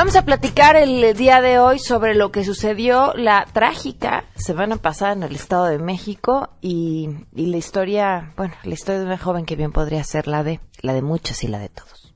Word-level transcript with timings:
Vamos 0.00 0.16
a 0.16 0.22
platicar 0.22 0.76
el 0.76 1.14
día 1.14 1.42
de 1.42 1.58
hoy 1.58 1.78
sobre 1.78 2.14
lo 2.14 2.32
que 2.32 2.42
sucedió 2.42 3.12
la 3.16 3.44
trágica 3.52 4.24
semana 4.34 4.76
pasada 4.76 5.12
en 5.12 5.24
el 5.24 5.36
Estado 5.36 5.66
de 5.66 5.78
México 5.78 6.48
y, 6.62 7.10
y 7.34 7.48
la 7.48 7.58
historia, 7.58 8.32
bueno, 8.34 8.54
la 8.62 8.72
historia 8.72 9.00
de 9.00 9.04
una 9.04 9.18
joven 9.18 9.44
que 9.44 9.56
bien 9.56 9.72
podría 9.72 10.02
ser 10.02 10.26
la 10.26 10.42
de 10.42 10.58
la 10.80 10.94
de 10.94 11.02
muchos 11.02 11.44
y 11.44 11.48
la 11.48 11.58
de 11.58 11.68
todos. 11.68 12.14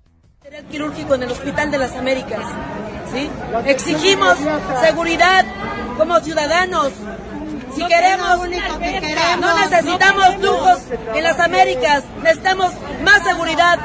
quirúrgico 0.71 1.15
en 1.15 1.25
el 1.25 1.31
Hospital 1.31 1.71
de 1.71 1.77
las 1.77 1.95
Américas. 1.95 2.41
¿sí? 3.13 3.29
Exigimos 3.67 4.39
seguridad 4.81 5.45
como 5.99 6.19
ciudadanos. 6.21 6.91
Si 7.75 7.87
queremos, 7.87 8.49
no 9.41 9.59
necesitamos 9.59 10.41
lujos 10.41 10.79
en 11.15 11.23
las 11.23 11.39
Américas, 11.39 12.03
necesitamos 12.23 12.73
más 13.05 13.23
seguridad. 13.25 13.79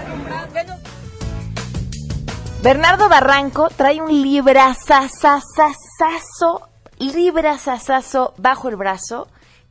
Bernardo 2.62 3.08
Barranco 3.08 3.70
trae 3.74 4.02
un 4.02 4.22
librazazazazo, 4.22 6.68
librazazazo 7.00 8.34
bajo 8.38 8.68
el 8.68 8.76
brazo 8.76 9.30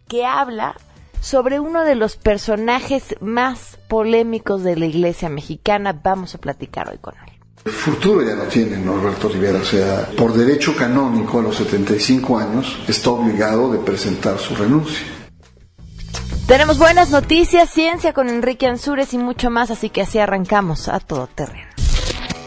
que 0.08 0.24
habla 0.24 0.74
sobre 1.20 1.60
uno 1.60 1.84
de 1.84 1.96
los 1.96 2.16
personajes 2.16 3.14
más 3.20 3.76
polémicos 3.88 4.62
de 4.62 4.76
la 4.76 4.86
iglesia 4.86 5.28
mexicana. 5.28 6.00
Vamos 6.02 6.34
a 6.34 6.38
platicar 6.38 6.88
hoy 6.88 6.96
con 6.96 7.12
él. 7.26 7.34
El 7.66 7.72
futuro 7.72 8.22
ya 8.22 8.34
no 8.34 8.44
tiene 8.44 8.78
Norberto 8.78 9.28
Rivera, 9.28 9.58
o 9.58 9.64
sea, 9.64 10.08
por 10.16 10.32
derecho 10.32 10.74
canónico 10.74 11.40
a 11.40 11.42
los 11.42 11.56
75 11.56 12.38
años 12.38 12.78
está 12.88 13.10
obligado 13.10 13.70
de 13.70 13.80
presentar 13.80 14.38
su 14.38 14.56
renuncia. 14.56 15.06
Tenemos 16.46 16.78
buenas 16.78 17.10
noticias, 17.10 17.68
ciencia 17.68 18.14
con 18.14 18.30
Enrique 18.30 18.66
Ansures 18.66 19.12
y 19.12 19.18
mucho 19.18 19.50
más, 19.50 19.70
así 19.70 19.90
que 19.90 20.00
así 20.00 20.18
arrancamos 20.18 20.88
a 20.88 21.00
todo 21.00 21.26
terreno. 21.26 21.68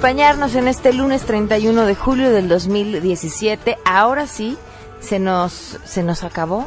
Acompañarnos 0.00 0.54
en 0.54 0.66
este 0.66 0.94
lunes 0.94 1.26
31 1.26 1.84
de 1.84 1.94
julio 1.94 2.30
del 2.30 2.48
2017. 2.48 3.76
Ahora 3.84 4.26
sí, 4.26 4.56
se 4.98 5.18
nos, 5.18 5.78
se 5.84 6.02
nos 6.02 6.24
acabó 6.24 6.66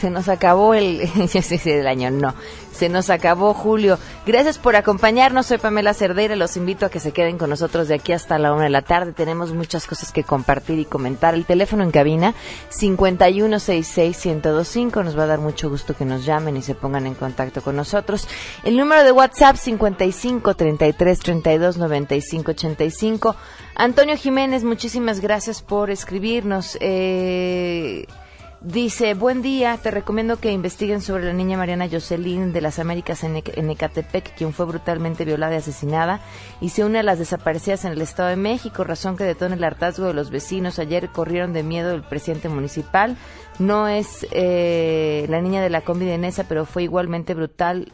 se 0.00 0.10
nos 0.10 0.28
acabó 0.28 0.74
el, 0.74 0.98
del 1.64 1.86
año, 1.86 2.10
no, 2.10 2.34
se 2.72 2.88
nos 2.88 3.08
acabó 3.10 3.54
julio. 3.54 3.98
Gracias 4.28 4.58
por 4.58 4.76
acompañarnos, 4.76 5.46
soy 5.46 5.56
Pamela 5.56 5.94
Cerdeira, 5.94 6.36
los 6.36 6.58
invito 6.58 6.84
a 6.84 6.90
que 6.90 7.00
se 7.00 7.12
queden 7.12 7.38
con 7.38 7.48
nosotros 7.48 7.88
de 7.88 7.94
aquí 7.94 8.12
hasta 8.12 8.38
la 8.38 8.52
una 8.52 8.64
de 8.64 8.68
la 8.68 8.82
tarde. 8.82 9.14
Tenemos 9.14 9.54
muchas 9.54 9.86
cosas 9.86 10.12
que 10.12 10.22
compartir 10.22 10.78
y 10.78 10.84
comentar. 10.84 11.32
El 11.32 11.46
teléfono 11.46 11.82
en 11.82 11.90
cabina 11.90 12.34
5166125, 12.68 15.02
nos 15.02 15.18
va 15.18 15.22
a 15.22 15.28
dar 15.28 15.38
mucho 15.38 15.70
gusto 15.70 15.96
que 15.96 16.04
nos 16.04 16.26
llamen 16.26 16.58
y 16.58 16.62
se 16.62 16.74
pongan 16.74 17.06
en 17.06 17.14
contacto 17.14 17.62
con 17.62 17.74
nosotros. 17.74 18.28
El 18.64 18.76
número 18.76 19.02
de 19.02 19.12
WhatsApp 19.12 19.56
55 19.56 20.54
33 20.54 21.20
32 21.20 21.78
95 21.78 22.50
85. 22.50 23.34
Antonio 23.76 24.18
Jiménez, 24.18 24.62
muchísimas 24.62 25.20
gracias 25.20 25.62
por 25.62 25.88
escribirnos. 25.88 26.76
Eh, 26.82 28.04
Dice, 28.60 29.14
buen 29.14 29.40
día, 29.40 29.78
te 29.80 29.92
recomiendo 29.92 30.38
que 30.40 30.50
investiguen 30.50 31.00
sobre 31.00 31.24
la 31.24 31.32
niña 31.32 31.56
Mariana 31.56 31.88
Jocelyn 31.88 32.52
de 32.52 32.60
las 32.60 32.80
Américas 32.80 33.22
en, 33.22 33.36
Ecatepec, 33.36 34.34
quien 34.34 34.52
fue 34.52 34.66
brutalmente 34.66 35.24
violada 35.24 35.54
y 35.54 35.58
asesinada, 35.58 36.20
y 36.60 36.70
se 36.70 36.84
une 36.84 36.98
a 36.98 37.04
las 37.04 37.20
desaparecidas 37.20 37.84
en 37.84 37.92
el 37.92 38.02
Estado 38.02 38.30
de 38.30 38.36
México, 38.36 38.82
razón 38.82 39.16
que 39.16 39.22
detona 39.22 39.54
el 39.54 39.62
hartazgo 39.62 40.06
de 40.06 40.14
los 40.14 40.30
vecinos. 40.30 40.80
Ayer 40.80 41.08
corrieron 41.10 41.52
de 41.52 41.62
miedo 41.62 41.92
el 41.92 42.02
presidente 42.02 42.48
municipal. 42.48 43.16
No 43.60 43.86
es 43.86 44.26
eh, 44.32 45.26
la 45.28 45.40
niña 45.40 45.62
de 45.62 45.70
la 45.70 45.82
combi 45.82 46.06
de 46.06 46.18
Nesa, 46.18 46.42
pero 46.48 46.66
fue 46.66 46.82
igualmente 46.82 47.34
brutal 47.34 47.92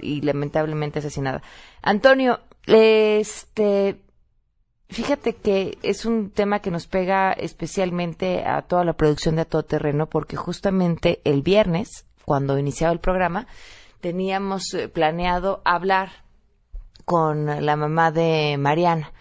y 0.00 0.22
lamentablemente 0.22 1.00
asesinada. 1.00 1.42
Antonio, 1.82 2.40
este 2.66 4.00
Fíjate 4.90 5.34
que 5.34 5.78
es 5.82 6.04
un 6.04 6.30
tema 6.30 6.58
que 6.58 6.72
nos 6.72 6.88
pega 6.88 7.32
especialmente 7.32 8.44
a 8.44 8.62
toda 8.62 8.84
la 8.84 8.94
producción 8.94 9.36
de 9.36 9.42
A 9.42 9.44
Todo 9.44 9.62
Terreno 9.62 10.06
porque 10.06 10.36
justamente 10.36 11.20
el 11.24 11.42
viernes, 11.42 12.06
cuando 12.24 12.58
iniciaba 12.58 12.92
el 12.92 12.98
programa, 12.98 13.46
teníamos 14.00 14.74
eh, 14.74 14.88
planeado 14.88 15.62
hablar 15.64 16.10
con 17.04 17.64
la 17.64 17.76
mamá 17.76 18.10
de 18.10 18.56
Mariana 18.58 19.12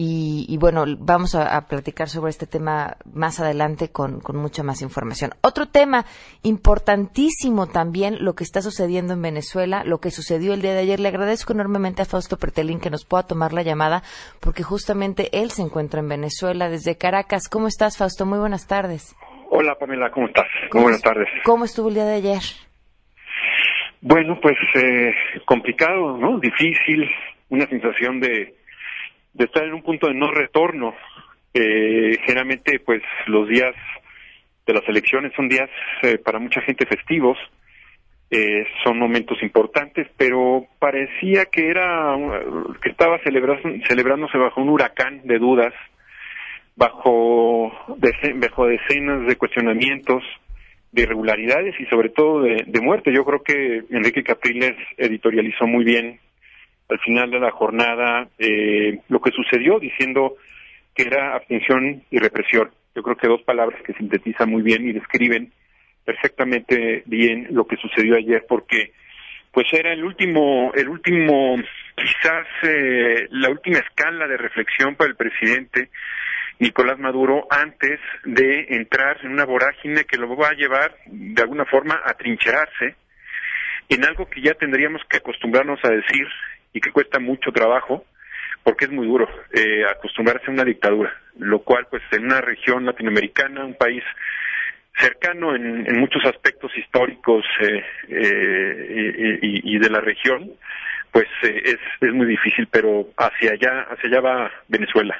y, 0.00 0.56
bueno, 0.58 0.84
vamos 1.00 1.34
a, 1.34 1.66
platicar 1.66 2.08
sobre 2.08 2.30
este 2.30 2.46
tema 2.46 2.98
más 3.12 3.40
adelante 3.40 3.90
con, 3.90 4.20
mucha 4.32 4.62
más 4.62 4.80
información. 4.80 5.32
Otro 5.40 5.66
tema 5.66 6.04
importantísimo 6.44 7.66
también, 7.66 8.24
lo 8.24 8.34
que 8.34 8.44
está 8.44 8.62
sucediendo 8.62 9.14
en 9.14 9.22
Venezuela, 9.22 9.82
lo 9.84 9.98
que 9.98 10.12
sucedió 10.12 10.54
el 10.54 10.62
día 10.62 10.72
de 10.72 10.80
ayer. 10.80 11.00
Le 11.00 11.08
agradezco 11.08 11.52
enormemente 11.52 12.02
a 12.02 12.04
Fausto 12.04 12.36
Pretelín 12.36 12.78
que 12.78 12.90
nos 12.90 13.04
pueda 13.04 13.26
tomar 13.26 13.52
la 13.52 13.62
llamada, 13.62 14.04
porque 14.38 14.62
justamente 14.62 15.30
él 15.32 15.50
se 15.50 15.62
encuentra 15.62 15.98
en 15.98 16.08
Venezuela 16.08 16.68
desde 16.68 16.96
Caracas. 16.96 17.48
¿Cómo 17.48 17.66
estás, 17.66 17.98
Fausto? 17.98 18.24
Muy 18.24 18.38
buenas 18.38 18.68
tardes. 18.68 19.16
Hola, 19.50 19.74
Pamela, 19.74 20.12
¿cómo 20.12 20.28
estás? 20.28 20.46
Muy 20.74 20.84
buenas 20.84 21.02
tardes. 21.02 21.26
¿Cómo 21.44 21.64
estuvo 21.64 21.88
el 21.88 21.94
día 21.94 22.04
de 22.04 22.14
ayer? 22.14 22.42
Bueno, 24.00 24.38
pues 24.40 24.56
eh, 24.76 25.12
complicado, 25.44 26.16
¿no? 26.18 26.38
Difícil, 26.38 27.10
una 27.48 27.66
sensación 27.66 28.20
de 28.20 28.57
de 29.32 29.44
estar 29.44 29.64
en 29.64 29.74
un 29.74 29.82
punto 29.82 30.08
de 30.08 30.14
no 30.14 30.30
retorno. 30.30 30.94
Eh, 31.54 32.18
generalmente, 32.24 32.80
pues 32.80 33.02
los 33.26 33.48
días 33.48 33.74
de 34.66 34.74
las 34.74 34.86
elecciones 34.88 35.32
son 35.34 35.48
días 35.48 35.70
eh, 36.02 36.18
para 36.18 36.38
mucha 36.38 36.60
gente 36.60 36.86
festivos, 36.86 37.38
eh, 38.30 38.66
son 38.84 38.98
momentos 38.98 39.42
importantes, 39.42 40.06
pero 40.18 40.66
parecía 40.78 41.46
que 41.46 41.70
era 41.70 42.14
que 42.82 42.90
estaba 42.90 43.18
celebrándose 43.20 44.36
bajo 44.36 44.60
un 44.60 44.68
huracán 44.68 45.22
de 45.24 45.38
dudas, 45.38 45.72
bajo, 46.76 47.72
bajo 48.34 48.66
decenas 48.66 49.26
de 49.26 49.36
cuestionamientos, 49.36 50.22
de 50.92 51.02
irregularidades 51.02 51.74
y 51.80 51.86
sobre 51.86 52.10
todo 52.10 52.42
de, 52.42 52.64
de 52.66 52.80
muerte. 52.82 53.12
Yo 53.12 53.24
creo 53.24 53.42
que 53.42 53.84
Enrique 53.90 54.22
Capriles 54.22 54.76
editorializó 54.98 55.66
muy 55.66 55.84
bien 55.84 56.20
al 56.88 56.98
final 57.00 57.30
de 57.30 57.40
la 57.40 57.50
jornada 57.50 58.28
eh, 58.38 59.00
lo 59.08 59.20
que 59.20 59.30
sucedió, 59.30 59.78
diciendo 59.78 60.36
que 60.94 61.02
era 61.02 61.34
abstención 61.34 62.02
y 62.10 62.18
represión. 62.18 62.70
Yo 62.94 63.02
creo 63.02 63.16
que 63.16 63.28
dos 63.28 63.42
palabras 63.42 63.80
que 63.82 63.94
sintetizan 63.94 64.50
muy 64.50 64.62
bien 64.62 64.88
y 64.88 64.92
describen 64.92 65.52
perfectamente 66.04 67.02
bien 67.06 67.48
lo 67.50 67.66
que 67.66 67.76
sucedió 67.76 68.16
ayer, 68.16 68.44
porque 68.48 68.92
pues 69.52 69.66
era 69.72 69.92
el 69.92 70.04
último, 70.04 70.72
el 70.74 70.88
último, 70.88 71.56
quizás 71.94 72.46
eh, 72.62 73.28
la 73.30 73.50
última 73.50 73.78
escala 73.78 74.26
de 74.26 74.36
reflexión 74.36 74.94
para 74.96 75.10
el 75.10 75.16
presidente 75.16 75.90
Nicolás 76.58 76.98
Maduro 76.98 77.46
antes 77.50 78.00
de 78.24 78.66
entrar 78.70 79.18
en 79.22 79.32
una 79.32 79.44
vorágine 79.44 80.04
que 80.04 80.16
lo 80.16 80.34
va 80.36 80.48
a 80.48 80.54
llevar 80.54 80.96
de 81.06 81.42
alguna 81.42 81.64
forma 81.66 82.00
a 82.04 82.14
trincherarse 82.14 82.96
en 83.88 84.04
algo 84.04 84.28
que 84.28 84.42
ya 84.42 84.54
tendríamos 84.54 85.02
que 85.08 85.18
acostumbrarnos 85.18 85.78
a 85.84 85.90
decir 85.90 86.26
y 86.72 86.80
que 86.80 86.92
cuesta 86.92 87.18
mucho 87.18 87.50
trabajo 87.52 88.04
porque 88.62 88.84
es 88.84 88.90
muy 88.90 89.06
duro 89.06 89.26
eh, 89.52 89.84
acostumbrarse 89.86 90.46
a 90.48 90.52
una 90.52 90.64
dictadura, 90.64 91.12
lo 91.38 91.60
cual 91.60 91.86
pues 91.90 92.02
en 92.12 92.24
una 92.24 92.40
región 92.40 92.84
latinoamericana, 92.84 93.64
un 93.64 93.74
país 93.74 94.02
cercano 94.98 95.54
en, 95.54 95.98
muchos 95.98 96.24
aspectos 96.24 96.70
históricos 96.76 97.44
eh, 97.60 97.84
eh, 98.08 99.38
y, 99.40 99.78
de 99.78 99.90
la 99.90 100.00
región, 100.00 100.52
pues 101.12 101.26
es, 101.42 101.78
es 102.00 102.12
muy 102.12 102.26
difícil, 102.26 102.68
pero 102.70 103.08
hacia 103.16 103.52
allá, 103.52 103.86
hacia 103.90 104.10
allá 104.10 104.20
va 104.20 104.50
Venezuela. 104.66 105.16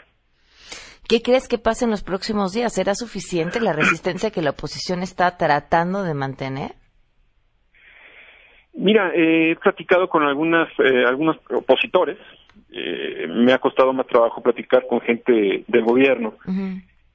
¿Qué 1.09 1.23
crees 1.23 1.49
que 1.49 1.56
pase 1.56 1.87
en 1.87 1.91
los 1.91 2.03
próximos 2.03 2.53
días? 2.53 2.75
¿Será 2.75 2.95
suficiente 2.95 3.61
la 3.61 3.73
resistencia 3.73 4.31
que 4.31 4.43
la 4.43 4.50
oposición 4.50 5.03
está 5.03 5.39
tratando 5.39 6.03
de 6.03 6.12
mantener? 6.12 6.73
Mira, 8.75 9.12
he 9.15 9.56
platicado 9.56 10.09
con 10.09 10.23
algunas, 10.23 10.69
eh, 10.79 11.05
algunos 11.06 11.37
opositores. 11.50 12.19
Eh, 12.70 13.26
me 13.29 13.53
ha 13.53 13.59
costado 13.59 13.93
más 13.93 14.06
trabajo 14.06 14.43
platicar 14.43 14.87
con 14.87 15.00
gente 15.00 15.65
del 15.67 15.82
gobierno. 15.82 16.35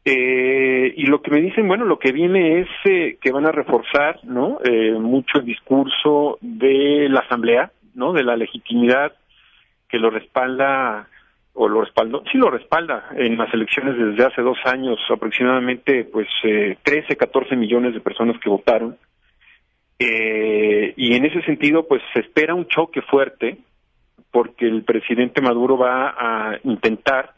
Eh, 0.06 0.94
y 0.98 1.06
lo 1.06 1.22
que 1.22 1.32
me 1.32 1.42
dicen, 1.42 1.68
bueno, 1.68 1.86
lo 1.86 2.00
que 2.00 2.12
viene 2.12 2.62
es 2.62 2.68
que 2.84 3.32
van 3.32 3.46
a 3.46 3.52
reforzar, 3.52 4.20
¿no? 4.24 4.60
mucho 5.00 5.40
el 5.40 5.46
discurso 5.46 6.38
de 6.42 7.08
la 7.10 7.22
asamblea, 7.22 7.72
¿no? 7.96 8.12
De 8.12 8.24
la 8.24 8.36
legitimidad 8.36 9.14
que 9.88 10.00
lo 10.00 10.10
respalda 10.10 11.08
o 11.54 11.68
lo 11.68 11.82
respaldó, 11.82 12.24
sí 12.32 12.38
lo 12.38 12.50
respalda 12.50 13.10
en 13.16 13.38
las 13.38 13.54
elecciones 13.54 13.96
desde 13.96 14.26
hace 14.26 14.42
dos 14.42 14.58
años, 14.66 15.00
aproximadamente, 15.10 16.04
pues, 16.04 16.28
eh, 16.44 16.78
13, 16.82 17.16
14 17.16 17.56
millones 17.56 17.94
de 17.94 18.00
personas 18.00 18.40
que 18.40 18.50
votaron 18.50 18.98
eh, 20.06 20.94
y 20.98 21.16
en 21.16 21.26
ese 21.26 21.42
sentido, 21.44 21.88
pues 21.88 22.02
se 22.14 22.20
espera 22.20 22.54
un 22.54 22.68
choque 22.68 23.02
fuerte 23.02 23.58
porque 24.32 24.66
el 24.66 24.84
presidente 24.84 25.42
Maduro 25.42 25.78
va 25.78 26.16
a 26.18 26.60
intentar, 26.64 27.34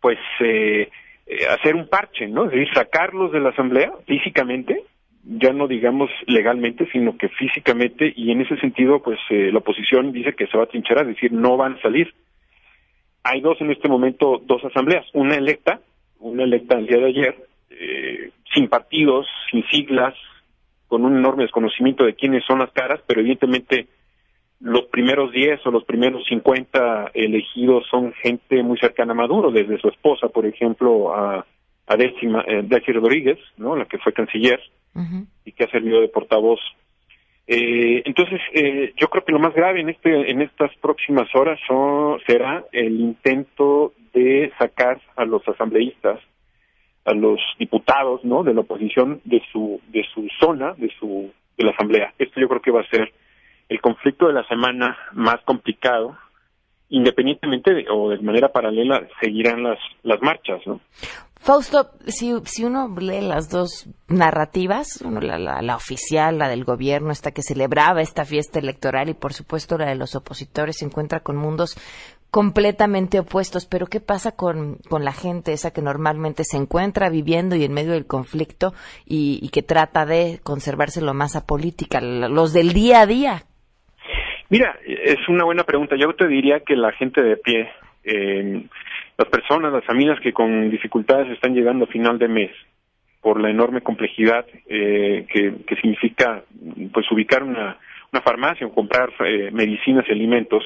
pues, 0.00 0.18
eh, 0.40 0.90
eh, 1.26 1.46
hacer 1.48 1.76
un 1.76 1.88
parche, 1.88 2.26
¿no? 2.26 2.46
Es 2.46 2.50
decir, 2.50 2.68
sacarlos 2.74 3.32
de 3.32 3.40
la 3.40 3.50
Asamblea 3.50 3.92
físicamente, 4.06 4.82
ya 5.24 5.52
no 5.52 5.68
digamos 5.68 6.10
legalmente, 6.26 6.88
sino 6.92 7.16
que 7.16 7.28
físicamente, 7.28 8.12
y 8.14 8.30
en 8.30 8.40
ese 8.40 8.56
sentido, 8.58 9.02
pues, 9.02 9.18
la 9.30 9.58
oposición 9.58 10.12
dice 10.12 10.34
que 10.34 10.46
se 10.46 10.56
va 10.56 10.64
a 10.64 10.68
trinchar, 10.68 10.98
es 11.02 11.08
decir, 11.08 11.32
no 11.32 11.56
van 11.56 11.74
a 11.74 11.82
salir. 11.82 12.12
Hay 13.24 13.40
dos 13.40 13.60
en 13.60 13.70
este 13.70 13.88
momento, 13.88 14.40
dos 14.44 14.64
asambleas, 14.64 15.04
una 15.14 15.34
electa, 15.34 15.80
una 16.20 16.44
electa 16.44 16.78
el 16.78 16.86
día 16.86 16.98
de 16.98 17.06
ayer, 17.06 17.36
sin 18.54 18.68
partidos, 18.68 19.26
sin 19.50 19.66
siglas, 19.66 20.14
con 20.88 21.04
un 21.04 21.16
enorme 21.16 21.44
desconocimiento 21.44 22.04
de 22.04 22.14
quiénes 22.14 22.44
son 22.44 22.60
las 22.60 22.70
caras, 22.70 23.00
pero 23.06 23.20
evidentemente 23.20 23.88
los 24.60 24.86
primeros 24.86 25.32
10 25.32 25.66
o 25.66 25.70
los 25.70 25.84
primeros 25.84 26.24
50 26.26 27.10
elegidos 27.14 27.86
son 27.90 28.12
gente 28.14 28.62
muy 28.62 28.78
cercana 28.78 29.12
a 29.12 29.16
Maduro, 29.16 29.50
desde 29.50 29.78
su 29.78 29.88
esposa, 29.88 30.28
por 30.28 30.46
ejemplo, 30.46 31.14
a, 31.14 31.44
a 31.86 31.96
Décima, 31.96 32.44
eh, 32.46 32.66
Rodríguez, 32.94 33.38
¿no? 33.56 33.76
la 33.76 33.84
que 33.84 33.98
fue 33.98 34.12
canciller 34.12 34.60
y 35.44 35.52
que 35.52 35.64
ha 35.64 35.70
servido 35.70 36.00
de 36.00 36.08
portavoz. 36.08 36.60
Eh, 37.46 38.02
entonces, 38.06 38.40
eh, 38.54 38.94
yo 38.96 39.08
creo 39.08 39.24
que 39.24 39.32
lo 39.32 39.38
más 39.38 39.54
grave 39.54 39.80
en, 39.80 39.90
este, 39.90 40.30
en 40.30 40.40
estas 40.40 40.74
próximas 40.76 41.28
horas 41.34 41.60
son, 41.68 42.18
será 42.26 42.64
el 42.72 42.98
intento 42.98 43.92
de 44.14 44.50
sacar 44.58 45.00
a 45.16 45.26
los 45.26 45.46
asambleístas 45.46 46.18
a 47.06 47.14
los 47.14 47.40
diputados 47.58 48.24
no 48.24 48.42
de 48.42 48.52
la 48.52 48.60
oposición 48.60 49.20
de 49.24 49.42
su 49.52 49.80
de 49.88 50.04
su 50.12 50.28
zona 50.40 50.74
de 50.74 50.90
su 50.98 51.30
de 51.56 51.64
la 51.64 51.70
asamblea. 51.70 52.12
Esto 52.18 52.40
yo 52.40 52.48
creo 52.48 52.60
que 52.60 52.70
va 52.70 52.82
a 52.82 52.90
ser 52.90 53.12
el 53.68 53.80
conflicto 53.80 54.26
de 54.26 54.34
la 54.34 54.46
semana 54.48 54.96
más 55.12 55.40
complicado 55.44 56.16
independientemente 56.88 57.74
de, 57.74 57.86
o 57.90 58.10
de 58.10 58.18
manera 58.18 58.52
paralela 58.52 59.06
seguirán 59.20 59.62
las 59.62 59.78
las 60.02 60.20
marchas 60.20 60.60
no 60.66 60.80
Fausto, 61.38 61.90
si, 62.08 62.34
si 62.44 62.64
uno 62.64 62.92
lee 62.98 63.20
las 63.20 63.50
dos 63.50 63.88
narrativas, 64.08 65.00
la, 65.02 65.38
la, 65.38 65.62
la, 65.62 65.76
oficial, 65.76 66.38
la 66.38 66.48
del 66.48 66.64
gobierno, 66.64 67.12
esta 67.12 67.30
que 67.30 67.42
celebraba 67.42 68.00
esta 68.00 68.24
fiesta 68.24 68.58
electoral 68.58 69.10
y 69.10 69.14
por 69.14 69.32
supuesto 69.32 69.78
la 69.78 69.86
de 69.86 69.94
los 69.94 70.16
opositores, 70.16 70.78
se 70.78 70.86
encuentra 70.86 71.20
con 71.20 71.36
mundos 71.36 71.76
completamente 72.30 73.18
opuestos. 73.18 73.66
Pero 73.66 73.86
¿qué 73.86 74.00
pasa 74.00 74.32
con, 74.36 74.76
con 74.88 75.04
la 75.04 75.12
gente 75.12 75.52
esa 75.52 75.72
que 75.72 75.82
normalmente 75.82 76.44
se 76.44 76.56
encuentra 76.56 77.10
viviendo 77.10 77.56
y 77.56 77.64
en 77.64 77.72
medio 77.72 77.92
del 77.92 78.06
conflicto 78.06 78.72
y, 79.06 79.48
que 79.52 79.62
trata 79.62 80.04
de 80.04 80.40
conservarse 80.42 81.00
lo 81.00 81.14
más 81.14 81.36
apolítica, 81.36 82.00
los 82.00 82.52
del 82.52 82.72
día 82.72 83.00
a 83.02 83.06
día? 83.06 83.42
Mira, 84.48 84.78
es 84.86 85.28
una 85.28 85.44
buena 85.44 85.64
pregunta. 85.64 85.96
Yo 85.96 86.14
te 86.14 86.28
diría 86.28 86.60
que 86.60 86.76
la 86.76 86.92
gente 86.92 87.22
de 87.22 87.36
pie, 87.36 87.70
eh, 88.04 88.62
las 89.18 89.28
personas, 89.28 89.72
las 89.72 89.84
familias 89.84 90.20
que 90.20 90.32
con 90.32 90.70
dificultades 90.70 91.32
están 91.32 91.54
llegando 91.54 91.84
a 91.84 91.88
final 91.88 92.18
de 92.18 92.28
mes 92.28 92.50
por 93.22 93.40
la 93.40 93.50
enorme 93.50 93.80
complejidad 93.80 94.46
eh, 94.68 95.26
que, 95.28 95.54
que, 95.66 95.74
significa 95.76 96.44
pues 96.92 97.10
ubicar 97.10 97.42
una, 97.42 97.76
una 98.12 98.22
farmacia 98.22 98.66
o 98.66 98.72
comprar 98.72 99.10
eh, 99.18 99.50
medicinas 99.52 100.04
y 100.08 100.12
alimentos, 100.12 100.62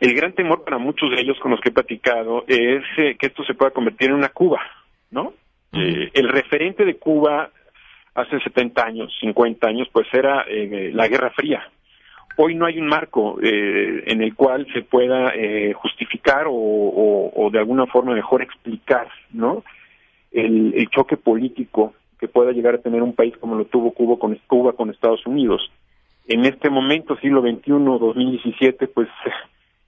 el 0.00 0.14
gran 0.14 0.32
temor 0.32 0.64
para 0.64 0.78
muchos 0.78 1.10
de 1.10 1.20
ellos 1.20 1.38
con 1.40 1.50
los 1.50 1.60
que 1.60 1.68
he 1.68 1.72
platicado 1.72 2.44
es 2.46 2.82
eh, 2.96 3.16
que 3.18 3.26
esto 3.26 3.44
se 3.44 3.54
pueda 3.54 3.70
convertir 3.70 4.10
en 4.10 4.16
una 4.16 4.30
Cuba, 4.30 4.60
¿no? 5.10 5.34
Eh, 5.72 6.10
el 6.14 6.28
referente 6.28 6.84
de 6.84 6.96
Cuba 6.96 7.50
hace 8.14 8.38
70 8.40 8.84
años, 8.84 9.12
50 9.20 9.66
años, 9.66 9.88
pues 9.92 10.06
era 10.12 10.44
eh, 10.48 10.90
la 10.94 11.08
Guerra 11.08 11.30
Fría. 11.30 11.68
Hoy 12.36 12.54
no 12.54 12.66
hay 12.66 12.78
un 12.78 12.86
marco 12.86 13.38
en 13.40 14.20
el 14.20 14.34
cual 14.34 14.66
se 14.72 14.82
pueda 14.82 15.32
justificar 15.74 16.46
o, 16.48 17.48
de 17.52 17.58
alguna 17.60 17.86
forma 17.86 18.12
mejor 18.12 18.42
explicar, 18.42 19.06
¿no? 19.30 19.62
El, 20.32 20.74
el, 20.74 20.88
choque 20.90 21.16
político 21.16 21.94
que 22.18 22.26
pueda 22.26 22.50
llegar 22.50 22.74
a 22.74 22.82
tener 22.82 23.04
un 23.04 23.14
país 23.14 23.36
como 23.36 23.54
lo 23.54 23.66
tuvo 23.66 23.92
Cuba 23.92 24.18
con, 24.18 24.34
Cuba 24.48 24.72
con 24.72 24.90
Estados 24.90 25.24
Unidos. 25.26 25.70
En 26.26 26.44
este 26.44 26.70
momento, 26.70 27.16
siglo 27.18 27.40
XXI, 27.40 27.70
2017, 27.70 28.88
pues 28.88 29.08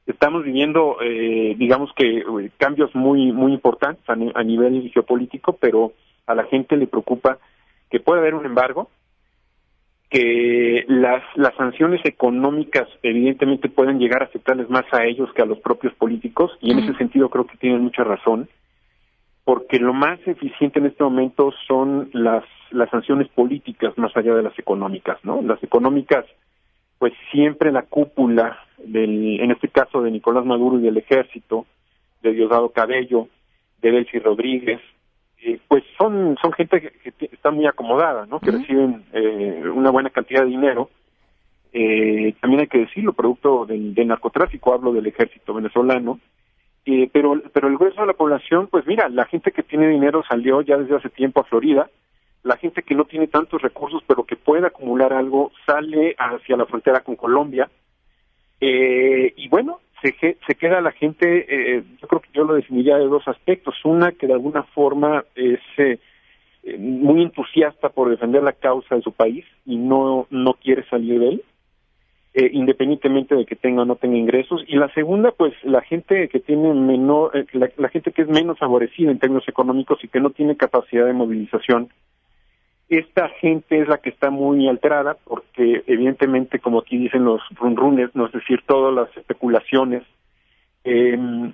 estamos 0.07 0.45
viviendo, 0.45 0.99
eh, 1.03 1.55
digamos 1.59 1.93
que 1.95 2.19
eh, 2.19 2.51
cambios 2.59 2.95
muy 2.95 3.33
muy 3.33 3.53
importantes 3.53 4.05
a, 4.09 4.15
nivel 4.15 4.91
geopolítico, 4.93 5.55
pero 5.55 5.93
a 6.27 6.35
la 6.35 6.45
gente 6.45 6.77
le 6.77 6.87
preocupa 6.87 7.39
que 7.91 8.01
pueda 8.01 8.21
haber 8.21 8.35
un 8.35 8.47
embargo, 8.47 8.89
que 10.09 10.85
las 10.89 11.23
las 11.35 11.55
sanciones 11.57 12.01
económicas 12.05 12.89
evidentemente 13.03 13.69
pueden 13.69 13.99
llegar 13.99 14.23
a 14.23 14.27
afectarles 14.27 14.71
más 14.71 14.85
a 14.93 15.05
ellos 15.05 15.33
que 15.35 15.43
a 15.43 15.47
los 15.47 15.59
propios 15.59 15.93
políticos 15.95 16.53
y 16.61 16.71
en 16.71 16.79
ese 16.79 16.95
sentido 16.95 17.29
creo 17.29 17.47
que 17.47 17.57
tienen 17.57 17.83
mucha 17.83 18.05
razón, 18.05 18.49
porque 19.45 19.79
lo 19.81 19.93
más 19.93 20.21
eficiente 20.27 20.79
en 20.79 20.87
este 20.87 21.03
momento 21.03 21.53
son 21.67 22.11
las 22.13 22.45
las 22.71 22.91
sanciones 22.91 23.29
políticas 23.29 23.97
más 23.99 24.17
allá 24.17 24.35
de 24.35 24.43
las 24.43 24.59
económicas, 24.59 25.19
¿no? 25.25 25.43
Las 25.43 25.63
económicas 25.63 26.25
pues 26.99 27.13
siempre 27.31 27.73
la 27.73 27.83
cúpula 27.83 28.66
del, 28.79 29.41
en 29.41 29.51
este 29.51 29.69
caso 29.69 30.03
de 30.03 30.11
Nicolás 30.11 30.45
Maduro 30.45 30.79
y 30.79 30.83
del 30.83 30.97
ejército, 30.97 31.67
de 32.23 32.33
Diosdado 32.33 32.71
Cabello, 32.71 33.29
de 33.81 33.91
Delcy 33.91 34.19
Rodríguez, 34.19 34.81
eh, 35.43 35.59
pues 35.69 35.85
son, 35.99 36.37
son 36.41 36.53
gente 36.53 36.81
que, 36.81 37.27
está 37.27 37.51
muy 37.51 37.67
acomodada, 37.67 38.27
¿no? 38.27 38.41
Que 38.41 38.51
reciben 38.51 39.05
eh, 39.13 39.63
una 39.73 39.91
buena 39.91 40.11
cantidad 40.11 40.43
de 40.43 40.51
dinero. 40.51 40.91
Eh, 41.73 42.35
también 42.41 42.63
hay 42.63 42.67
que 42.69 42.79
decirlo, 42.79 43.13
producto 43.13 43.67
del, 43.67 43.95
narcotráfico, 44.07 44.73
hablo 44.73 44.93
del 44.93 45.07
ejército 45.07 45.55
venezolano. 45.55 46.19
pero, 47.13 47.43
pero 47.53 47.69
el 47.69 47.77
grueso 47.77 48.01
de 48.01 48.07
la 48.07 48.15
población, 48.15 48.69
pues 48.69 48.87
mira, 48.87 49.09
la 49.09 49.27
gente 49.27 49.53
que 49.53 49.63
tiene 49.63 49.89
dinero 49.89 50.23
salió 50.29 50.63
ya 50.63 50.79
desde 50.79 50.97
hace 50.97 51.11
tiempo 51.11 51.41
a 51.41 51.45
Florida, 51.45 51.91
la 52.43 52.57
gente 52.57 52.83
que 52.83 52.95
no 52.95 53.05
tiene 53.05 53.27
tantos 53.27 53.61
recursos 53.61 54.03
pero 54.07 54.25
que 54.25 54.37
puede 54.37 54.67
acumular 54.67 55.13
algo 55.13 55.51
sale 55.67 56.15
hacia 56.17 56.57
la 56.57 56.65
frontera 56.65 57.01
con 57.01 57.17
Colombia 57.17 57.69
eh, 58.61 59.33
y 59.37 59.49
bueno 59.49 59.81
se, 60.03 60.15
se 60.47 60.55
queda 60.55 60.81
la 60.81 60.93
gente 60.93 61.47
eh, 61.49 61.83
yo 62.01 62.09
creo 62.09 62.21
que 62.21 62.31
yo 62.33 62.45
lo 62.45 62.55
definiría 62.55 62.97
de 62.97 63.07
dos 63.07 63.27
aspectos. 63.29 63.75
Una 63.85 64.13
que 64.13 64.27
de 64.27 64.35
alguna 64.35 64.63
forma 64.63 65.25
es 65.35 65.61
eh, 65.79 65.99
muy 66.79 67.23
entusiasta 67.23 67.89
por 67.89 68.11
defender 68.11 68.43
la 68.43 68.53
causa 68.53 68.95
de 68.95 69.03
su 69.03 69.13
país 69.13 69.45
y 69.65 69.77
no 69.77 70.27
no 70.31 70.55
quiere 70.55 70.87
salir 70.89 71.21
de 71.21 71.29
él 71.29 71.43
independientemente 72.53 73.35
de 73.35 73.47
que 73.47 73.57
tenga 73.57 73.81
o 73.81 73.85
no 73.87 73.97
tenga 73.97 74.19
ingresos. 74.19 74.63
Y 74.69 74.77
la 74.77 74.93
segunda 74.93 75.31
pues 75.31 75.55
la 75.63 75.81
gente 75.81 76.29
que 76.29 76.39
tiene 76.39 76.75
menor 76.75 77.33
la 77.53 77.89
gente 77.89 78.13
que 78.13 78.23
es 78.23 78.29
menos 78.29 78.59
favorecida 78.59 79.11
en 79.11 79.19
términos 79.19 79.49
económicos 79.49 80.05
y 80.05 80.09
que 80.09 80.21
no 80.21 80.31
tiene 80.31 80.57
capacidad 80.57 81.07
de 81.07 81.15
movilización 81.15 81.89
esta 82.89 83.29
gente 83.41 83.81
es 83.81 83.89
la 83.89 83.99
que 83.99 84.11
está 84.11 84.31
muy 84.31 84.69
alterada 84.69 85.17
porque 85.25 85.83
evidentemente, 85.87 86.61
como 86.61 86.81
aquí 86.81 86.97
dicen 86.99 87.25
los 87.25 87.41
runrunes, 87.57 88.15
no 88.15 88.27
es 88.27 88.33
decir, 88.33 88.63
todas 88.67 88.95
las 88.95 89.17
especulaciones, 89.17 90.05
em, 90.85 91.53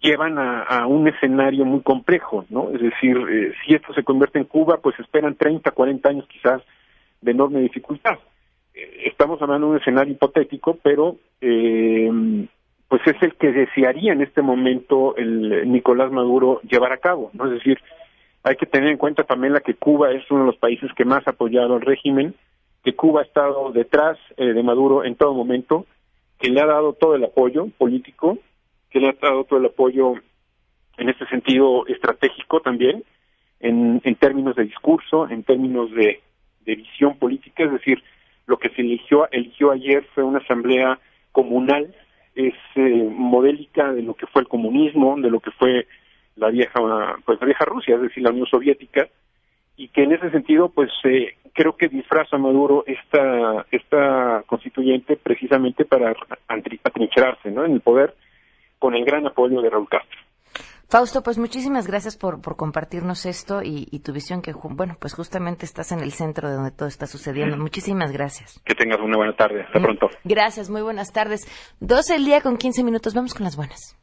llevan 0.00 0.38
a, 0.38 0.86
un 0.86 1.08
escenario 1.08 1.64
muy 1.64 1.80
complejo, 1.80 2.46
¿no? 2.50 2.70
Es 2.70 2.80
decir, 2.80 3.16
eh, 3.28 3.52
si 3.64 3.74
esto 3.74 3.92
se 3.92 4.04
convierte 4.04 4.38
en 4.38 4.44
Cuba, 4.44 4.78
pues 4.78 4.98
esperan 5.00 5.34
30, 5.34 5.70
40 5.72 6.08
años 6.08 6.26
quizás 6.28 6.62
de 7.20 7.32
enorme 7.32 7.60
dificultad. 7.60 8.18
Eh, 8.74 9.02
estamos 9.06 9.42
hablando 9.42 9.66
de 9.66 9.72
un 9.72 9.80
escenario 9.80 10.14
hipotético, 10.14 10.78
pero 10.82 11.16
em, 11.40 12.46
pues 12.88 13.02
es 13.06 13.20
el 13.22 13.34
que 13.34 13.52
desearía 13.52 14.12
en 14.12 14.22
este 14.22 14.40
momento 14.40 15.14
el 15.16 15.70
Nicolás 15.70 16.10
Maduro 16.10 16.60
llevar 16.62 16.92
a 16.92 16.98
cabo, 16.98 17.30
¿no? 17.34 17.46
Es 17.46 17.52
decir, 17.52 17.78
hay 18.42 18.56
que 18.56 18.66
tener 18.66 18.90
en 18.90 18.98
cuenta, 18.98 19.24
Pamela, 19.24 19.60
que 19.60 19.74
Cuba 19.74 20.12
es 20.12 20.30
uno 20.30 20.40
de 20.40 20.46
los 20.46 20.56
países 20.56 20.90
que 20.94 21.04
más 21.04 21.26
ha 21.26 21.30
apoyado 21.30 21.74
al 21.74 21.80
régimen, 21.80 22.34
que 22.84 22.94
Cuba 22.94 23.20
ha 23.20 23.24
estado 23.24 23.72
detrás 23.72 24.18
eh, 24.36 24.52
de 24.52 24.62
Maduro 24.62 25.04
en 25.04 25.16
todo 25.16 25.34
momento, 25.34 25.86
que 26.38 26.50
le 26.50 26.60
ha 26.60 26.66
dado 26.66 26.92
todo 26.92 27.14
el 27.14 27.24
apoyo 27.24 27.66
político, 27.76 28.38
que 28.90 29.00
le 29.00 29.08
ha 29.08 29.16
dado 29.20 29.44
todo 29.44 29.58
el 29.58 29.66
apoyo 29.66 30.14
en 30.96 31.08
este 31.08 31.26
sentido 31.26 31.86
estratégico 31.86 32.60
también, 32.60 33.04
en, 33.60 34.00
términos 34.16 34.54
de 34.56 34.64
discurso, 34.64 35.28
en 35.28 35.42
términos 35.42 35.90
de, 35.92 36.20
visión 36.64 37.16
política, 37.16 37.64
es 37.64 37.72
decir, 37.72 38.02
lo 38.46 38.58
que 38.58 38.68
se 38.70 38.82
eligió, 38.82 39.26
eligió 39.30 39.70
ayer 39.70 40.04
fue 40.14 40.22
una 40.22 40.38
asamblea 40.38 40.98
comunal, 41.32 41.94
es 42.34 42.54
eh, 42.74 43.10
modélica 43.10 43.92
de 43.94 44.02
lo 44.02 44.12
que 44.12 44.26
fue 44.26 44.42
el 44.42 44.48
comunismo, 44.48 45.18
de 45.18 45.30
lo 45.30 45.40
que 45.40 45.50
fue 45.52 45.86
la 46.38 46.50
vieja, 46.50 46.80
pues 47.24 47.40
la 47.40 47.46
vieja 47.46 47.64
Rusia, 47.64 47.96
es 47.96 48.02
decir, 48.02 48.22
la 48.22 48.30
Unión 48.30 48.46
Soviética, 48.46 49.08
y 49.76 49.88
que 49.88 50.02
en 50.02 50.12
ese 50.12 50.30
sentido, 50.30 50.70
pues 50.70 50.90
eh, 51.04 51.36
creo 51.52 51.76
que 51.76 51.88
disfraza 51.88 52.36
a 52.36 52.38
Maduro 52.38 52.84
esta, 52.86 53.66
esta 53.70 54.42
constituyente 54.46 55.16
precisamente 55.16 55.84
para 55.84 56.14
atrincherarse 56.48 57.50
¿no? 57.50 57.64
en 57.64 57.72
el 57.72 57.80
poder 57.80 58.14
con 58.78 58.94
el 58.94 59.04
gran 59.04 59.26
apoyo 59.26 59.60
de 59.60 59.70
Raúl 59.70 59.88
Castro. 59.88 60.18
Fausto, 60.88 61.22
pues 61.22 61.36
muchísimas 61.36 61.86
gracias 61.86 62.16
por, 62.16 62.40
por 62.40 62.56
compartirnos 62.56 63.26
esto 63.26 63.60
y, 63.62 63.84
tu 64.00 64.12
visión 64.14 64.40
que, 64.40 64.54
bueno, 64.54 64.96
pues 64.98 65.14
justamente 65.14 65.66
estás 65.66 65.92
en 65.92 66.00
el 66.00 66.12
centro 66.12 66.48
de 66.48 66.54
donde 66.54 66.70
todo 66.70 66.88
está 66.88 67.06
sucediendo. 67.06 67.58
Muchísimas 67.58 68.10
gracias. 68.10 68.58
Que 68.64 68.74
tengas 68.74 68.98
una 68.98 69.18
buena 69.18 69.36
tarde. 69.36 69.64
Hasta 69.64 69.80
pronto. 69.80 70.08
Gracias, 70.24 70.70
muy 70.70 70.80
buenas 70.80 71.12
tardes. 71.12 71.42
12 71.80 72.16
el 72.16 72.24
día 72.24 72.40
con 72.40 72.56
15 72.56 72.84
minutos. 72.84 73.12
Vamos 73.14 73.34
con 73.34 73.44
las 73.44 73.56
buenas. 73.56 73.97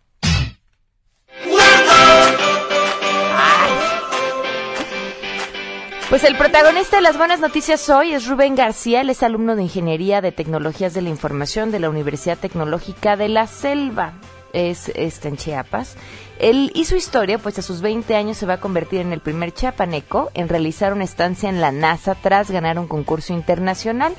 Pues 6.09 6.23
el 6.23 6.37
protagonista 6.37 6.95
de 6.95 7.01
las 7.01 7.17
buenas 7.17 7.41
noticias 7.41 7.89
hoy 7.89 8.13
es 8.13 8.25
Rubén 8.25 8.55
García, 8.55 9.01
él 9.01 9.09
es 9.09 9.21
alumno 9.21 9.55
de 9.55 9.63
Ingeniería 9.63 10.21
de 10.21 10.31
Tecnologías 10.31 10.93
de 10.93 11.01
la 11.01 11.09
Información 11.09 11.71
de 11.71 11.79
la 11.79 11.89
Universidad 11.89 12.37
Tecnológica 12.37 13.17
de 13.17 13.27
la 13.27 13.47
Selva, 13.47 14.13
es, 14.53 15.25
en 15.25 15.35
Chiapas. 15.35 15.95
Él 16.39 16.71
y 16.73 16.85
su 16.85 16.95
historia, 16.95 17.37
pues 17.37 17.59
a 17.59 17.61
sus 17.61 17.81
20 17.81 18.15
años 18.15 18.37
se 18.37 18.45
va 18.45 18.53
a 18.53 18.59
convertir 18.61 19.01
en 19.01 19.13
el 19.13 19.19
primer 19.19 19.51
chiapaneco 19.53 20.31
en 20.33 20.47
realizar 20.47 20.93
una 20.93 21.03
estancia 21.03 21.49
en 21.49 21.59
la 21.59 21.71
NASA 21.71 22.15
tras 22.15 22.51
ganar 22.51 22.79
un 22.79 22.87
concurso 22.87 23.33
internacional. 23.33 24.13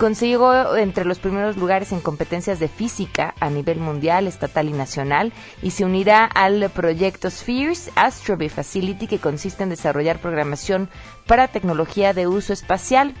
Consiguió 0.00 0.76
entre 0.78 1.04
los 1.04 1.18
primeros 1.18 1.58
lugares 1.58 1.92
en 1.92 2.00
competencias 2.00 2.58
de 2.58 2.68
física 2.68 3.34
a 3.38 3.50
nivel 3.50 3.80
mundial, 3.80 4.26
estatal 4.26 4.66
y 4.66 4.72
nacional 4.72 5.30
y 5.60 5.72
se 5.72 5.84
unirá 5.84 6.24
al 6.24 6.70
proyecto 6.70 7.28
Spheres 7.28 7.90
Astrobe 7.96 8.48
Facility 8.48 9.06
que 9.06 9.18
consiste 9.18 9.62
en 9.62 9.68
desarrollar 9.68 10.18
programación 10.18 10.88
para 11.26 11.48
tecnología 11.48 12.14
de 12.14 12.26
uso 12.26 12.54
espacial 12.54 13.12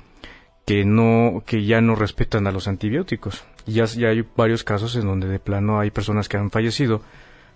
que 0.66 0.84
no 0.84 1.44
que 1.46 1.64
ya 1.64 1.80
no 1.80 1.94
respetan 1.94 2.48
a 2.48 2.50
los 2.50 2.66
antibióticos. 2.66 3.44
Ya, 3.66 3.84
ya 3.84 4.08
hay 4.08 4.26
varios 4.36 4.64
casos 4.64 4.96
en 4.96 5.06
donde 5.06 5.28
de 5.28 5.38
plano 5.38 5.78
hay 5.78 5.92
personas 5.92 6.28
que 6.28 6.36
han 6.36 6.50
fallecido 6.50 7.00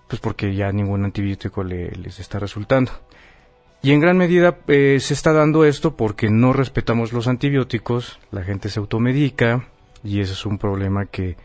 pues 0.07 0.21
porque 0.21 0.55
ya 0.55 0.71
ningún 0.71 1.05
antibiótico 1.05 1.65
les 1.65 2.21
está 2.21 2.39
resultando. 2.39 2.93
Y 3.83 3.91
en 3.91 3.99
gran 3.99 4.17
medida 4.17 4.57
se 4.69 5.15
está 5.15 5.33
dando 5.33 5.65
esto 5.65 5.97
porque 5.97 6.31
no 6.31 6.53
respetamos 6.53 7.13
los 7.13 7.27
antibióticos, 7.27 8.21
la 8.31 8.45
gente 8.45 8.69
se 8.69 8.79
automedica 8.79 9.67
y 10.05 10.21
ese 10.21 10.35
es 10.35 10.47
un 10.47 10.59
problema 10.59 11.07
que 11.07 11.37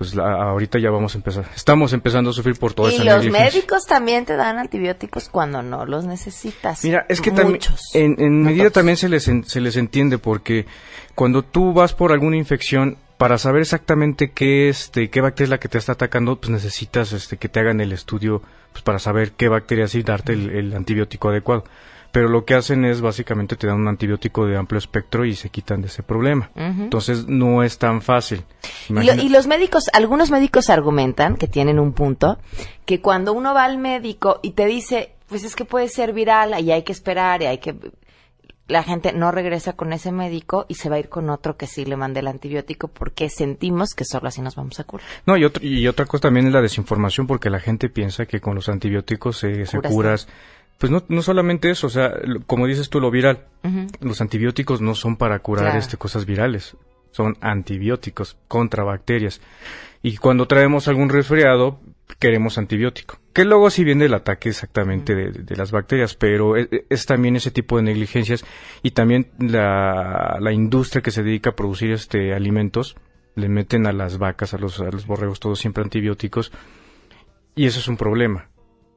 pues 0.00 0.16
ahorita 0.16 0.78
ya 0.78 0.90
vamos 0.90 1.14
a 1.14 1.18
empezar. 1.18 1.44
Estamos 1.54 1.92
empezando 1.92 2.30
a 2.30 2.32
sufrir 2.32 2.58
por 2.58 2.72
todo 2.72 2.88
eso. 2.88 3.02
Y 3.02 3.04
los 3.04 3.28
médicos 3.28 3.84
también 3.84 4.24
te 4.24 4.34
dan 4.34 4.56
antibióticos 4.56 5.28
cuando 5.28 5.60
no 5.60 5.84
los 5.84 6.06
necesitas. 6.06 6.82
Mira, 6.84 7.04
es 7.10 7.20
que 7.20 7.30
también 7.30 7.60
en, 7.92 8.42
medida 8.42 8.70
también 8.70 8.96
se 8.96 9.10
les 9.10 9.24
se 9.24 9.60
les 9.60 9.76
entiende 9.76 10.16
porque 10.16 10.64
cuando 11.14 11.42
tú 11.42 11.74
vas 11.74 11.92
por 11.92 12.12
alguna 12.12 12.38
infección 12.38 12.96
para 13.18 13.36
saber 13.36 13.60
exactamente 13.60 14.30
qué 14.30 14.70
este 14.70 15.10
qué 15.10 15.20
bacteria 15.20 15.44
es 15.44 15.50
la 15.50 15.60
que 15.60 15.68
te 15.68 15.76
está 15.76 15.92
atacando, 15.92 16.40
pues 16.40 16.48
necesitas 16.48 17.12
este 17.12 17.36
que 17.36 17.50
te 17.50 17.60
hagan 17.60 17.82
el 17.82 17.92
estudio 17.92 18.40
pues 18.72 18.82
para 18.82 18.98
saber 18.98 19.32
qué 19.32 19.48
bacteria 19.48 19.84
y 19.92 20.02
darte 20.02 20.32
el 20.32 20.72
antibiótico 20.74 21.28
adecuado 21.28 21.64
pero 22.12 22.28
lo 22.28 22.44
que 22.44 22.54
hacen 22.54 22.84
es 22.84 23.00
básicamente 23.00 23.56
te 23.56 23.66
dan 23.66 23.80
un 23.80 23.88
antibiótico 23.88 24.46
de 24.46 24.56
amplio 24.56 24.78
espectro 24.78 25.24
y 25.24 25.34
se 25.34 25.50
quitan 25.50 25.80
de 25.80 25.88
ese 25.88 26.02
problema. 26.02 26.50
Entonces 26.54 27.26
no 27.26 27.62
es 27.62 27.78
tan 27.78 28.02
fácil. 28.02 28.44
Y, 28.88 29.28
los 29.28 29.46
médicos, 29.46 29.90
algunos 29.92 30.30
médicos 30.30 30.70
argumentan 30.70 31.36
que 31.36 31.46
tienen 31.46 31.78
un 31.78 31.92
punto, 31.92 32.38
que 32.84 33.00
cuando 33.00 33.32
uno 33.32 33.54
va 33.54 33.64
al 33.64 33.78
médico 33.78 34.40
y 34.42 34.52
te 34.52 34.66
dice, 34.66 35.12
pues 35.28 35.44
es 35.44 35.54
que 35.54 35.64
puede 35.64 35.88
ser 35.88 36.12
viral 36.12 36.58
y 36.60 36.72
hay 36.72 36.82
que 36.82 36.92
esperar 36.92 37.42
y 37.42 37.46
hay 37.46 37.58
que... 37.58 37.76
La 38.66 38.84
gente 38.84 39.12
no 39.12 39.32
regresa 39.32 39.72
con 39.72 39.92
ese 39.92 40.12
médico 40.12 40.64
y 40.68 40.74
se 40.74 40.88
va 40.88 40.94
a 40.94 41.00
ir 41.00 41.08
con 41.08 41.28
otro 41.28 41.56
que 41.56 41.66
sí 41.66 41.84
le 41.84 41.96
mande 41.96 42.20
el 42.20 42.28
antibiótico 42.28 42.86
porque 42.86 43.28
sentimos 43.28 43.94
que 43.94 44.04
solo 44.04 44.28
así 44.28 44.42
nos 44.42 44.54
vamos 44.54 44.78
a 44.78 44.84
curar. 44.84 45.04
No, 45.26 45.36
y, 45.36 45.50
y 45.60 45.88
otra 45.88 46.06
cosa 46.06 46.22
también 46.22 46.46
es 46.46 46.52
la 46.52 46.60
desinformación 46.60 47.26
porque 47.26 47.50
la 47.50 47.58
gente 47.58 47.88
piensa 47.88 48.26
que 48.26 48.40
con 48.40 48.54
los 48.54 48.68
antibióticos 48.68 49.38
se, 49.38 49.66
se 49.66 49.80
curas 49.80 50.28
pues 50.80 50.90
no, 50.90 51.04
no 51.08 51.20
solamente 51.20 51.68
eso, 51.68 51.88
o 51.88 51.90
sea, 51.90 52.14
como 52.46 52.66
dices 52.66 52.88
tú, 52.88 53.00
lo 53.00 53.10
viral. 53.10 53.44
Los 54.00 54.22
antibióticos 54.22 54.80
no 54.80 54.94
son 54.94 55.18
para 55.18 55.38
curar 55.40 55.76
este, 55.76 55.98
cosas 55.98 56.24
virales, 56.24 56.74
son 57.10 57.36
antibióticos 57.42 58.38
contra 58.48 58.82
bacterias. 58.82 59.42
Y 60.02 60.16
cuando 60.16 60.46
traemos 60.46 60.88
algún 60.88 61.10
resfriado, 61.10 61.80
queremos 62.18 62.56
antibiótico. 62.56 63.18
Que 63.34 63.44
luego 63.44 63.68
sí 63.68 63.84
viene 63.84 64.06
el 64.06 64.14
ataque 64.14 64.48
exactamente 64.48 65.14
de, 65.14 65.54
las 65.54 65.70
bacterias, 65.70 66.14
pero 66.14 66.56
es, 66.56 66.68
es, 66.88 67.04
también 67.04 67.36
ese 67.36 67.50
tipo 67.50 67.76
de 67.76 67.82
negligencias 67.82 68.42
y 68.82 68.92
también 68.92 69.32
la, 69.38 70.38
la 70.40 70.52
industria 70.52 71.02
que 71.02 71.10
se 71.10 71.22
dedica 71.22 71.50
a 71.50 71.56
producir 71.56 71.92
este 71.92 72.32
alimentos, 72.32 72.96
le 73.36 73.50
meten 73.50 73.86
a 73.86 73.92
las 73.92 74.16
vacas, 74.16 74.54
a 74.54 74.58
los, 74.58 74.80
a 74.80 74.84
los 74.84 75.06
borregos, 75.06 75.40
todos 75.40 75.58
siempre 75.58 75.84
antibióticos, 75.84 76.52
y 77.54 77.66
eso 77.66 77.80
es 77.80 77.86
un 77.86 77.98
problema 77.98 78.48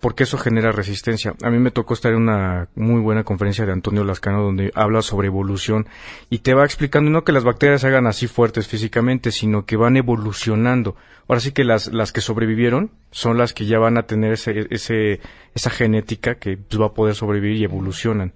porque 0.03 0.23
eso 0.23 0.37
genera 0.37 0.73
resistencia. 0.73 1.33
A 1.41 1.49
mí 1.49 1.59
me 1.59 1.71
tocó 1.71 1.93
estar 1.93 2.11
en 2.11 2.17
una 2.17 2.67
muy 2.75 2.99
buena 2.99 3.23
conferencia 3.23 3.65
de 3.65 3.71
Antonio 3.71 4.03
Lascano 4.03 4.43
donde 4.43 4.69
habla 4.75 5.01
sobre 5.01 5.27
evolución 5.27 5.87
y 6.29 6.39
te 6.39 6.53
va 6.53 6.65
explicando 6.65 7.09
no 7.09 7.23
que 7.23 7.31
las 7.31 7.45
bacterias 7.45 7.79
se 7.79 7.87
hagan 7.87 8.05
así 8.05 8.27
fuertes 8.27 8.67
físicamente, 8.67 9.31
sino 9.31 9.65
que 9.65 9.77
van 9.77 9.95
evolucionando. 9.95 10.97
Ahora 11.29 11.39
sí 11.39 11.53
que 11.53 11.63
las, 11.63 11.87
las 11.93 12.11
que 12.11 12.19
sobrevivieron 12.19 12.91
son 13.11 13.37
las 13.37 13.53
que 13.53 13.65
ya 13.65 13.79
van 13.79 13.97
a 13.97 14.03
tener 14.03 14.33
ese, 14.33 15.21
esa 15.55 15.69
genética 15.69 16.35
que 16.35 16.57
pues, 16.57 16.81
va 16.81 16.87
a 16.87 16.93
poder 16.93 17.15
sobrevivir 17.15 17.61
y 17.61 17.63
evolucionan. 17.63 18.33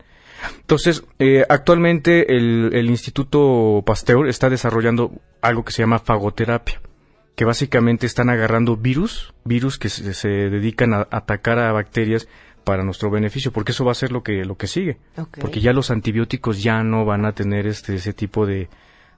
Entonces, 0.61 1.03
eh, 1.19 1.43
actualmente 1.49 2.33
el, 2.33 2.69
el, 2.71 2.89
Instituto 2.89 3.83
Pasteur 3.85 4.29
está 4.29 4.49
desarrollando 4.49 5.11
algo 5.41 5.65
que 5.65 5.73
se 5.73 5.81
llama 5.81 5.99
fagoterapia, 5.99 6.79
que 7.37 7.45
básicamente 7.45 8.07
están 8.07 8.31
agarrando 8.31 8.77
virus, 8.77 9.31
virus 9.45 9.77
que 9.77 9.89
se, 9.89 10.27
dedican 10.27 10.95
a 10.95 11.07
atacar 11.11 11.59
a 11.59 11.71
bacterias 11.71 12.27
para 12.63 12.83
nuestro 12.83 13.11
beneficio, 13.11 13.51
porque 13.53 13.73
eso 13.73 13.85
va 13.85 13.91
a 13.91 13.95
ser 13.95 14.11
lo 14.11 14.23
que 14.23 14.43
lo 14.43 14.57
que 14.57 14.65
sigue, 14.65 14.97
porque 15.39 15.61
ya 15.61 15.71
los 15.71 15.91
antibióticos 15.91 16.63
ya 16.63 16.81
no 16.81 17.05
van 17.05 17.25
a 17.25 17.33
tener 17.33 17.67
este 17.67 17.93
ese 17.93 18.11
tipo 18.11 18.47
de 18.47 18.69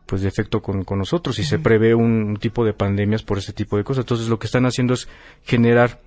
pues 0.05 0.21
de 0.21 0.27
efecto 0.27 0.61
con, 0.61 0.83
con 0.83 0.99
nosotros 0.99 1.39
y 1.39 1.45
se 1.45 1.59
prevé 1.59 1.95
un, 1.95 2.35
tipo 2.41 2.65
de 2.65 2.73
pandemias 2.73 3.23
por 3.23 3.37
este 3.37 3.53
tipo 3.53 3.77
de 3.77 3.85
cosas. 3.85 4.03
Entonces 4.03 4.27
lo 4.27 4.37
que 4.37 4.47
están 4.47 4.65
haciendo 4.65 4.95
es 4.95 5.07
generar 5.43 6.01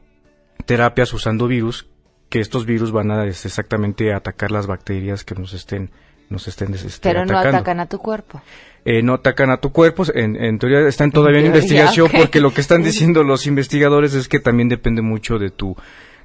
terapias 0.66 1.14
usando 1.14 1.48
virus 1.48 1.88
que 2.28 2.40
estos 2.40 2.66
virus 2.66 2.92
van 2.92 3.10
a 3.10 3.24
este, 3.24 3.48
exactamente 3.48 4.12
atacar 4.12 4.50
las 4.50 4.66
bacterias 4.66 5.24
que 5.24 5.34
nos 5.34 5.54
estén 5.54 5.90
nos 6.32 6.48
estén 6.48 6.74
este, 6.74 6.90
Pero 7.00 7.24
no 7.24 7.38
atacan 7.38 7.78
a 7.78 7.86
tu 7.86 7.98
cuerpo. 7.98 8.42
Eh, 8.84 9.02
no 9.02 9.14
atacan 9.14 9.50
a 9.50 9.58
tu 9.58 9.70
cuerpo. 9.70 10.04
En, 10.12 10.34
en 10.36 10.58
teoría 10.58 10.80
están 10.88 11.12
todavía 11.12 11.40
en, 11.40 11.46
investigación 11.54 12.10
porque 12.10 12.40
lo 12.40 12.52
que 12.52 12.60
están 12.60 12.82
diciendo 12.90 13.22
los 13.22 13.46
investigadores 13.46 14.14
es 14.14 14.28
que 14.28 14.40
también 14.40 14.68
depende 14.68 15.02
mucho 15.02 15.38
de 15.38 15.50
tu 15.50 15.76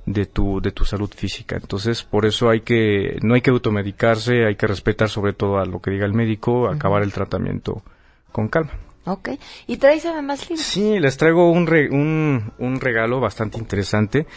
de 0.05 0.25
tu 0.25 0.61
de 0.61 0.71
tu 0.71 0.85
salud 0.85 1.11
física. 1.15 1.57
Entonces, 1.57 2.03
por 2.03 2.25
eso 2.25 2.49
hay 2.49 2.61
que 2.61 3.17
no 3.21 3.35
hay 3.35 3.41
que 3.41 3.51
automedicarse, 3.51 4.45
hay 4.45 4.55
que 4.55 4.65
respetar 4.65 5.09
sobre 5.09 5.33
todo 5.33 5.59
a 5.59 5.65
lo 5.65 5.81
que 5.81 5.91
diga 5.91 6.05
el 6.05 6.13
médico, 6.13 6.67
acabar 6.67 7.03
el 7.03 7.13
tratamiento 7.13 7.83
con 8.31 8.47
calma. 8.47 8.71
Ok. 9.07 9.29
¿Y 9.67 9.77
traes 9.77 10.05
más 10.21 10.49
libros? 10.49 10.65
Sí, 10.65 10.99
les 10.99 11.15
traigo 11.15 11.49
un, 11.49 11.67
un, 11.91 12.51
un 12.57 12.79
regalo 12.81 13.21
bastante 13.21 13.57
interesante. 13.57 14.27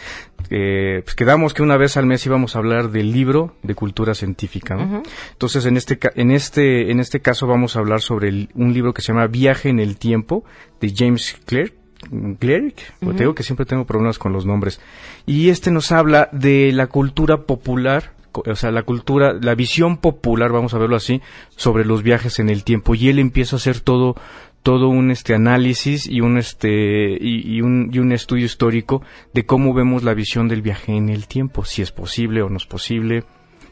Eh, 0.49 1.01
pues 1.03 1.13
quedamos 1.13 1.53
que 1.53 1.61
una 1.61 1.75
vez 1.75 1.97
al 1.97 2.05
mes 2.05 2.25
íbamos 2.25 2.55
a 2.55 2.59
hablar 2.59 2.89
del 2.89 3.11
libro 3.11 3.55
de 3.63 3.75
cultura 3.75 4.15
científica. 4.15 4.75
¿no? 4.75 5.03
Entonces, 5.33 5.65
en 5.65 5.75
este, 5.75 5.99
en, 6.15 6.31
este, 6.31 6.89
en 6.89 7.01
este 7.01 7.19
caso 7.19 7.47
vamos 7.47 7.75
a 7.75 7.79
hablar 7.79 7.99
sobre 7.99 8.47
un 8.55 8.73
libro 8.73 8.93
que 8.93 9.01
se 9.01 9.09
llama 9.09 9.27
Viaje 9.27 9.67
en 9.67 9.79
el 9.79 9.97
Tiempo 9.97 10.45
de 10.79 10.93
James 10.95 11.37
Clerk. 11.45 11.73
Cleric, 12.39 12.95
uh 13.01 13.11
te 13.13 13.19
digo 13.19 13.35
que 13.35 13.43
siempre 13.43 13.67
tengo 13.67 13.85
problemas 13.85 14.17
con 14.17 14.33
los 14.33 14.43
nombres. 14.43 14.81
Y 15.27 15.49
este 15.49 15.69
nos 15.69 15.91
habla 15.91 16.29
de 16.31 16.71
la 16.71 16.87
cultura 16.87 17.43
popular, 17.43 18.13
o 18.33 18.55
sea, 18.55 18.71
la 18.71 18.81
cultura, 18.81 19.33
la 19.39 19.53
visión 19.53 19.97
popular, 19.97 20.51
vamos 20.51 20.73
a 20.73 20.79
verlo 20.79 20.95
así, 20.95 21.21
sobre 21.55 21.85
los 21.85 22.01
viajes 22.01 22.39
en 22.39 22.49
el 22.49 22.63
tiempo. 22.63 22.95
Y 22.95 23.09
él 23.09 23.19
empieza 23.19 23.55
a 23.55 23.57
hacer 23.57 23.81
todo, 23.81 24.15
todo 24.63 24.89
un 24.89 25.11
este 25.11 25.33
análisis 25.33 26.07
y 26.07 26.21
un 26.21 26.37
este 26.37 27.17
y, 27.19 27.61
un, 27.61 27.89
y 27.91 27.99
un 27.99 28.11
estudio 28.11 28.45
histórico 28.45 29.01
de 29.33 29.45
cómo 29.45 29.73
vemos 29.73 30.03
la 30.03 30.13
visión 30.13 30.47
del 30.47 30.61
viaje 30.61 30.95
en 30.95 31.09
el 31.09 31.27
tiempo, 31.27 31.65
si 31.65 31.81
es 31.81 31.91
posible 31.91 32.41
o 32.41 32.49
no 32.49 32.57
es 32.57 32.65
posible, 32.65 33.23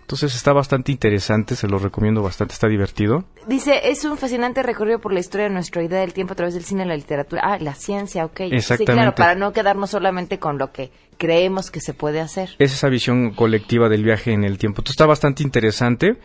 entonces 0.10 0.34
está 0.34 0.54
bastante 0.54 0.92
interesante, 0.92 1.56
se 1.56 1.68
lo 1.68 1.78
recomiendo 1.78 2.24
bastante, 2.24 2.54
está 2.54 2.68
divertido. 2.68 3.26
Dice, 3.46 3.92
es 3.92 4.04
un 4.06 4.18
fascinante 4.18 4.64
recorrido 4.64 4.98
por 4.98 5.14
la 5.14 5.20
historia 5.20 5.46
de 5.48 5.54
nuestra 5.54 5.84
idea 5.84 6.00
del 6.00 6.14
tiempo 6.14 6.34
a 6.34 6.36
través 6.36 6.56
del 6.56 6.64
cine, 6.64 6.84
la 6.84 6.96
literatura, 6.96 7.44
ah, 7.46 7.60
la 7.60 7.76
ciencia, 7.76 8.26
ok. 8.26 8.40
Exactamente. 8.40 8.78
Sí, 8.78 8.86
claro, 8.86 9.14
para 9.14 9.36
no 9.36 9.54
quedarnos 9.54 9.92
solamente 9.92 10.40
con 10.40 10.58
lo 10.58 10.72
que 10.72 10.92
creemos 11.20 11.70
que 11.70 11.80
se 11.80 11.94
puede 11.94 12.22
hacer. 12.22 12.56
Es 12.58 12.74
esa 12.74 12.90
visión 12.90 13.36
colectiva 13.36 13.88
del 13.88 14.04
viaje 14.04 14.34
en 14.34 14.46
el 14.46 14.58
tiempo. 14.58 14.82
Entonces 14.82 14.94
está 14.94 15.06
bastante 15.06 15.44
interesante. 15.44 16.18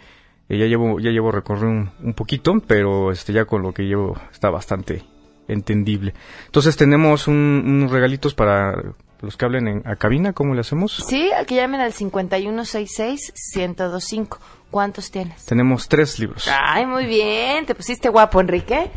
Eh, 0.49 0.59
ya 0.59 0.67
llevo, 0.67 1.01
ya 1.01 1.11
llevo 1.11 1.33
recorrido 1.33 1.69
un, 1.69 1.91
un, 2.03 2.15
poquito, 2.15 2.55
pero 2.67 3.11
este 3.11 3.33
ya 3.33 3.45
con 3.45 3.63
lo 3.63 3.73
que 3.73 3.85
llevo 3.85 4.17
está 4.33 4.51
bastante 4.51 5.03
entendible. 5.49 6.15
Entonces 6.47 6.77
tenemos 6.77 7.27
unos 7.29 7.91
regalitos 7.91 8.35
para 8.35 8.75
los 9.21 9.37
que 9.37 9.45
hablen 9.45 9.69
en, 9.69 9.87
a 9.87 9.97
cabina, 9.97 10.33
¿cómo 10.33 10.55
le 10.55 10.61
hacemos? 10.61 11.05
Sí, 11.09 11.31
que 11.47 11.57
llamen 11.57 11.81
al 11.81 11.93
5166-1025. 11.93 14.39
¿Cuántos 14.71 15.11
tienes? 15.11 15.45
Tenemos 15.47 15.89
tres 15.89 16.19
libros. 16.19 16.49
Ay, 16.49 16.87
muy 16.87 17.05
bien, 17.07 17.67
te 17.67 17.75
pusiste 17.75 18.09
guapo, 18.09 18.41
Enrique. 18.41 18.91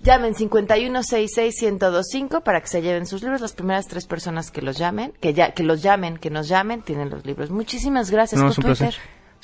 Llamen 0.00 0.34
5166-1025 0.34 2.42
para 2.42 2.60
que 2.60 2.66
se 2.68 2.82
lleven 2.82 3.06
sus 3.06 3.22
libros. 3.22 3.40
Las 3.40 3.54
primeras 3.54 3.86
tres 3.86 4.06
personas 4.06 4.50
que 4.50 4.60
los 4.62 4.76
llamen, 4.78 5.12
que 5.20 5.32
ya 5.32 5.52
que 5.52 5.62
los 5.62 5.80
llamen, 5.82 6.18
que 6.18 6.28
nos 6.30 6.48
llamen, 6.48 6.82
tienen 6.82 7.08
los 7.10 7.24
libros. 7.24 7.50
Muchísimas 7.50 8.10
gracias 8.10 8.42
por 8.42 8.52
Twitter. 8.54 8.96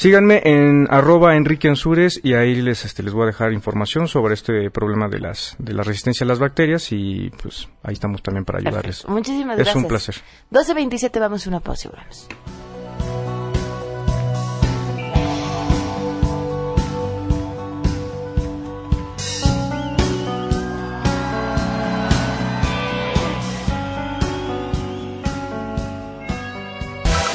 Síganme 0.02 0.42
en 0.42 0.88
arroba 0.90 1.36
Enrique 1.36 1.68
Ansures 1.68 2.18
y 2.24 2.34
ahí 2.34 2.60
les, 2.60 2.84
este, 2.84 3.04
les 3.04 3.12
voy 3.12 3.22
a 3.22 3.26
dejar 3.26 3.52
información 3.52 4.08
sobre 4.08 4.34
este 4.34 4.68
problema 4.68 5.06
de 5.08 5.20
las 5.20 5.54
de 5.60 5.74
la 5.74 5.84
resistencia 5.84 6.24
a 6.24 6.26
las 6.26 6.40
bacterias 6.40 6.90
y 6.90 7.30
pues 7.40 7.68
ahí 7.84 7.92
estamos 7.92 8.20
también 8.20 8.44
para 8.44 8.58
ayudarles. 8.58 9.06
Muchísimas 9.06 9.54
gracias. 9.54 9.76
Es 9.76 9.80
un 9.80 9.88
placer. 9.88 10.16
12.27 10.50 11.20
vamos 11.20 11.46
a 11.46 11.50
una 11.50 11.60
pausa 11.60 11.86
y 11.86 11.90
volvemos. 11.92 12.28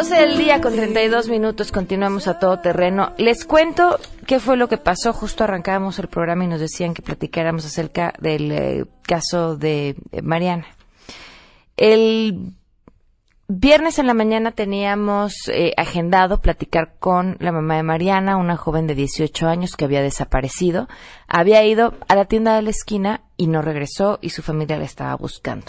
12 0.00 0.14
del 0.14 0.38
día 0.38 0.62
con 0.62 0.74
32 0.74 1.28
minutos, 1.28 1.72
continuamos 1.72 2.26
a 2.26 2.38
todo 2.38 2.58
terreno. 2.58 3.12
Les 3.18 3.44
cuento 3.44 4.00
qué 4.26 4.40
fue 4.40 4.56
lo 4.56 4.66
que 4.66 4.78
pasó. 4.78 5.12
Justo 5.12 5.44
arrancábamos 5.44 5.98
el 5.98 6.08
programa 6.08 6.44
y 6.44 6.46
nos 6.46 6.58
decían 6.58 6.94
que 6.94 7.02
platicáramos 7.02 7.66
acerca 7.66 8.14
del 8.18 8.50
eh, 8.50 8.86
caso 9.02 9.58
de 9.58 9.96
eh, 10.10 10.22
Mariana. 10.22 10.64
El 11.76 12.54
Viernes 13.52 13.98
en 13.98 14.06
la 14.06 14.14
mañana 14.14 14.52
teníamos 14.52 15.48
eh, 15.48 15.72
agendado 15.76 16.40
platicar 16.40 16.94
con 17.00 17.36
la 17.40 17.50
mamá 17.50 17.74
de 17.74 17.82
Mariana, 17.82 18.36
una 18.36 18.56
joven 18.56 18.86
de 18.86 18.94
18 18.94 19.48
años 19.48 19.74
que 19.74 19.86
había 19.86 20.02
desaparecido. 20.02 20.86
Había 21.26 21.64
ido 21.64 21.94
a 22.06 22.14
la 22.14 22.26
tienda 22.26 22.54
de 22.54 22.62
la 22.62 22.70
esquina 22.70 23.22
y 23.36 23.48
no 23.48 23.60
regresó 23.60 24.20
y 24.22 24.30
su 24.30 24.42
familia 24.42 24.78
la 24.78 24.84
estaba 24.84 25.16
buscando. 25.16 25.66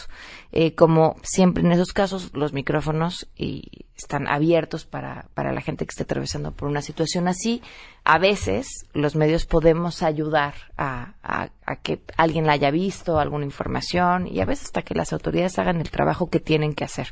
Eh, 0.52 0.76
como 0.76 1.16
siempre 1.24 1.64
en 1.64 1.72
esos 1.72 1.92
casos, 1.92 2.30
los 2.36 2.54
micrófonos 2.54 3.28
y 3.36 3.88
están 3.98 4.28
abiertos 4.28 4.86
para, 4.86 5.26
para 5.34 5.52
la 5.52 5.62
gente 5.62 5.84
que 5.84 5.90
esté 5.90 6.04
atravesando 6.04 6.52
por 6.52 6.68
una 6.68 6.84
situación 6.84 7.28
así. 7.28 7.64
A 8.04 8.20
veces 8.20 8.86
los 8.94 9.16
medios 9.16 9.48
podemos 9.48 10.04
ayudar 10.04 10.54
a, 10.78 11.16
a 11.24 11.76
que 11.78 12.00
alguien 12.16 12.46
la 12.46 12.54
haya 12.54 12.70
visto, 12.70 13.18
alguna 13.18 13.46
información 13.46 14.28
y 14.28 14.40
a 14.40 14.46
veces 14.46 14.66
hasta 14.66 14.84
que 14.84 14.94
las 14.94 15.14
autoridades 15.14 15.58
hagan 15.58 15.82
el 15.82 15.90
trabajo 15.90 16.30
que 16.30 16.40
tienen 16.40 16.76
que 16.76 16.84
hacer. 16.84 17.12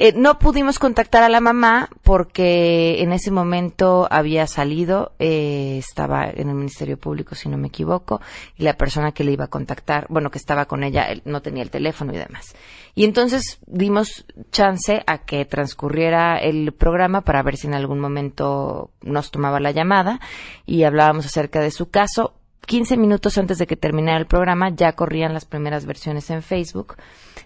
Eh, 0.00 0.12
no 0.14 0.38
pudimos 0.38 0.78
contactar 0.78 1.24
a 1.24 1.28
la 1.28 1.40
mamá 1.40 1.90
porque 2.04 3.02
en 3.02 3.12
ese 3.12 3.32
momento 3.32 4.06
había 4.12 4.46
salido, 4.46 5.10
eh, 5.18 5.76
estaba 5.76 6.30
en 6.30 6.48
el 6.48 6.54
Ministerio 6.54 6.96
Público, 6.96 7.34
si 7.34 7.48
no 7.48 7.58
me 7.58 7.66
equivoco, 7.66 8.20
y 8.56 8.62
la 8.62 8.74
persona 8.74 9.10
que 9.10 9.24
le 9.24 9.32
iba 9.32 9.46
a 9.46 9.50
contactar, 9.50 10.06
bueno, 10.08 10.30
que 10.30 10.38
estaba 10.38 10.66
con 10.66 10.84
ella, 10.84 11.08
no 11.24 11.42
tenía 11.42 11.64
el 11.64 11.70
teléfono 11.70 12.12
y 12.12 12.16
demás. 12.16 12.54
Y 12.94 13.04
entonces 13.04 13.58
dimos 13.66 14.24
chance 14.52 15.02
a 15.04 15.18
que 15.18 15.44
transcurriera 15.46 16.38
el 16.38 16.70
programa 16.72 17.22
para 17.22 17.42
ver 17.42 17.56
si 17.56 17.66
en 17.66 17.74
algún 17.74 17.98
momento 17.98 18.92
nos 19.02 19.32
tomaba 19.32 19.58
la 19.58 19.72
llamada 19.72 20.20
y 20.64 20.84
hablábamos 20.84 21.26
acerca 21.26 21.60
de 21.60 21.72
su 21.72 21.90
caso. 21.90 22.34
15 22.66 22.96
minutos 22.98 23.36
antes 23.38 23.58
de 23.58 23.66
que 23.66 23.76
terminara 23.76 24.18
el 24.18 24.26
programa 24.26 24.68
ya 24.68 24.92
corrían 24.92 25.32
las 25.32 25.46
primeras 25.46 25.86
versiones 25.86 26.30
en 26.30 26.42
Facebook 26.42 26.96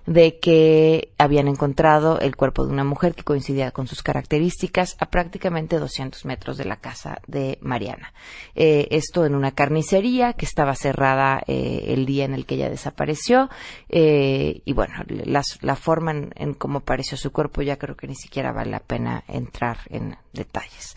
de 0.06 0.38
que 0.38 1.12
habían 1.18 1.48
encontrado 1.48 2.18
el 2.20 2.36
cuerpo 2.36 2.66
de 2.66 2.72
una 2.72 2.84
mujer 2.84 3.14
que 3.14 3.22
coincidía 3.22 3.70
con 3.70 3.86
sus 3.86 4.02
características 4.02 4.96
a 4.98 5.06
prácticamente 5.06 5.78
200 5.78 6.24
metros 6.24 6.56
de 6.56 6.64
la 6.64 6.76
casa 6.76 7.20
de 7.26 7.58
Mariana. 7.60 8.12
Eh, 8.54 8.88
esto 8.90 9.24
en 9.24 9.34
una 9.34 9.52
carnicería 9.52 10.32
que 10.32 10.46
estaba 10.46 10.74
cerrada 10.74 11.42
eh, 11.46 11.86
el 11.88 12.06
día 12.06 12.24
en 12.24 12.34
el 12.34 12.46
que 12.46 12.56
ella 12.56 12.70
desapareció. 12.70 13.48
Eh, 13.88 14.62
y 14.64 14.72
bueno, 14.72 14.94
la 15.06 15.76
forma 15.76 16.12
en, 16.12 16.32
en, 16.36 16.54
cómo 16.54 16.78
apareció 16.78 17.16
su 17.16 17.32
cuerpo 17.32 17.62
ya 17.62 17.76
creo 17.76 17.96
que 17.96 18.06
ni 18.06 18.14
siquiera 18.14 18.52
vale 18.52 18.70
la 18.70 18.80
pena 18.80 19.24
entrar 19.28 19.78
en 19.90 20.16
detalles 20.32 20.94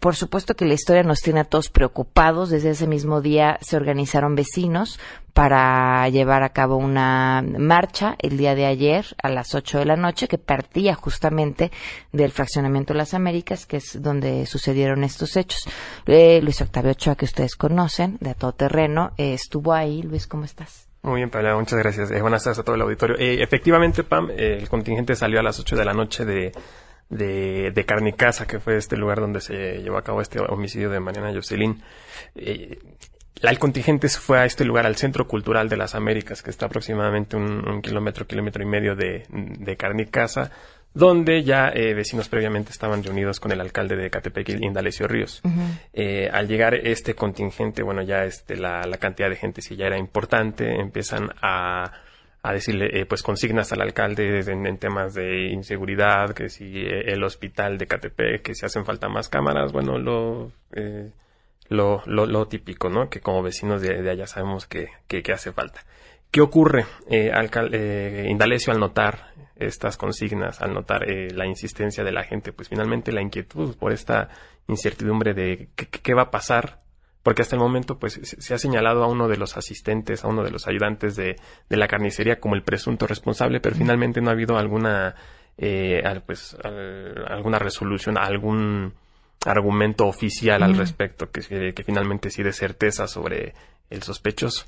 por 0.00 0.14
supuesto 0.14 0.54
que 0.54 0.64
la 0.64 0.74
historia 0.74 1.02
nos 1.02 1.20
tiene 1.20 1.40
a 1.40 1.44
todos 1.44 1.68
preocupados. 1.68 2.50
Desde 2.50 2.70
ese 2.70 2.86
mismo 2.86 3.20
día 3.20 3.58
se 3.60 3.76
organizaron 3.76 4.34
vecinos 4.34 4.98
para 5.32 6.08
llevar 6.08 6.42
a 6.42 6.50
cabo 6.50 6.76
una 6.76 7.42
marcha 7.42 8.16
el 8.18 8.36
día 8.36 8.54
de 8.54 8.66
ayer 8.66 9.06
a 9.22 9.28
las 9.28 9.54
8 9.54 9.78
de 9.78 9.84
la 9.84 9.96
noche 9.96 10.28
que 10.28 10.38
partía 10.38 10.94
justamente 10.94 11.70
del 12.12 12.32
fraccionamiento 12.32 12.92
de 12.92 12.98
las 12.98 13.14
Américas, 13.14 13.66
que 13.66 13.78
es 13.78 14.00
donde 14.00 14.46
sucedieron 14.46 15.04
estos 15.04 15.36
hechos. 15.36 15.68
Eh, 16.06 16.40
Luis 16.42 16.60
Octavio 16.60 16.92
Ochoa, 16.92 17.16
que 17.16 17.24
ustedes 17.24 17.56
conocen, 17.56 18.18
de 18.20 18.34
todo 18.34 18.52
terreno, 18.52 19.12
eh, 19.16 19.34
estuvo 19.34 19.72
ahí. 19.72 20.02
Luis, 20.02 20.26
¿cómo 20.26 20.44
estás? 20.44 20.88
Muy 21.02 21.16
bien, 21.16 21.30
Pamela, 21.30 21.56
muchas 21.56 21.78
gracias. 21.78 22.10
Eh, 22.10 22.20
buenas 22.20 22.42
tardes 22.42 22.58
a 22.58 22.64
todo 22.64 22.74
el 22.74 22.82
auditorio. 22.82 23.16
efectivamente, 23.18 24.02
Pam, 24.02 24.30
el 24.36 24.68
contingente 24.68 25.14
salió 25.14 25.38
a 25.38 25.42
las 25.42 25.58
8 25.60 25.76
de 25.76 25.84
la 25.84 25.92
noche 25.92 26.24
de 26.24 26.52
de, 27.08 27.70
de 27.70 27.84
Carnicasa, 27.84 28.46
que 28.46 28.58
fue 28.58 28.76
este 28.76 28.96
lugar 28.96 29.20
donde 29.20 29.40
se 29.40 29.82
llevó 29.82 29.98
a 29.98 30.04
cabo 30.04 30.20
este 30.20 30.40
homicidio 30.40 30.90
de 30.90 31.00
Mariana 31.00 31.32
Jocelyn. 31.32 31.82
Eh, 32.34 32.78
el 33.40 33.58
contingente 33.58 34.08
fue 34.08 34.40
a 34.40 34.44
este 34.44 34.64
lugar, 34.64 34.84
al 34.84 34.96
Centro 34.96 35.28
Cultural 35.28 35.68
de 35.68 35.76
las 35.76 35.94
Américas, 35.94 36.42
que 36.42 36.50
está 36.50 36.66
aproximadamente 36.66 37.36
un, 37.36 37.80
kilómetro, 37.82 38.26
kilómetro 38.26 38.62
y 38.62 38.66
medio 38.66 38.96
de, 38.96 39.26
de 39.30 39.76
Carnicasa, 39.76 40.50
donde 40.92 41.44
ya 41.44 41.68
eh, 41.68 41.94
vecinos 41.94 42.28
previamente 42.28 42.72
estaban 42.72 43.04
reunidos 43.04 43.38
con 43.38 43.52
el 43.52 43.60
alcalde 43.60 43.94
de 43.94 44.10
Catepec, 44.10 44.48
Indalecio 44.48 45.06
Ríos. 45.06 45.40
eh, 45.92 46.28
al 46.32 46.48
llegar 46.48 46.74
este 46.74 47.14
contingente, 47.14 47.82
bueno, 47.82 48.02
ya 48.02 48.24
este, 48.24 48.56
la, 48.56 48.82
la 48.82 48.96
cantidad 48.96 49.28
de 49.28 49.36
gente 49.36 49.62
sí 49.62 49.76
ya 49.76 49.86
era 49.86 49.98
importante, 49.98 50.80
empiezan 50.80 51.30
a 51.40 51.92
a 52.42 52.52
decirle 52.52 53.00
eh, 53.00 53.06
pues 53.06 53.22
consignas 53.22 53.72
al 53.72 53.82
alcalde 53.82 54.40
en, 54.40 54.78
temas 54.78 55.14
de 55.14 55.48
inseguridad, 55.48 56.34
que 56.34 56.48
si 56.48 56.64
eh, 56.64 57.12
el 57.12 57.22
hospital 57.24 57.78
de 57.78 57.86
Catepec, 57.86 58.42
que 58.42 58.54
si 58.54 58.64
hacen 58.64 58.84
falta 58.84 59.08
más 59.08 59.28
cámaras, 59.28 59.72
bueno, 59.72 59.98
lo, 59.98 60.52
eh, 60.72 61.10
lo, 61.68 62.02
lo, 62.06 62.46
típico, 62.46 62.88
¿no? 62.88 63.10
Que 63.10 63.20
como 63.20 63.42
vecinos 63.42 63.82
de, 63.82 64.08
allá 64.08 64.26
sabemos 64.26 64.66
que, 64.66 64.88
que, 65.08 65.22
hace 65.32 65.52
falta. 65.52 65.84
¿Qué 66.30 66.40
ocurre? 66.40 66.86
Eh, 67.10 68.26
Indalecio 68.28 68.72
al 68.72 68.80
notar 68.80 69.32
estas 69.56 69.96
consignas, 69.96 70.62
al 70.62 70.72
notar 70.72 71.06
la 71.08 71.46
insistencia 71.46 72.04
de 72.04 72.12
la 72.12 72.22
gente, 72.22 72.52
pues 72.52 72.68
finalmente 72.68 73.10
la 73.10 73.22
inquietud 73.22 73.76
por 73.76 73.92
esta 73.92 74.28
incertidumbre 74.68 75.34
de 75.34 75.70
qué 75.74 76.14
va 76.14 76.22
a 76.22 76.30
pasar 76.30 76.80
porque 77.22 77.42
hasta 77.42 77.56
el 77.56 77.62
momento 77.62 77.98
pues 77.98 78.20
se 78.22 78.54
ha 78.54 78.58
señalado 78.58 79.04
a 79.04 79.08
uno 79.08 79.28
de 79.28 79.36
los 79.36 79.56
asistentes, 79.56 80.24
a 80.24 80.28
uno 80.28 80.44
de 80.44 80.50
los 80.50 80.66
ayudantes 80.66 81.16
de, 81.16 81.36
de 81.68 81.76
la 81.76 81.88
carnicería 81.88 82.40
como 82.40 82.54
el 82.54 82.62
presunto 82.62 83.06
responsable, 83.06 83.60
pero 83.60 83.76
finalmente 83.76 84.20
no 84.20 84.30
ha 84.30 84.32
habido 84.32 84.56
alguna 84.56 85.14
eh, 85.58 86.02
pues 86.24 86.56
alguna 86.64 87.58
resolución, 87.58 88.16
algún 88.16 88.94
argumento 89.44 90.06
oficial 90.06 90.62
al 90.62 90.76
respecto 90.76 91.30
que, 91.30 91.72
que 91.72 91.84
finalmente 91.84 92.30
sí 92.30 92.42
de 92.42 92.52
certeza 92.52 93.06
sobre 93.06 93.54
el 93.90 94.02
sospechoso. 94.02 94.66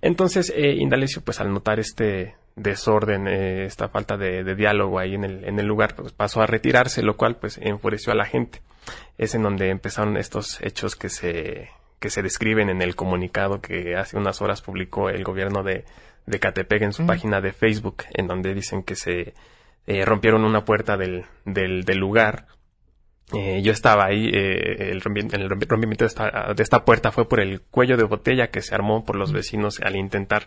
Entonces, 0.00 0.52
eh, 0.54 0.74
Indalecio, 0.74 1.22
pues 1.22 1.40
al 1.40 1.52
notar 1.52 1.78
este 1.78 2.34
desorden, 2.56 3.28
eh, 3.28 3.64
esta 3.64 3.88
falta 3.88 4.16
de, 4.16 4.42
de, 4.44 4.54
diálogo 4.54 4.98
ahí 4.98 5.14
en 5.14 5.24
el, 5.24 5.44
en 5.44 5.58
el 5.58 5.66
lugar, 5.66 5.94
pues 5.94 6.12
pasó 6.12 6.42
a 6.42 6.46
retirarse, 6.46 7.02
lo 7.02 7.16
cual 7.16 7.36
pues 7.36 7.58
enfureció 7.58 8.12
a 8.12 8.16
la 8.16 8.24
gente. 8.24 8.60
Es 9.18 9.34
en 9.34 9.42
donde 9.42 9.70
empezaron 9.70 10.16
estos 10.16 10.60
hechos 10.62 10.96
que 10.96 11.08
se, 11.08 11.70
que 12.00 12.10
se 12.10 12.22
describen 12.22 12.68
en 12.68 12.82
el 12.82 12.96
comunicado 12.96 13.60
que 13.60 13.96
hace 13.96 14.16
unas 14.16 14.42
horas 14.42 14.62
publicó 14.62 15.08
el 15.08 15.24
gobierno 15.24 15.62
de, 15.62 15.84
de 16.26 16.40
Catepec 16.40 16.82
en 16.82 16.92
su 16.92 17.06
página 17.06 17.40
de 17.40 17.52
Facebook, 17.52 18.04
en 18.14 18.26
donde 18.26 18.54
dicen 18.54 18.82
que 18.82 18.96
se 18.96 19.34
eh, 19.86 20.04
rompieron 20.04 20.44
una 20.44 20.64
puerta 20.64 20.96
del, 20.96 21.24
del, 21.44 21.84
del 21.84 21.98
lugar. 21.98 22.46
Eh, 23.34 23.62
yo 23.62 23.72
estaba 23.72 24.04
ahí, 24.04 24.30
eh, 24.32 24.90
el, 24.90 25.00
rompimiento 25.00 26.04
de 26.04 26.08
esta, 26.08 26.52
de 26.54 26.62
esta, 26.62 26.84
puerta 26.84 27.12
fue 27.12 27.28
por 27.28 27.40
el 27.40 27.62
cuello 27.62 27.96
de 27.96 28.04
botella 28.04 28.50
que 28.50 28.60
se 28.60 28.74
armó 28.74 29.04
por 29.04 29.16
los 29.16 29.32
vecinos 29.32 29.80
al 29.80 29.96
intentar 29.96 30.46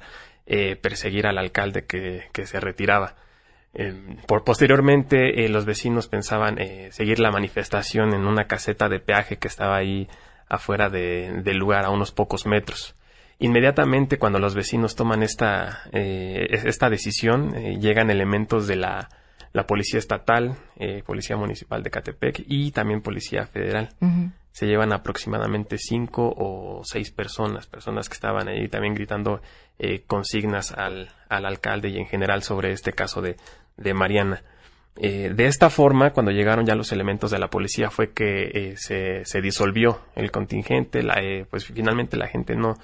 perseguir 0.81 1.25
al 1.25 1.39
alcalde 1.39 1.85
que, 1.85 2.25
que 2.31 2.45
se 2.45 2.59
retiraba. 2.59 3.15
Por 4.27 4.43
posteriormente 4.43 5.47
los 5.49 5.65
vecinos 5.65 6.07
pensaban 6.07 6.57
seguir 6.91 7.19
la 7.19 7.31
manifestación 7.31 8.13
en 8.13 8.25
una 8.25 8.45
caseta 8.45 8.87
de 8.89 8.99
peaje 8.99 9.37
que 9.37 9.47
estaba 9.47 9.77
ahí 9.77 10.07
afuera 10.47 10.89
de, 10.89 11.41
del 11.43 11.57
lugar 11.57 11.85
a 11.85 11.89
unos 11.89 12.11
pocos 12.11 12.45
metros. 12.45 12.95
Inmediatamente 13.39 14.17
cuando 14.17 14.39
los 14.39 14.55
vecinos 14.55 14.95
toman 14.95 15.21
esta, 15.21 15.81
eh, 15.91 16.47
esta 16.51 16.89
decisión, 16.89 17.53
eh, 17.55 17.77
llegan 17.79 18.09
elementos 18.09 18.65
de 18.65 18.77
la, 18.77 19.09
la 19.51 19.67
Policía 19.67 19.99
Estatal, 19.99 20.55
eh, 20.77 21.03
Policía 21.05 21.35
Municipal 21.35 21.83
de 21.83 21.89
Catepec 21.89 22.43
y 22.47 22.71
también 22.71 23.01
Policía 23.01 23.45
Federal. 23.45 23.89
Se 24.51 24.67
llevan 24.67 24.93
aproximadamente 24.93 25.77
cinco 25.77 26.33
o 26.37 26.81
seis 26.85 27.11
personas, 27.11 27.67
personas 27.67 28.07
que 28.07 28.13
estaban 28.13 28.47
ahí 28.47 28.69
también 28.69 28.95
gritando 28.95 29.41
consignas 30.07 30.71
al, 30.71 31.09
al 31.27 31.45
alcalde 31.45 31.89
y 31.89 31.97
en 31.97 32.05
general 32.05 32.41
sobre 32.41 32.71
este 32.71 32.93
caso 32.93 33.21
de, 33.21 33.35
de 33.77 33.93
Mariana. 33.93 34.43
Eh, 34.97 35.31
de 35.35 35.47
esta 35.47 35.69
forma, 35.69 36.11
cuando 36.11 36.31
llegaron 36.31 36.65
ya 36.65 36.75
los 36.75 36.91
elementos 36.91 37.29
de 37.31 37.39
la 37.39 37.49
policía, 37.49 37.89
fue 37.89 38.11
que 38.11 38.43
eh, 38.53 38.73
se, 38.77 39.25
se, 39.25 39.41
disolvió 39.41 39.99
el 40.15 40.31
contingente, 40.31 41.03
la, 41.03 41.15
eh, 41.21 41.45
pues 41.49 41.65
finalmente 41.65 42.15
la 42.15 42.27
gente 42.27 42.55
no, 42.55 42.75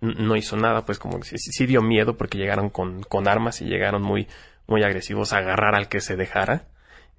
no 0.00 0.36
hizo 0.36 0.56
nada, 0.56 0.84
pues 0.84 0.98
como 0.98 1.22
sí, 1.22 1.38
sí 1.38 1.66
dio 1.66 1.80
miedo 1.80 2.16
porque 2.16 2.38
llegaron 2.38 2.70
con, 2.70 3.02
con, 3.04 3.28
armas 3.28 3.60
y 3.60 3.66
llegaron 3.66 4.02
muy, 4.02 4.26
muy 4.66 4.82
agresivos 4.82 5.32
a 5.32 5.38
agarrar 5.38 5.76
al 5.76 5.88
que 5.88 6.00
se 6.00 6.16
dejara. 6.16 6.64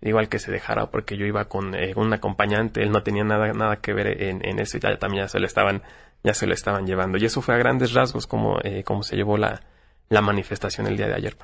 Digo 0.02 0.18
al 0.18 0.30
que 0.30 0.40
se 0.40 0.52
dejara 0.52 0.88
porque 0.88 1.16
yo 1.16 1.26
iba 1.28 1.46
con 1.46 1.76
un 1.96 2.14
acompañante, 2.14 2.82
él 2.82 2.92
no 2.92 3.04
tenía 3.04 3.24
nada, 3.24 3.54
nada 3.54 3.78
que 3.78 3.94
ver 3.94 4.24
en, 4.24 4.44
en 4.44 4.60
eso, 4.60 4.80
ya 4.80 4.98
también 4.98 5.26
ya 5.26 5.28
se 5.28 5.40
lo 5.40 5.46
estaban, 5.46 5.84
ya 6.24 6.34
se 6.34 6.48
lo 6.48 6.56
estaban 6.56 6.88
llevando. 6.88 7.20
Y 7.20 7.26
eso 7.26 7.42
fue 7.44 7.54
a 7.54 7.60
grandes 7.60 7.94
rasgos 7.94 8.26
como, 8.26 8.60
como 8.84 9.04
se 9.04 9.16
llevó 9.16 9.38
la, 9.38 9.62
la 10.10 10.22
manifestación 10.22 10.88
el 10.88 10.98
día 10.98 11.08
de 11.08 11.14
ayer 11.14 11.36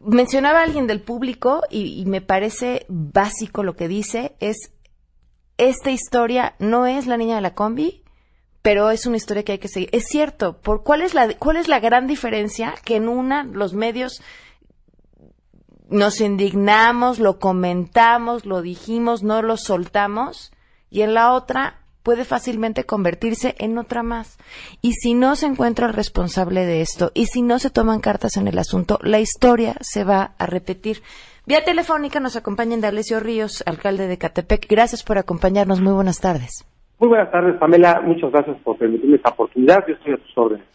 mencionaba 0.00 0.62
alguien 0.62 0.86
del 0.86 1.00
público 1.00 1.62
y, 1.70 2.04
me 2.06 2.20
parece 2.20 2.86
básico 2.88 3.62
lo 3.62 3.74
que 3.74 3.88
dice, 3.88 4.36
es 4.40 4.72
esta 5.56 5.90
historia 5.90 6.54
no 6.58 6.86
es 6.86 7.06
la 7.06 7.16
niña 7.16 7.36
de 7.36 7.40
la 7.40 7.54
combi, 7.54 8.04
pero 8.62 8.90
es 8.90 9.06
una 9.06 9.16
historia 9.16 9.44
que 9.44 9.52
hay 9.52 9.58
que 9.58 9.68
seguir. 9.68 9.88
Es 9.92 10.06
cierto, 10.06 10.60
por 10.60 10.84
cuál 10.84 11.02
es 11.02 11.14
la 11.14 11.34
cuál 11.36 11.56
es 11.56 11.68
la 11.68 11.80
gran 11.80 12.06
diferencia 12.06 12.74
que 12.84 12.96
en 12.96 13.08
una 13.08 13.44
los 13.44 13.74
medios 13.74 14.22
nos 15.88 16.20
indignamos, 16.20 17.18
lo 17.18 17.38
comentamos, 17.38 18.44
lo 18.44 18.62
dijimos, 18.62 19.22
no 19.22 19.42
lo 19.42 19.56
soltamos 19.56 20.52
y 20.90 21.02
en 21.02 21.14
la 21.14 21.32
otra 21.32 21.77
puede 22.02 22.24
fácilmente 22.24 22.84
convertirse 22.84 23.54
en 23.58 23.78
otra 23.78 24.02
más. 24.02 24.38
Y 24.82 24.92
si 24.92 25.14
no 25.14 25.36
se 25.36 25.46
encuentra 25.46 25.86
el 25.86 25.94
responsable 25.94 26.66
de 26.66 26.80
esto 26.80 27.10
y 27.14 27.26
si 27.26 27.42
no 27.42 27.58
se 27.58 27.70
toman 27.70 28.00
cartas 28.00 28.36
en 28.36 28.48
el 28.48 28.58
asunto, 28.58 28.98
la 29.02 29.20
historia 29.20 29.74
se 29.80 30.04
va 30.04 30.32
a 30.38 30.46
repetir. 30.46 31.02
Vía 31.46 31.64
telefónica 31.64 32.20
nos 32.20 32.36
acompaña 32.36 32.74
Indalecio 32.74 33.20
Ríos, 33.20 33.62
alcalde 33.66 34.06
de 34.06 34.18
Catepec. 34.18 34.66
Gracias 34.68 35.02
por 35.02 35.18
acompañarnos. 35.18 35.80
Muy 35.80 35.92
buenas 35.92 36.20
tardes. 36.20 36.66
Muy 36.98 37.08
buenas 37.08 37.30
tardes, 37.30 37.56
Pamela. 37.58 38.00
Muchas 38.00 38.30
gracias 38.32 38.56
por 38.62 38.76
permitirme 38.76 39.16
esta 39.16 39.30
oportunidad. 39.30 39.84
Yo 39.86 39.94
estoy 39.94 40.14
a 40.14 40.16
tus 40.16 40.36
órdenes 40.36 40.66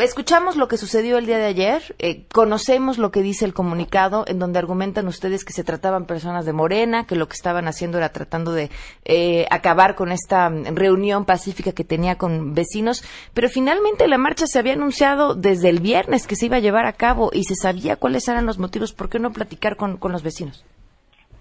escuchamos 0.00 0.56
lo 0.56 0.68
que 0.68 0.76
sucedió 0.76 1.18
el 1.18 1.26
día 1.26 1.38
de 1.38 1.46
ayer, 1.46 1.82
eh, 1.98 2.24
conocemos 2.32 2.98
lo 2.98 3.10
que 3.10 3.22
dice 3.22 3.44
el 3.44 3.54
comunicado, 3.54 4.24
en 4.26 4.38
donde 4.38 4.58
argumentan 4.58 5.06
ustedes 5.08 5.44
que 5.44 5.52
se 5.52 5.64
trataban 5.64 6.06
personas 6.06 6.46
de 6.46 6.52
Morena, 6.52 7.06
que 7.06 7.16
lo 7.16 7.28
que 7.28 7.34
estaban 7.34 7.68
haciendo 7.68 7.98
era 7.98 8.10
tratando 8.10 8.52
de 8.52 8.70
eh, 9.04 9.46
acabar 9.50 9.94
con 9.94 10.12
esta 10.12 10.50
mm, 10.50 10.74
reunión 10.74 11.24
pacífica 11.24 11.72
que 11.72 11.84
tenía 11.84 12.16
con 12.16 12.54
vecinos, 12.54 13.04
pero 13.34 13.48
finalmente 13.48 14.08
la 14.08 14.18
marcha 14.18 14.46
se 14.46 14.58
había 14.58 14.74
anunciado 14.74 15.34
desde 15.34 15.68
el 15.68 15.80
viernes 15.80 16.26
que 16.26 16.36
se 16.36 16.46
iba 16.46 16.56
a 16.56 16.60
llevar 16.60 16.86
a 16.86 16.92
cabo 16.92 17.30
y 17.32 17.44
se 17.44 17.54
sabía 17.54 17.96
cuáles 17.96 18.28
eran 18.28 18.46
los 18.46 18.58
motivos. 18.58 18.92
¿Por 18.92 19.08
qué 19.08 19.18
no 19.18 19.32
platicar 19.32 19.76
con, 19.76 19.96
con 19.96 20.12
los 20.12 20.22
vecinos? 20.22 20.64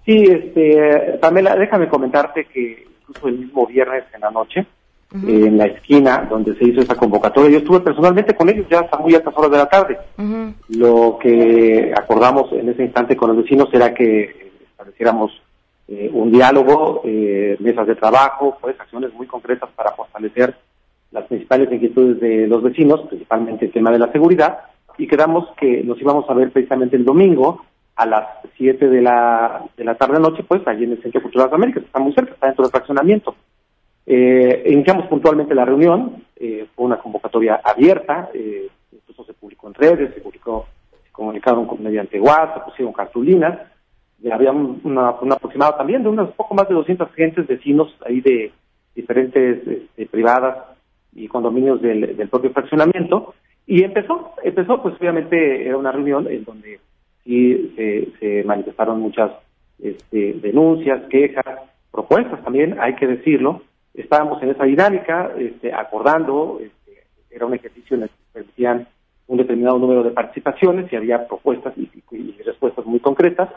Sí, 0.06 0.24
este, 0.24 1.18
Pamela, 1.22 1.56
déjame 1.56 1.88
comentarte 1.88 2.46
que 2.46 2.88
incluso 3.02 3.28
el 3.28 3.40
mismo 3.40 3.68
viernes 3.68 4.06
en 4.14 4.22
la 4.22 4.32
noche, 4.32 4.66
en 5.12 5.58
la 5.58 5.66
esquina 5.66 6.28
donde 6.30 6.56
se 6.56 6.66
hizo 6.66 6.82
esa 6.82 6.96
convocatoria. 6.96 7.52
Yo 7.52 7.58
estuve 7.60 7.80
personalmente 7.80 8.36
con 8.36 8.48
ellos 8.50 8.68
ya 8.70 8.82
hasta 8.82 8.98
muy 9.00 9.16
altas 9.16 9.34
horas 9.36 9.52
de 9.52 9.58
la 9.58 9.66
tarde. 9.66 9.98
Lo 10.70 11.18
que 11.20 11.92
acordamos 11.96 12.52
en 12.54 12.70
ese 12.70 12.84
instante 12.84 13.18
con 13.18 13.30
los 13.30 13.44
vecinos 13.44 13.70
era 13.74 13.94
que 13.94 14.52
estableciéramos 14.72 15.32
eh, 15.88 16.10
un 16.14 16.32
diálogo, 16.32 17.02
eh, 17.04 17.58
mesas 17.60 17.88
de 17.88 17.96
trabajo, 17.96 18.58
pues 18.62 18.80
acciones 18.80 19.12
muy 19.16 19.26
concretas 19.26 19.70
para 19.76 19.92
fortalecer 19.92 20.56
las 21.12 21.26
principales 21.26 21.72
inquietudes 21.72 22.20
de 22.20 22.46
los 22.46 22.62
vecinos, 22.62 23.02
principalmente 23.10 23.66
el 23.66 23.72
tema 23.72 23.90
de 23.90 23.98
la 23.98 24.12
seguridad, 24.12 24.60
y 25.00 25.08
quedamos 25.08 25.48
que 25.58 25.82
nos 25.84 26.00
íbamos 26.00 26.30
a 26.30 26.34
ver 26.36 26.52
precisamente 26.52 26.96
el 26.96 27.06
domingo 27.06 27.64
a 27.96 28.06
las 28.06 28.28
7 28.56 28.88
de 28.88 29.02
la, 29.02 29.64
de 29.76 29.84
la 29.84 29.96
tarde-noche, 29.96 30.44
pues 30.44 30.62
allí 30.68 30.84
en 30.84 30.92
el 30.92 31.02
Centro 31.02 31.24
Cultural 31.24 31.50
de 31.50 31.56
América, 31.56 31.80
que 31.80 31.88
está 31.88 32.00
muy 32.00 32.14
cerca, 32.14 32.34
está 32.34 32.46
dentro 32.46 32.64
del 32.64 32.72
fraccionamiento. 32.72 33.36
Eh, 34.12 34.64
iniciamos 34.66 35.06
puntualmente 35.06 35.54
la 35.54 35.66
reunión, 35.66 36.24
eh, 36.36 36.66
fue 36.76 36.88
una 36.88 36.98
convocatoria 36.98 37.62
abierta, 37.64 38.32
eh, 38.34 38.68
incluso 38.92 39.24
se 39.24 39.36
publicó 39.36 39.68
en 39.68 39.76
redes, 39.76 40.16
se 40.16 40.22
publicó, 40.22 40.66
se 40.90 41.12
comunicaron 41.12 41.70
mediante 41.80 42.20
WhatsApp, 42.20 42.56
se 42.56 42.66
pusieron 42.72 42.94
cartulinas, 42.94 43.60
había 44.32 44.52
un, 44.52 44.82
una, 44.84 45.10
aproximado 45.10 45.76
también 45.76 46.02
de 46.02 46.10
unos 46.10 46.32
poco 46.32 46.56
más 46.56 46.68
de 46.68 46.74
200 46.74 47.14
gentes, 47.14 47.46
vecinos 47.46 47.96
ahí 48.04 48.20
de 48.22 48.52
diferentes 48.96 49.68
este, 49.68 50.08
privadas 50.08 50.58
y 51.14 51.28
condominios 51.28 51.80
del, 51.80 52.28
propio 52.32 52.50
fraccionamiento. 52.50 53.36
Y 53.68 53.84
empezó, 53.84 54.34
empezó, 54.44 54.82
pues 54.82 54.96
obviamente 55.00 55.68
era 55.68 55.78
una 55.78 55.92
reunión 55.92 56.26
en 56.28 56.46
donde 56.46 56.80
sí 57.24 57.76
se, 57.76 58.44
manifestaron 58.44 59.02
muchas 59.02 59.30
este, 59.78 60.34
denuncias, 60.42 61.04
quejas, 61.12 61.46
propuestas 61.92 62.44
también, 62.44 62.76
hay 62.80 62.96
que 62.96 63.06
decirlo. 63.06 63.62
Estábamos 63.94 64.42
en 64.44 64.50
esa 64.50 64.64
dinámica, 64.64 65.32
este, 65.38 65.74
acordando, 65.74 66.60
este, 66.62 67.04
era 67.30 67.46
un 67.46 67.54
ejercicio 67.54 67.98
en 67.98 68.04
el 68.04 68.10
que 68.10 68.16
permitían 68.34 68.88
un 69.28 69.38
determinado 69.38 69.78
número 69.78 70.04
de 70.04 70.12
participaciones 70.12 70.92
y 70.92 70.96
había 70.96 71.28
propuestas 71.28 71.74
y, 71.78 71.90
respuestas 72.44 72.86
muy 72.86 73.00
concretas. 73.00 73.50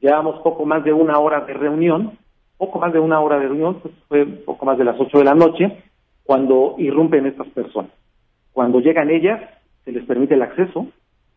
Llevábamos 0.00 0.40
poco 0.42 0.66
más 0.66 0.82
de 0.82 0.92
una 0.92 1.18
hora 1.18 1.40
de 1.42 1.54
reunión, 1.54 2.18
poco 2.56 2.78
más 2.80 2.92
de 2.92 2.98
una 2.98 3.20
hora 3.20 3.38
de 3.38 3.46
reunión, 3.46 3.80
pues 3.80 3.94
fue 4.08 4.26
poco 4.26 4.66
más 4.66 4.76
de 4.76 4.84
las 4.84 4.98
ocho 4.98 5.18
de 5.18 5.24
la 5.24 5.34
noche, 5.34 5.84
cuando 6.24 6.74
irrumpen 6.78 7.26
estas 7.26 7.46
personas. 7.48 7.92
Cuando 8.52 8.80
llegan 8.80 9.10
ellas, 9.10 9.40
se 9.84 9.92
les 9.92 10.04
permite 10.04 10.34
el 10.34 10.42
acceso, 10.42 10.88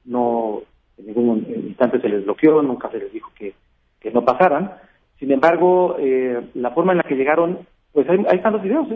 no 0.06 0.62
en 0.98 1.08
ningún 1.08 1.46
instante 1.68 2.02
se 2.02 2.10
les 2.10 2.26
bloqueó, 2.26 2.62
nunca 2.62 2.90
se 2.90 3.00
les 3.00 3.12
dijo 3.12 3.32
que, 3.36 3.54
que 4.00 4.12
no 4.12 4.26
pasaran. 4.26 4.74
Sin 5.20 5.32
embargo, 5.32 5.96
eh, 6.00 6.50
la 6.56 6.72
forma 6.72 6.92
en 6.92 6.98
la 7.00 7.04
que 7.04 7.16
llegaron, 7.16 7.60
pues 7.94 8.10
ahí, 8.10 8.26
están 8.32 8.54
los 8.54 8.64
videos, 8.64 8.88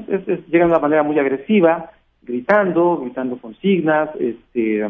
llegan 0.50 0.70
de 0.70 0.76
una 0.76 0.80
manera 0.80 1.04
muy 1.04 1.20
agresiva, 1.20 1.92
gritando, 2.24 2.98
gritando 2.98 3.38
consignas, 3.38 4.10
este, 4.20 4.88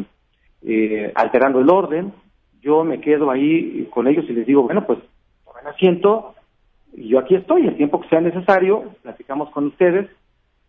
eh, 0.63 1.12
alterando 1.13 1.60
el 1.60 1.70
orden. 1.70 2.13
Yo 2.62 2.84
me 2.84 3.00
quedo 3.00 3.30
ahí 3.30 3.88
con 3.91 4.08
ellos 4.08 4.26
y 4.30 4.34
les 4.34 4.48
digo, 4.48 4.63
bueno, 4.63 4.86
pues 4.86 5.00
tomen 5.46 5.67
asiento 5.67 6.36
y 6.93 7.10
yo 7.10 7.20
aquí 7.20 7.36
estoy, 7.36 7.67
el 7.67 7.78
tiempo 7.78 8.02
que 8.02 8.10
sea 8.10 8.22
necesario, 8.22 8.96
platicamos 9.04 9.52
con 9.52 9.67
ustedes. 9.67 10.10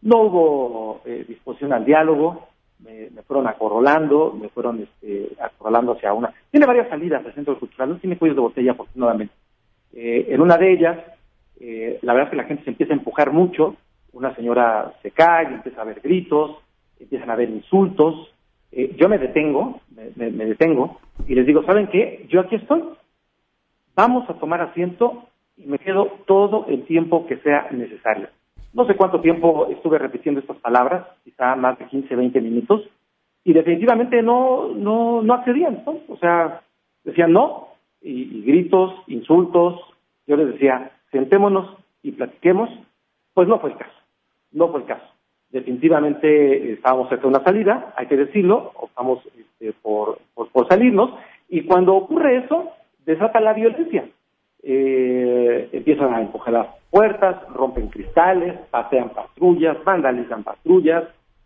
No 0.03 0.23
hubo 0.23 1.01
eh, 1.07 1.25
disposición 1.27 1.73
al 1.73 1.85
diálogo, 1.85 2.49
me, 2.81 3.09
fueron 3.23 3.47
acorralando, 3.47 4.37
me 4.41 4.49
fueron 4.49 4.81
este, 4.83 5.31
acorralando 5.41 5.93
hacia 5.93 6.13
una. 6.13 6.33
Tiene 6.51 6.67
varias 6.67 6.89
salidas 6.89 7.25
el 7.25 7.35
centro 7.35 7.59
cultural, 7.59 7.91
no 7.91 7.97
tiene 7.97 8.19
cuellos 8.19 8.37
de 8.37 8.43
botella, 8.43 8.73
afortunadamente. 8.73 9.35
Eh, 9.93 10.27
en 10.29 10.41
una 10.41 10.57
de 10.57 10.73
ellas, 10.73 10.99
eh, 11.61 11.99
la 12.03 12.13
verdad 12.13 12.29
es 12.29 12.31
que 12.31 12.43
la 12.43 12.49
gente 12.49 12.65
se 12.65 12.71
empieza 12.71 12.93
a 12.93 12.97
empujar 12.97 13.33
mucho. 13.33 13.77
Una 14.13 14.35
señora 14.35 14.95
se 15.03 15.11
cae, 15.11 15.47
empieza 15.47 15.79
a 15.81 15.83
haber 15.83 16.01
gritos, 16.01 16.59
empiezan 16.99 17.31
a 17.31 17.35
haber 17.35 17.51
insultos. 17.51 18.35
Eh, 18.73 18.95
yo 18.97 19.09
me 19.09 19.19
detengo, 19.19 19.81
me, 20.17 20.31
detengo 20.31 21.01
y 21.27 21.35
les 21.35 21.47
digo, 21.47 21.65
¿saben 21.65 21.89
qué? 21.89 22.27
Yo 22.29 22.41
aquí 22.41 22.57
estoy. 22.57 22.83
Vamos 23.95 24.29
a 24.31 24.35
tomar 24.35 24.61
asiento 24.61 25.29
y 25.57 25.67
me 25.67 25.79
quedo 25.79 26.07
todo 26.27 26.67
el 26.69 26.85
tiempo 26.85 27.27
que 27.27 27.39
sea 27.39 27.69
necesario. 27.71 28.29
No 28.73 28.87
sé 28.87 28.95
cuánto 28.95 29.21
tiempo 29.21 29.69
estuve 29.71 29.99
repitiendo 29.99 30.41
estas 30.41 30.59
palabras, 30.59 31.07
quizá 31.25 31.57
más 31.57 31.79
de 31.79 31.87
15, 31.87 32.15
20 32.15 32.41
minutos, 32.41 32.83
y 33.43 33.53
definitivamente 33.53 34.23
no, 34.23 34.69
no, 34.75 35.23
no 35.23 35.35
accedían. 35.35 35.83
O 35.87 36.17
sea, 36.19 36.61
decían 37.03 37.33
no, 37.33 37.69
y, 38.03 38.43
gritos, 38.43 38.95
insultos, 39.07 39.81
yo 40.27 40.37
les 40.37 40.53
decía, 40.53 40.93
sentémonos 41.11 41.77
y 42.03 42.13
platiquemos, 42.13 42.71
pues 43.35 43.49
no 43.49 43.59
fue 43.61 43.71
el 43.71 43.77
caso, 43.77 43.99
no 44.53 44.69
fue 44.69 44.81
el 44.81 44.87
caso. 44.87 45.07
Definitivamente 45.51 46.73
estábamos 46.73 47.09
cerca 47.09 47.23
de 47.23 47.29
una 47.29 47.45
salida, 47.45 47.95
hay 47.97 48.07
que 48.07 48.17
decirlo, 48.17 48.73
optamos 48.75 49.21
este, 49.39 49.73
por, 49.81 50.19
por, 50.35 50.51
por 50.51 50.69
salirnos, 50.69 51.13
y 51.49 51.63
cuando 51.63 51.95
ocurre 51.95 52.39
eso, 52.45 52.71
desata 53.07 53.41
la 53.41 53.55
violencia 53.55 54.05
eh, 54.63 55.69
empiezan 55.73 56.13
a 56.15 56.21
empujar 56.21 56.53
las 56.53 56.67
puertas, 56.91 57.37
rompen 57.55 57.89
cristales, 57.89 58.55
pasean 58.71 59.11
patrullas, 59.11 59.83
vandalizan 59.85 60.43
patrullas, 60.43 61.05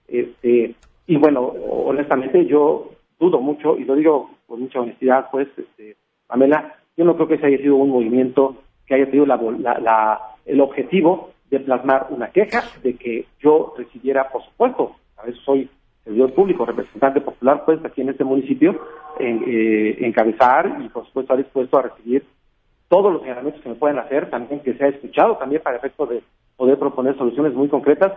este, 0.08 0.74
y 1.06 1.16
bueno, 1.16 1.40
honestamente 1.40 2.46
yo 2.46 2.90
dudo 3.18 3.40
mucho, 3.40 3.76
y 3.76 3.84
lo 3.84 3.94
digo 3.94 4.30
con 4.46 4.60
mucha 4.60 4.80
honestidad, 4.80 5.28
pues, 5.30 5.48
este, 5.56 5.96
Pamela, 6.26 6.76
yo 6.96 7.04
no 7.04 7.14
creo 7.14 7.28
que 7.28 7.34
ese 7.34 7.46
haya 7.46 7.58
sido 7.58 7.76
un 7.76 7.90
movimiento 7.90 8.56
que 8.92 8.96
haya 8.96 9.10
tenido 9.10 9.26
la, 9.26 10.20
el 10.44 10.60
objetivo 10.60 11.30
de 11.50 11.60
plasmar 11.60 12.08
una 12.10 12.28
queja 12.28 12.62
de 12.82 12.94
que 12.96 13.24
yo 13.40 13.74
recibiera, 13.78 14.28
por 14.28 14.44
supuesto, 14.44 14.96
a 15.16 15.24
veces 15.24 15.40
soy 15.44 15.70
servidor 16.04 16.34
público, 16.34 16.66
representante 16.66 17.22
popular, 17.22 17.62
pues, 17.64 17.82
aquí 17.84 18.02
en 18.02 18.10
este 18.10 18.24
municipio, 18.24 18.78
en, 19.18 19.44
eh, 19.46 19.96
encabezar 20.00 20.78
y, 20.84 20.88
por 20.88 21.06
supuesto, 21.06 21.32
estar 21.32 21.36
dispuesto 21.38 21.78
a 21.78 21.82
recibir 21.82 22.24
todos 22.88 23.10
los 23.10 23.22
señalamientos 23.22 23.62
que 23.62 23.70
me 23.70 23.76
pueden 23.76 23.98
hacer, 23.98 24.28
también 24.28 24.60
que 24.60 24.74
se 24.74 24.84
ha 24.84 24.88
escuchado 24.88 25.36
también 25.36 25.62
para 25.62 25.78
efecto 25.78 26.04
de 26.04 26.22
poder 26.56 26.78
proponer 26.78 27.16
soluciones 27.16 27.54
muy 27.54 27.68
concretas, 27.68 28.12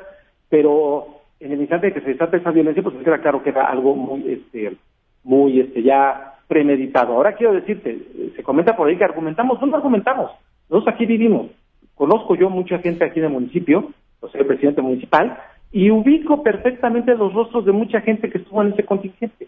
pero 0.49 1.21
en 1.39 1.53
el 1.53 1.61
instante 1.61 1.93
que 1.93 2.01
se 2.01 2.09
desata 2.09 2.35
esa 2.35 2.51
violencia, 2.51 2.83
pues 2.83 2.95
queda 2.97 3.19
claro 3.19 3.41
que 3.41 3.51
era 3.51 3.67
algo 3.67 3.95
muy, 3.95 4.29
este, 4.29 4.75
muy, 5.23 5.61
este, 5.61 5.83
ya 5.83 6.33
premeditado. 6.47 7.13
Ahora 7.13 7.33
quiero 7.33 7.53
decirte, 7.53 7.97
se 8.35 8.43
comenta 8.43 8.75
por 8.75 8.87
ahí 8.87 8.97
que 8.97 9.03
argumentamos, 9.03 9.61
no 9.61 9.75
argumentamos, 9.75 10.31
nosotros 10.69 10.93
aquí 10.93 11.05
vivimos. 11.05 11.47
Conozco 11.95 12.35
yo 12.35 12.49
mucha 12.49 12.79
gente 12.79 13.05
aquí 13.05 13.19
en 13.19 13.31
municipio, 13.31 13.91
pues 14.19 14.31
soy 14.31 14.41
el 14.41 14.47
presidente 14.47 14.81
municipal, 14.81 15.37
y 15.71 15.91
ubico 15.91 16.43
perfectamente 16.43 17.15
los 17.15 17.33
rostros 17.33 17.65
de 17.65 17.71
mucha 17.71 18.01
gente 18.01 18.29
que 18.29 18.39
estuvo 18.39 18.61
en 18.61 18.73
ese 18.73 18.85
contingente. 18.85 19.47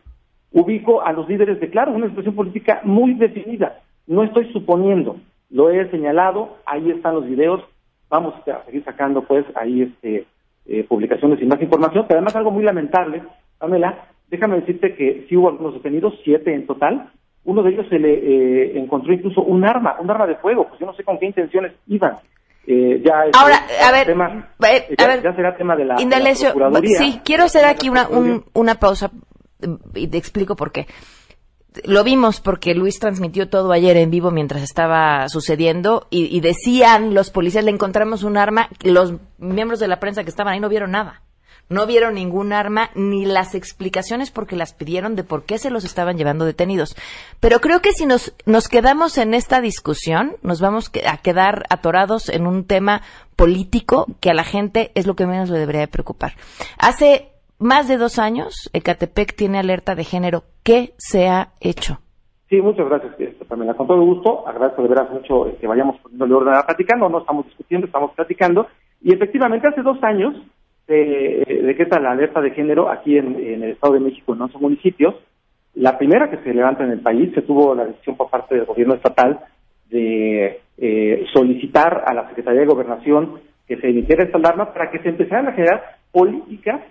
Ubico 0.52 1.02
a 1.02 1.12
los 1.12 1.28
líderes 1.28 1.60
de 1.60 1.70
Claro, 1.70 1.94
una 1.94 2.06
expresión 2.06 2.36
política 2.36 2.82
muy 2.84 3.14
definida. 3.14 3.80
No 4.08 4.24
estoy 4.24 4.52
suponiendo, 4.54 5.18
lo 5.50 5.70
he 5.70 5.90
señalado, 5.90 6.58
ahí 6.66 6.90
están 6.92 7.16
los 7.16 7.28
videos, 7.28 7.62
vamos 8.10 8.34
a 8.36 8.66
seguir 8.66 8.84
sacando 8.84 9.24
pues 9.24 9.46
ahí 9.56 9.82
este 9.82 10.26
eh, 10.66 10.84
publicaciones 10.84 11.42
y 11.42 11.46
más 11.46 11.62
información, 11.62 12.06
pero 12.08 12.20
además 12.20 12.36
algo 12.36 12.52
muy 12.52 12.64
lamentable, 12.64 13.24
Pamela, 13.58 14.08
déjame 14.30 14.60
decirte 14.60 14.96
que 14.96 15.26
sí 15.28 15.38
hubo 15.38 15.50
algunos 15.50 15.76
detenidos, 15.76 16.14
siete 16.24 16.54
en 16.54 16.68
total, 16.68 17.10
uno 17.48 17.64
de 17.64 17.72
ellos 17.72 17.86
se 17.90 17.98
le 17.98 18.14
eh, 18.14 18.78
encontró 18.78 19.14
incluso 19.14 19.42
un 19.42 19.66
arma, 19.66 19.96
un 20.00 20.12
arma 20.12 20.28
de 20.28 20.36
fuego, 20.36 20.68
pues 20.68 20.80
yo 20.80 20.86
no 20.86 20.94
sé 20.94 21.04
con 21.04 21.18
qué 21.18 21.26
intenciones 21.26 21.74
iban. 21.88 22.18
Eh, 22.68 23.02
ya 23.04 23.24
Ahora, 23.34 23.66
a 23.88 23.92
ver, 23.92 24.12
a 24.12 25.08
ver, 25.08 25.36
será 25.36 25.56
tema 25.56 25.76
de 25.78 25.86
la, 25.86 25.96
Sí, 26.98 27.22
quiero 27.24 27.46
hacer 27.46 27.64
aquí 27.66 27.88
una, 27.90 28.08
una 28.54 28.76
pausa 28.76 29.12
y 29.96 30.08
te 30.08 30.18
explico 30.18 30.56
por 30.56 30.72
qué 30.72 30.86
lo 31.86 32.04
vimos 32.04 32.42
porque 32.42 32.74
Luis 32.74 33.00
transmitió 33.00 33.50
todo 33.50 33.72
ayer 33.72 33.98
en 33.98 34.10
vivo 34.10 34.32
mientras 34.32 34.64
estaba 34.64 35.28
sucediendo 35.30 36.08
y, 36.10 36.40
decían 36.40 37.14
los 37.14 37.30
policías, 37.30 37.64
le 37.64 37.72
encontramos 37.72 38.24
un 38.24 38.38
arma, 38.38 38.70
los 38.84 39.14
miembros 39.38 39.80
de 39.80 39.88
la 39.88 40.00
prensa 40.00 40.24
que 40.24 40.30
estaban 40.30 40.54
ahí 40.54 40.60
no 40.60 40.70
vieron 40.70 40.92
nada. 40.92 41.22
No 41.70 41.86
vieron 41.86 42.16
ningún 42.16 42.54
arma 42.54 42.90
ni 42.96 43.26
las 43.26 43.56
explicaciones 43.56 44.32
porque 44.32 44.56
las 44.56 44.74
pidieron 44.74 45.16
de 45.16 45.24
por 45.24 45.44
qué 45.44 45.58
se 45.58 45.70
los 45.70 45.84
estaban 45.84 46.18
llevando 46.18 46.46
detenidos. 46.46 46.96
Pero 47.40 47.60
creo 47.60 47.82
que 47.82 47.92
si 47.92 48.06
nos, 48.06 48.34
nos 48.46 48.68
quedamos 48.70 49.18
en 49.18 49.34
esta 49.34 49.60
discusión, 49.60 50.36
nos 50.44 50.62
vamos 50.62 50.92
a 51.06 51.18
quedar 51.18 51.64
atorados 51.70 52.30
en 52.30 52.48
un 52.48 52.66
tema 52.66 53.02
político 53.36 54.06
que 54.22 54.30
a 54.30 54.34
la 54.34 54.44
gente 54.44 54.92
es 54.96 55.08
lo 55.08 55.16
que 55.16 55.28
menos 55.28 55.50
le 55.50 55.60
debería 55.60 55.82
de 55.82 55.88
preocupar. 55.88 56.34
Hace 56.78 57.30
más 57.60 57.88
de 57.88 57.98
dos 57.98 58.20
años, 58.20 58.70
Ecatepec 58.74 59.36
tiene 59.36 59.60
alerta 59.60 59.96
de 59.96 60.04
género. 60.04 60.44
¿Qué 60.64 60.94
se 60.98 61.28
ha 61.28 61.50
hecho? 61.60 62.00
Sí, 62.50 62.62
muchas 62.62 62.88
gracias, 62.88 63.20
este, 63.20 63.44
Pamela. 63.46 63.74
Con 63.74 63.88
todo 63.88 64.02
gusto, 64.02 64.48
agradezco 64.48 64.82
de 64.84 64.88
veras 64.88 65.12
mucho 65.12 65.58
que 65.60 65.68
vayamos 65.68 66.00
poniéndole 66.00 66.34
orden 66.34 66.56
a 66.56 66.64
platicando, 66.64 67.10
no 67.10 67.20
estamos 67.20 67.46
discutiendo, 67.46 67.88
estamos 67.88 68.12
platicando. 68.16 68.68
Y 69.02 69.14
efectivamente, 69.14 69.68
hace 69.68 69.82
dos 69.82 70.02
años 70.02 70.34
se 70.88 71.42
eh, 71.42 71.62
decreta 71.64 72.00
la 72.00 72.12
alerta 72.12 72.42
de 72.42 72.52
género 72.52 72.90
aquí 72.90 73.18
en, 73.18 73.36
el 73.36 73.72
Estado 73.72 73.96
de 73.96 74.00
México, 74.00 74.34
en 74.34 74.42
11 74.42 74.58
municipios. 74.58 75.16
La 75.76 75.98
primera 75.98 76.30
que 76.30 76.38
se 76.38 76.54
levanta 76.54 76.84
en 76.84 76.92
el 76.92 77.02
país, 77.02 77.32
se 77.36 77.42
tuvo 77.42 77.76
la 77.76 77.86
decisión 77.86 78.16
por 78.16 78.30
parte 78.30 78.56
del 78.56 78.66
gobierno 78.66 78.96
estatal 78.96 79.40
de 79.90 80.62
eh, 80.78 81.26
solicitar 81.34 82.04
a 82.08 82.14
la 82.14 82.28
Secretaría 82.30 82.62
de 82.62 82.68
Gobernación 82.68 83.40
que 83.68 83.78
se 83.78 83.90
emitiera 83.90 84.24
esta 84.24 84.38
alarma 84.38 84.74
para 84.74 84.90
que 84.90 85.00
se 85.00 85.10
empezaran 85.10 85.50
a 85.50 85.52
generar 85.52 85.98
políticas 86.12 86.82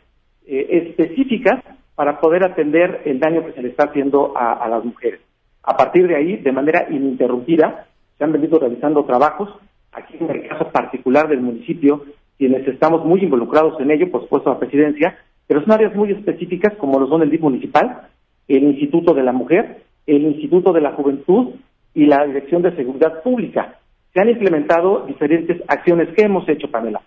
eh, 0.47 0.67
específicas 0.89 1.65
para 1.95 2.21
poder 2.21 2.45
atender 2.45 3.01
el 3.07 3.19
daño 3.19 3.45
que 3.47 3.53
se 3.53 3.63
le 3.63 3.71
está 3.71 3.85
haciendo 3.85 4.37
a, 4.37 4.69
las 4.69 4.85
mujeres. 4.85 5.21
A 5.63 5.77
partir 5.77 6.07
de 6.07 6.15
ahí, 6.15 6.37
de 6.37 6.53
manera 6.53 6.87
ininterrumpida, 6.91 7.87
se 8.17 8.25
han 8.25 8.33
venido 8.33 8.59
realizando 8.59 9.05
trabajos. 9.05 9.49
Aquí 9.93 10.19
en 10.21 10.31
el 10.31 10.47
caso 10.47 10.71
particular 10.71 11.27
del 11.27 11.41
municipio, 11.41 12.05
quienes 12.39 12.67
estamos 12.69 13.05
muy 13.05 13.23
involucrados 13.23 13.81
en 13.81 13.91
ello, 13.91 14.11
por 14.11 14.23
supuesto 14.23 14.51
la 14.51 14.59
presidencia, 14.59 15.17
pero 15.47 15.63
son 15.63 15.73
áreas 15.73 15.95
muy 15.95 16.13
específicas 16.13 16.75
como 16.79 16.99
lo 16.99 17.09
son 17.09 17.23
el 17.23 17.31
DIF 17.31 17.41
municipal, 17.41 18.09
el 18.49 18.65
Instituto 18.65 19.15
de 19.15 19.23
la 19.23 19.33
Mujer, 19.33 19.83
el 20.07 20.23
Instituto 20.23 20.73
de 20.73 20.81
la 20.81 20.93
Juventud 20.93 21.55
y 21.95 22.07
la 22.07 22.27
Dirección 22.27 22.63
de 22.63 22.77
Seguridad 22.77 23.23
Pública. 23.23 23.79
Se 24.13 24.21
han 24.21 24.29
implementado 24.29 25.05
diferentes 25.07 25.63
acciones 25.69 26.09
que 26.15 26.23
hemos 26.23 26.49
hecho, 26.49 26.71
Pamela 26.71 27.01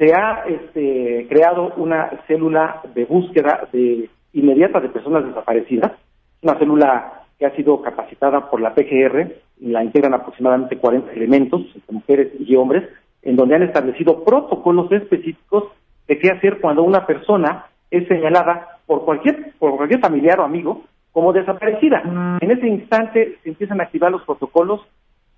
se 0.00 0.14
ha 0.14 0.44
este, 0.48 1.26
creado 1.28 1.74
una 1.76 2.10
célula 2.26 2.80
de 2.94 3.04
búsqueda 3.04 3.68
de 3.70 4.08
inmediata 4.32 4.80
de 4.80 4.88
personas 4.88 5.26
desaparecidas, 5.26 5.92
una 6.40 6.58
célula 6.58 7.24
que 7.38 7.44
ha 7.44 7.54
sido 7.54 7.82
capacitada 7.82 8.48
por 8.48 8.62
la 8.62 8.74
PGR, 8.74 9.30
la 9.60 9.84
integran 9.84 10.14
aproximadamente 10.14 10.78
40 10.78 11.12
elementos, 11.12 11.66
mujeres 11.90 12.32
y 12.38 12.56
hombres, 12.56 12.88
en 13.22 13.36
donde 13.36 13.56
han 13.56 13.62
establecido 13.62 14.24
protocolos 14.24 14.90
específicos 14.92 15.64
de 16.08 16.18
qué 16.18 16.30
hacer 16.30 16.60
cuando 16.60 16.82
una 16.82 17.06
persona 17.06 17.66
es 17.90 18.06
señalada 18.08 18.78
por 18.86 19.04
cualquier, 19.04 19.52
por 19.58 19.76
cualquier 19.76 20.00
familiar 20.00 20.40
o 20.40 20.44
amigo 20.44 20.82
como 21.12 21.32
desaparecida. 21.32 22.02
En 22.40 22.50
ese 22.50 22.68
instante 22.68 23.38
se 23.42 23.48
empiezan 23.48 23.80
a 23.80 23.84
activar 23.84 24.10
los 24.12 24.22
protocolos, 24.22 24.80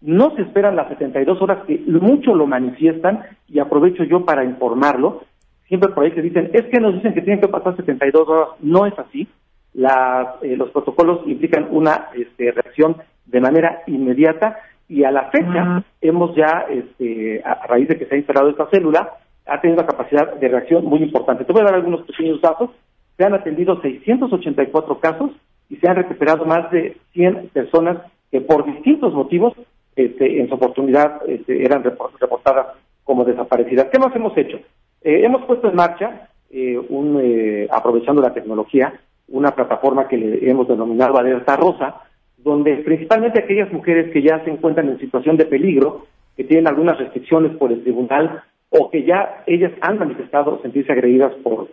no 0.00 0.34
se 0.34 0.42
esperan 0.42 0.76
las 0.76 0.88
72 0.88 1.40
horas 1.40 1.64
que 1.66 1.78
mucho 1.86 2.34
lo 2.34 2.46
manifiestan 2.46 3.22
y 3.48 3.58
aprovecho 3.58 4.04
yo 4.04 4.24
para 4.24 4.44
informarlo. 4.44 5.22
Siempre 5.68 5.90
por 5.90 6.04
ahí 6.04 6.12
se 6.12 6.22
dicen, 6.22 6.50
es 6.52 6.64
que 6.66 6.80
nos 6.80 6.94
dicen 6.94 7.14
que 7.14 7.22
tienen 7.22 7.40
que 7.40 7.48
pasar 7.48 7.76
72 7.76 8.28
horas, 8.28 8.48
no 8.60 8.86
es 8.86 8.98
así. 8.98 9.28
Eh, 9.74 10.56
los 10.56 10.70
protocolos 10.70 11.20
implican 11.26 11.68
una 11.70 12.08
este, 12.14 12.50
reacción 12.52 12.96
de 13.24 13.40
manera 13.40 13.82
inmediata 13.86 14.58
y 14.92 15.04
a 15.04 15.10
la 15.10 15.30
fecha 15.30 15.82
hemos 16.02 16.36
ya, 16.36 16.66
este, 16.68 17.42
a 17.42 17.66
raíz 17.66 17.88
de 17.88 17.98
que 17.98 18.04
se 18.04 18.14
ha 18.14 18.18
instalado 18.18 18.50
esta 18.50 18.66
célula, 18.66 19.08
ha 19.46 19.58
tenido 19.58 19.80
una 19.80 19.88
capacidad 19.88 20.34
de 20.34 20.48
reacción 20.48 20.84
muy 20.84 21.02
importante. 21.02 21.46
Te 21.46 21.52
voy 21.52 21.62
a 21.62 21.64
dar 21.64 21.76
algunos 21.76 22.02
pequeños 22.02 22.42
datos. 22.42 22.68
Se 23.16 23.24
han 23.24 23.32
atendido 23.32 23.80
684 23.80 25.00
casos 25.00 25.30
y 25.70 25.76
se 25.76 25.88
han 25.88 25.96
recuperado 25.96 26.44
más 26.44 26.70
de 26.70 26.98
100 27.14 27.48
personas 27.54 28.02
que 28.30 28.42
por 28.42 28.66
distintos 28.66 29.14
motivos 29.14 29.54
este, 29.96 30.38
en 30.38 30.48
su 30.48 30.54
oportunidad 30.56 31.22
este, 31.26 31.64
eran 31.64 31.82
reportadas 31.82 32.66
como 33.02 33.24
desaparecidas. 33.24 33.86
¿Qué 33.90 33.98
más 33.98 34.14
hemos 34.14 34.36
hecho? 34.36 34.58
Eh, 35.00 35.24
hemos 35.24 35.46
puesto 35.46 35.70
en 35.70 35.76
marcha, 35.76 36.28
eh, 36.50 36.78
un, 36.78 37.18
eh, 37.18 37.66
aprovechando 37.70 38.20
la 38.20 38.34
tecnología, 38.34 38.92
una 39.28 39.52
plataforma 39.52 40.06
que 40.06 40.18
le 40.18 40.50
hemos 40.50 40.68
denominado 40.68 41.16
Alerta 41.16 41.56
Rosa, 41.56 42.02
donde 42.42 42.76
principalmente 42.78 43.40
aquellas 43.40 43.72
mujeres 43.72 44.12
que 44.12 44.22
ya 44.22 44.42
se 44.44 44.50
encuentran 44.50 44.88
en 44.88 44.98
situación 44.98 45.36
de 45.36 45.46
peligro, 45.46 46.06
que 46.36 46.44
tienen 46.44 46.66
algunas 46.66 46.98
restricciones 46.98 47.56
por 47.56 47.72
el 47.72 47.82
tribunal 47.82 48.42
o 48.70 48.90
que 48.90 49.04
ya 49.04 49.44
ellas 49.46 49.72
han 49.80 49.98
manifestado 49.98 50.60
sentirse 50.62 50.92
agredidas 50.92 51.32
por, 51.42 51.68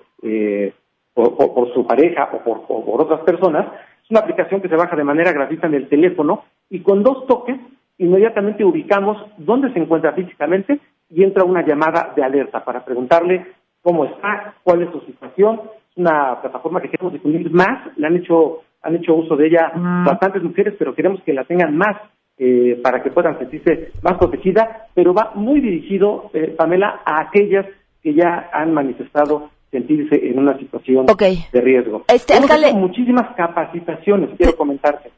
por, 1.13 1.73
su 1.73 1.87
pareja 1.87 2.29
o 2.33 2.43
por, 2.43 2.67
por 2.67 3.01
otras 3.01 3.21
personas, 3.21 3.67
es 4.03 4.11
una 4.11 4.19
aplicación 4.19 4.61
que 4.61 4.69
se 4.69 4.75
baja 4.75 4.95
de 4.95 5.03
manera 5.03 5.31
gratuita 5.31 5.67
en 5.67 5.75
el 5.75 5.87
teléfono 5.87 6.43
y 6.69 6.81
con 6.81 7.03
dos 7.03 7.25
toques 7.27 7.57
inmediatamente 7.99 8.63
ubicamos 8.63 9.17
dónde 9.37 9.71
se 9.71 9.79
encuentra 9.79 10.13
físicamente 10.13 10.79
y 11.09 11.23
entra 11.23 11.43
una 11.43 11.65
llamada 11.65 12.13
de 12.15 12.23
alerta 12.23 12.63
para 12.63 12.83
preguntarle 12.83 13.45
cómo 13.81 14.05
está, 14.05 14.55
cuál 14.63 14.83
es 14.83 14.91
su 14.91 15.01
situación. 15.01 15.61
Es 15.91 15.97
una 15.97 16.41
plataforma 16.41 16.81
que 16.81 16.89
queremos 16.89 17.13
difundir 17.13 17.51
más, 17.51 17.95
le 17.97 18.07
han 18.07 18.15
hecho, 18.15 18.61
han 18.81 18.95
hecho 18.95 19.15
uso 19.15 19.35
de 19.35 19.47
ella 19.47 19.71
mm. 19.75 20.05
bastantes 20.05 20.43
mujeres, 20.43 20.75
pero 20.77 20.95
queremos 20.95 21.21
que 21.23 21.33
la 21.33 21.43
tengan 21.43 21.75
más 21.75 21.97
eh, 22.37 22.79
para 22.81 23.03
que 23.03 23.11
puedan 23.11 23.37
sentirse 23.37 23.91
más 24.01 24.17
protegidas, 24.17 24.67
pero 24.93 25.13
va 25.13 25.31
muy 25.35 25.59
dirigido, 25.59 26.31
eh, 26.33 26.53
Pamela, 26.57 27.01
a 27.05 27.21
aquellas 27.21 27.65
que 28.01 28.13
ya 28.13 28.49
han 28.53 28.73
manifestado 28.73 29.49
sentirse 29.71 30.15
en 30.15 30.39
una 30.39 30.57
situación 30.57 31.05
de 31.05 31.61
riesgo. 31.61 32.03
Este, 32.07 32.35
Hemos 32.35 32.73
muchísimas 32.73 33.35
capacitaciones, 33.35 34.31
quiero 34.37 34.55
comentarte. 34.55 35.11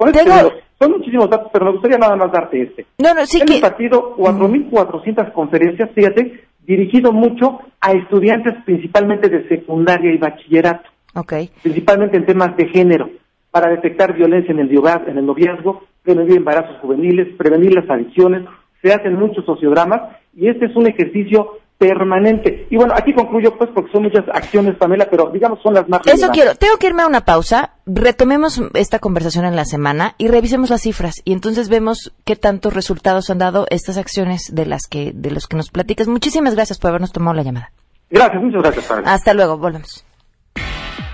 Son 0.80 0.92
muchísimos 0.92 1.30
datos, 1.30 1.50
pero 1.54 1.66
me 1.66 1.72
gustaría 1.74 1.98
nada 1.98 2.16
más 2.16 2.32
darte 2.32 2.62
este. 2.64 2.86
No, 2.98 3.14
no, 3.14 3.26
sí 3.26 3.40
Hemos 3.40 3.56
impartido 3.56 4.18
4.400 4.18 5.32
conferencias, 5.32 5.92
fíjate, 5.94 6.44
dirigido 6.66 7.12
mucho 7.12 7.60
a 7.80 7.92
estudiantes 7.92 8.56
principalmente 8.66 9.30
de 9.30 9.48
secundaria 9.48 10.12
y 10.12 10.18
bachillerato. 10.18 10.90
Okay. 11.14 11.50
Principalmente 11.62 12.18
en 12.18 12.26
temas 12.26 12.56
de 12.58 12.68
género, 12.70 13.10
para 13.52 13.70
detectar 13.70 14.14
violencia 14.14 14.52
en 14.52 14.60
el, 14.60 14.70
en 14.70 15.18
el 15.18 15.26
noviazgo, 15.26 15.84
prevenir 16.04 16.38
embarazos 16.38 16.78
juveniles, 16.82 17.36
prevenir 17.38 17.74
las 17.74 17.90
adicciones. 17.90 18.46
Se 18.82 18.94
hacen 18.94 19.16
muchos 19.16 19.46
sociodramas 19.46 20.18
y 20.36 20.48
este 20.48 20.66
es 20.66 20.76
un 20.76 20.88
ejercicio 20.88 21.60
permanente. 21.78 22.68
Y 22.70 22.78
bueno, 22.78 22.94
aquí 22.96 23.12
concluyo 23.12 23.58
pues 23.58 23.72
porque 23.74 23.92
son 23.92 24.04
muchas 24.04 24.24
acciones, 24.32 24.76
Pamela, 24.76 25.08
pero 25.10 25.32
digamos 25.32 25.60
son 25.64 25.74
las 25.74 25.90
más 25.90 26.02
Eso 26.06 26.30
quiero. 26.30 26.54
Tengo 26.54 26.78
que 26.78 26.86
irme 26.86 27.02
a 27.02 27.08
una 27.08 27.22
pausa. 27.22 27.72
Retomemos 27.88 28.62
esta 28.76 29.00
conversación 29.00 29.46
en 29.46 29.56
la 29.56 29.66
semana 29.66 30.14
y 30.20 30.28
revisemos 30.28 30.70
las 30.70 30.84
cifras 30.84 31.16
y 31.26 31.34
entonces 31.34 31.70
vemos 31.70 32.14
qué 32.24 32.36
tantos 32.36 32.76
resultados 32.76 33.32
han 33.32 33.40
dado 33.40 33.66
estas 33.72 33.98
acciones 33.98 34.54
de 34.54 34.68
las 34.68 34.84
que 34.88 35.12
de 35.14 35.32
los 35.32 35.48
que 35.48 35.58
nos 35.58 35.72
platicas. 35.72 36.08
Muchísimas 36.08 36.54
gracias 36.54 36.78
por 36.78 36.90
habernos 36.90 37.12
tomado 37.12 37.36
la 37.36 37.44
llamada. 37.44 37.72
Gracias, 38.12 38.44
muchas 38.44 38.62
gracias, 38.62 38.86
Pamela. 38.86 39.14
Hasta 39.14 39.34
luego, 39.34 39.58
volvemos. 39.58 40.06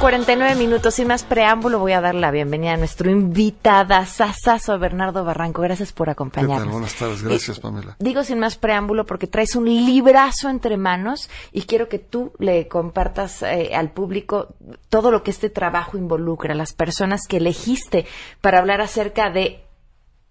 49 0.00 0.54
minutos, 0.54 0.94
sin 0.94 1.08
más 1.08 1.24
preámbulo, 1.24 1.78
voy 1.78 1.92
a 1.92 2.00
dar 2.00 2.14
la 2.14 2.30
bienvenida 2.30 2.72
a 2.72 2.76
nuestro 2.78 3.10
invitada, 3.10 4.06
Sasazo 4.06 4.78
Bernardo 4.78 5.24
Barranco. 5.24 5.60
Gracias 5.60 5.92
por 5.92 6.08
acompañarnos. 6.08 6.72
Buenas 6.72 6.94
tardes, 6.94 7.22
gracias, 7.22 7.60
Pamela. 7.60 7.96
Digo 7.98 8.24
sin 8.24 8.38
más 8.38 8.56
preámbulo 8.56 9.04
porque 9.04 9.26
traes 9.26 9.56
un 9.56 9.66
librazo 9.66 10.48
entre 10.48 10.78
manos 10.78 11.28
y 11.52 11.62
quiero 11.62 11.90
que 11.90 11.98
tú 11.98 12.32
le 12.38 12.66
compartas 12.66 13.42
eh, 13.42 13.72
al 13.74 13.90
público 13.90 14.54
todo 14.88 15.10
lo 15.10 15.22
que 15.22 15.32
este 15.32 15.50
trabajo 15.50 15.98
involucra, 15.98 16.54
las 16.54 16.72
personas 16.72 17.26
que 17.28 17.36
elegiste 17.36 18.06
para 18.40 18.58
hablar 18.58 18.80
acerca 18.80 19.28
de 19.28 19.66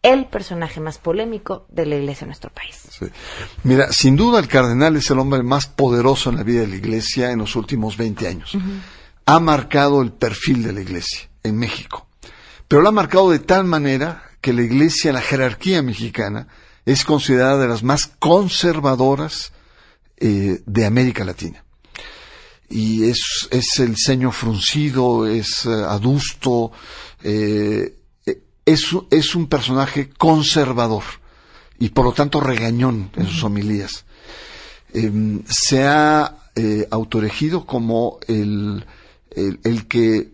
el 0.02 0.26
personaje 0.26 0.80
más 0.80 0.98
polémico 0.98 1.68
de 1.70 1.86
la 1.86 1.96
iglesia 1.96 2.26
en 2.26 2.30
nuestro 2.30 2.50
país. 2.50 3.02
Mira, 3.64 3.92
sin 3.92 4.16
duda 4.16 4.40
el 4.40 4.48
cardenal 4.48 4.96
es 4.96 5.12
el 5.12 5.20
hombre 5.20 5.44
más 5.44 5.68
poderoso 5.68 6.32
en 6.32 6.38
la 6.38 6.44
vida 6.44 6.62
de 6.62 6.68
la 6.70 6.76
iglesia 6.76 7.32
en 7.32 7.38
los 7.38 7.56
últimos 7.56 7.98
20 7.98 8.28
años 8.28 8.58
ha 9.30 9.40
marcado 9.40 10.02
el 10.02 10.12
perfil 10.12 10.64
de 10.64 10.74
la 10.74 10.82
Iglesia 10.82 11.30
en 11.44 11.56
México. 11.56 12.08
Pero 12.68 12.82
lo 12.82 12.90
ha 12.90 12.92
marcado 12.92 13.30
de 13.30 13.38
tal 13.38 13.64
manera 13.64 14.24
que 14.42 14.54
la 14.54 14.64
Iglesia, 14.64 15.14
la 15.14 15.22
jerarquía 15.22 15.84
mexicana, 15.84 16.48
es 16.84 17.04
considerada 17.04 17.60
de 17.60 17.68
las 17.68 17.84
más 17.84 18.08
conservadoras 18.08 19.52
eh, 20.18 20.64
de 20.66 20.86
América 20.86 21.24
Latina. 21.26 21.64
Y 22.70 23.08
es, 23.08 23.48
es 23.52 23.78
el 23.78 23.98
ceño 23.98 24.32
fruncido, 24.32 25.28
es 25.28 25.64
eh, 25.68 25.70
adusto, 25.70 26.72
eh, 27.22 27.98
es, 28.66 28.88
es, 29.12 29.36
un 29.36 29.46
personaje 29.46 30.10
conservador 30.10 31.04
y 31.78 31.90
por 31.90 32.06
lo 32.06 32.14
tanto 32.14 32.40
regañón 32.40 33.12
en 33.16 33.28
sus 33.28 33.44
homilías. 33.44 34.06
Em, 34.92 35.44
se 35.48 35.86
ha 35.86 36.36
autoregido 36.92 37.66
como 37.66 38.20
el 38.28 38.86
el, 39.32 39.88
que 39.88 40.34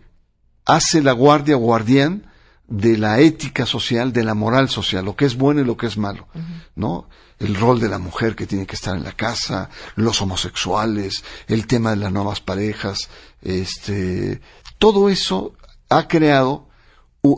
hace 0.66 1.02
la 1.02 1.12
guardia 1.12 1.56
guardián 1.56 2.28
de 2.68 2.98
la 2.98 3.20
ética 3.20 3.66
social, 3.66 4.12
de 4.12 4.24
la 4.24 4.34
moral 4.34 4.70
social, 4.70 5.06
lo 5.06 5.16
que 5.16 5.26
es 5.26 5.36
bueno 5.36 5.62
y 5.62 5.66
lo 5.66 5.78
que 5.78 5.88
es 5.88 5.98
malo, 5.98 6.28
¿no? 6.76 7.08
El 7.38 7.56
rol 7.56 7.80
de 7.80 7.90
la 7.90 8.00
mujer 8.00 8.36
que 8.36 8.48
tiene 8.48 8.66
que 8.66 8.76
estar 8.76 8.96
en 8.96 9.04
la 9.04 9.12
casa, 9.12 9.70
los 9.96 10.22
homosexuales, 10.22 11.24
el 11.48 11.68
tema 11.68 11.92
de 11.92 11.98
las 11.98 12.12
nuevas 12.12 12.40
parejas, 12.40 13.10
este, 13.42 14.42
todo 14.80 15.10
eso 15.10 15.54
ha 15.90 16.08
creado 16.08 16.68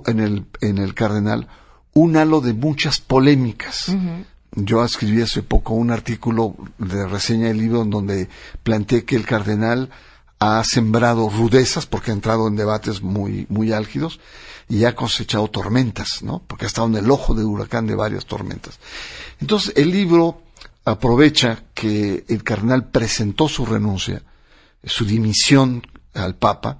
en 0.06 0.20
el, 0.20 0.46
en 0.62 0.78
el 0.78 0.94
cardenal 0.94 1.48
un 1.94 2.16
halo 2.16 2.42
de 2.42 2.54
muchas 2.54 3.00
polémicas. 3.00 3.96
Yo 4.52 4.84
escribí 4.84 5.22
hace 5.22 5.44
poco 5.44 5.74
un 5.74 5.92
artículo 5.92 6.56
de 6.78 7.08
reseña 7.08 7.48
del 7.48 7.58
libro 7.58 7.82
en 7.82 7.90
donde 7.90 8.30
planteé 8.64 9.04
que 9.04 9.16
el 9.16 9.26
cardenal 9.26 9.90
ha 10.40 10.64
sembrado 10.64 11.30
rudezas 11.30 11.86
porque 11.86 12.12
ha 12.12 12.14
entrado 12.14 12.48
en 12.48 12.56
debates 12.56 13.02
muy, 13.02 13.46
muy 13.50 13.74
álgidos 13.74 14.20
y 14.70 14.84
ha 14.84 14.96
cosechado 14.96 15.48
tormentas, 15.48 16.22
¿no? 16.22 16.44
Porque 16.46 16.66
ha 16.66 16.68
estado 16.68 16.88
en 16.88 16.96
el 16.96 17.10
ojo 17.10 17.34
de 17.34 17.44
huracán 17.44 17.88
de 17.88 17.96
varias 17.96 18.26
tormentas. 18.26 18.80
Entonces, 19.40 19.74
el 19.76 19.92
libro 19.92 20.42
aprovecha 20.86 21.64
que 21.74 22.26
el 22.28 22.44
cardenal 22.44 22.90
presentó 22.90 23.48
su 23.48 23.66
renuncia, 23.66 24.22
su 24.84 25.06
dimisión 25.06 25.86
al 26.14 26.36
Papa 26.36 26.80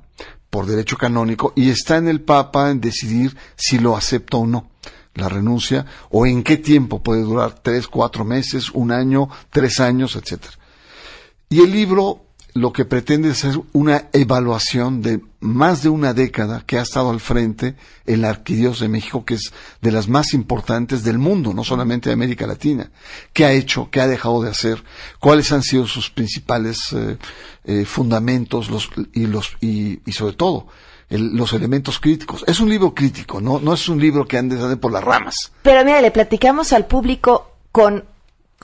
por 0.50 0.66
derecho 0.66 0.98
canónico 0.98 1.54
y 1.56 1.70
está 1.70 1.98
en 1.98 2.08
el 2.08 2.22
Papa 2.22 2.72
en 2.72 2.80
decidir 2.80 3.36
si 3.56 3.80
lo 3.80 3.98
acepta 3.98 4.38
o 4.38 4.46
no 4.46 4.70
la 5.14 5.30
renuncia 5.30 5.86
o 6.10 6.26
en 6.26 6.44
qué 6.44 6.58
tiempo 6.58 7.02
puede 7.02 7.24
durar 7.24 7.60
tres, 7.62 7.88
cuatro 7.88 8.24
meses, 8.24 8.70
un 8.72 8.92
año, 8.92 9.30
tres 9.50 9.80
años, 9.80 10.16
etcétera. 10.16 10.54
Y 11.50 11.62
el 11.62 11.72
libro 11.72 12.27
lo 12.58 12.74
que 12.74 12.86
pretende 12.86 13.30
es 13.30 13.46
una 13.74 14.10
evaluación 14.14 15.02
de 15.02 15.22
más 15.40 15.84
de 15.84 15.90
una 15.90 16.14
década 16.14 16.64
que 16.66 16.80
ha 16.80 16.82
estado 16.82 17.12
al 17.12 17.20
frente 17.20 17.76
el 18.06 18.26
Arquidiós 18.26 18.80
de 18.80 18.88
México, 18.88 19.24
que 19.26 19.36
es 19.36 19.54
de 19.82 19.92
las 19.92 20.08
más 20.08 20.34
importantes 20.34 21.04
del 21.04 21.20
mundo, 21.20 21.54
no 21.54 21.64
solamente 21.64 22.10
de 22.10 22.14
América 22.14 22.48
Latina. 22.48 22.90
¿Qué 23.32 23.46
ha 23.46 23.52
hecho? 23.52 23.90
¿Qué 23.92 24.02
ha 24.02 24.08
dejado 24.08 24.42
de 24.42 24.50
hacer? 24.50 24.84
¿Cuáles 25.20 25.52
han 25.52 25.62
sido 25.62 25.86
sus 25.86 26.10
principales 26.10 26.80
eh, 26.94 27.18
eh, 27.66 27.86
fundamentos 27.86 28.70
y, 29.14 29.28
los, 29.28 29.52
y, 29.62 30.00
sobre 30.12 30.34
todo 30.34 30.68
los 31.10 31.54
elementos 31.54 32.00
críticos? 32.00 32.44
Es 32.48 32.60
un 32.60 32.70
libro 32.70 32.96
crítico, 32.96 33.40
no, 33.40 33.60
no 33.60 33.74
es 33.74 33.88
un 33.88 34.00
libro 34.00 34.28
que 34.28 34.40
ande 34.40 34.78
por 34.78 34.92
las 34.92 35.04
ramas. 35.04 35.52
Pero 35.62 35.86
mira, 35.86 36.02
le 36.02 36.12
platicamos 36.12 36.74
al 36.74 36.88
público 36.88 37.52
con 37.72 38.06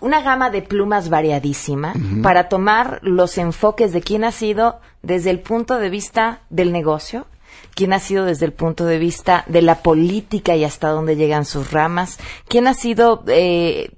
una 0.03 0.21
gama 0.21 0.49
de 0.49 0.61
plumas 0.61 1.07
variadísima 1.09 1.93
para 2.21 2.49
tomar 2.49 2.99
los 3.03 3.37
enfoques 3.37 3.93
de 3.93 4.01
quién 4.01 4.25
ha 4.25 4.33
sido 4.33 4.81
desde 5.01 5.29
el 5.29 5.39
punto 5.39 5.77
de 5.77 5.89
vista 5.89 6.41
del 6.49 6.73
negocio, 6.73 7.25
quién 7.73 7.93
ha 7.93 7.99
sido 7.99 8.25
desde 8.25 8.45
el 8.45 8.51
punto 8.51 8.83
de 8.85 8.99
vista 8.99 9.45
de 9.47 9.61
la 9.61 9.81
política 9.81 10.57
y 10.57 10.65
hasta 10.65 10.89
dónde 10.89 11.15
llegan 11.15 11.45
sus 11.45 11.71
ramas, 11.71 12.19
quién 12.49 12.67
ha 12.67 12.73
sido 12.73 13.23
eh, 13.27 13.91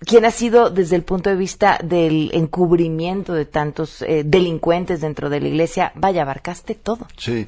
quién 0.00 0.24
ha 0.24 0.32
sido 0.32 0.68
desde 0.68 0.96
el 0.96 1.04
punto 1.04 1.30
de 1.30 1.36
vista 1.36 1.78
del 1.84 2.30
encubrimiento 2.32 3.32
de 3.32 3.44
tantos 3.44 4.02
eh, 4.02 4.24
delincuentes 4.26 5.00
dentro 5.00 5.30
de 5.30 5.40
la 5.40 5.46
iglesia. 5.46 5.92
Vaya, 5.94 6.22
abarcaste 6.22 6.74
todo. 6.74 7.06
Sí. 7.16 7.46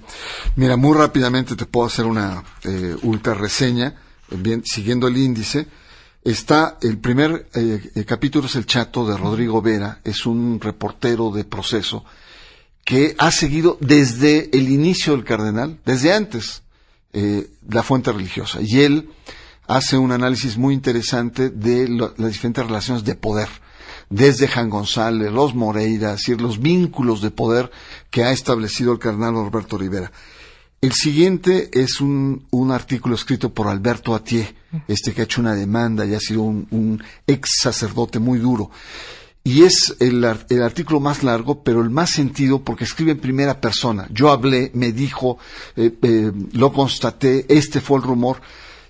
Mira, 0.55 0.76
muy 0.76 0.97
rápidamente 0.97 1.57
te 1.57 1.66
puedo 1.66 1.89
hacer 1.89 2.05
una 2.05 2.45
eh, 2.62 2.95
ultra 3.03 3.35
reseña, 3.35 3.97
bien, 4.30 4.62
siguiendo 4.64 5.09
el 5.09 5.16
índice 5.16 5.66
está 6.25 6.79
el 6.83 6.99
primer 6.99 7.49
eh, 7.55 8.05
capítulo 8.07 8.47
es 8.47 8.55
el 8.57 8.66
chato 8.66 9.07
de 9.07 9.16
Rodrigo 9.16 9.61
Vera, 9.61 10.01
es 10.05 10.27
un 10.27 10.61
reportero 10.61 11.31
de 11.31 11.45
proceso 11.45 12.05
que 12.85 13.14
ha 13.18 13.31
seguido 13.31 13.79
desde 13.81 14.51
el 14.57 14.70
inicio 14.70 15.12
del 15.12 15.25
cardenal, 15.25 15.79
desde 15.85 16.12
antes, 16.12 16.62
eh, 17.12 17.51
la 17.68 17.83
fuente 17.83 18.12
religiosa. 18.12 18.59
Y 18.61 18.81
él 18.81 19.11
hace 19.66 19.97
un 19.97 20.12
análisis 20.12 20.57
muy 20.57 20.75
interesante 20.75 21.51
de 21.51 21.89
las 21.89 22.33
diferentes 22.33 22.66
relaciones 22.66 23.05
de 23.05 23.14
poder, 23.14 23.49
desde 24.11 24.49
Jan 24.49 24.68
González, 24.68 25.33
los 25.33 25.55
Moreira, 25.55 26.12
decir, 26.12 26.41
los 26.41 26.61
vínculos 26.61 27.23
de 27.23 27.31
poder 27.31 27.70
que 28.11 28.25
ha 28.25 28.33
establecido 28.33 28.93
el 28.93 28.99
cardenal 28.99 29.35
Roberto 29.35 29.79
Rivera. 29.79 30.12
El 30.81 30.93
siguiente 30.93 31.70
es 31.73 32.01
un, 32.01 32.47
un 32.51 32.73
artículo 32.73 33.14
escrito 33.14 33.55
por 33.55 33.68
Alberto 33.68 34.14
Atié, 34.14 34.57
este 34.89 35.12
que 35.12 35.23
ha 35.23 35.25
hecho 35.25 35.41
una 35.41 35.55
demanda 35.55 36.07
y 36.07 36.14
ha 36.14 36.20
sido 36.20 36.43
un, 36.43 37.03
ex 37.27 37.59
sacerdote 37.61 38.18
muy 38.18 38.39
duro. 38.39 38.70
Y 39.45 39.64
es 39.64 39.97
el, 39.99 40.25
artículo 40.25 41.01
más 41.01 41.25
largo, 41.25 41.62
pero 41.64 41.83
el 41.83 41.91
más 41.91 42.11
sentido 42.11 42.62
porque 42.62 42.85
escribe 42.85 43.12
en 43.12 43.18
primera 43.18 43.61
persona. 43.61 44.07
Yo 44.11 44.31
hablé, 44.31 44.70
me 44.75 44.93
dijo, 44.93 45.39
eh, 45.77 45.93
eh, 46.03 46.33
lo 46.53 46.73
constaté, 46.73 47.47
este 47.49 47.81
fue 47.81 47.99
el 47.99 48.05
rumor. 48.05 48.41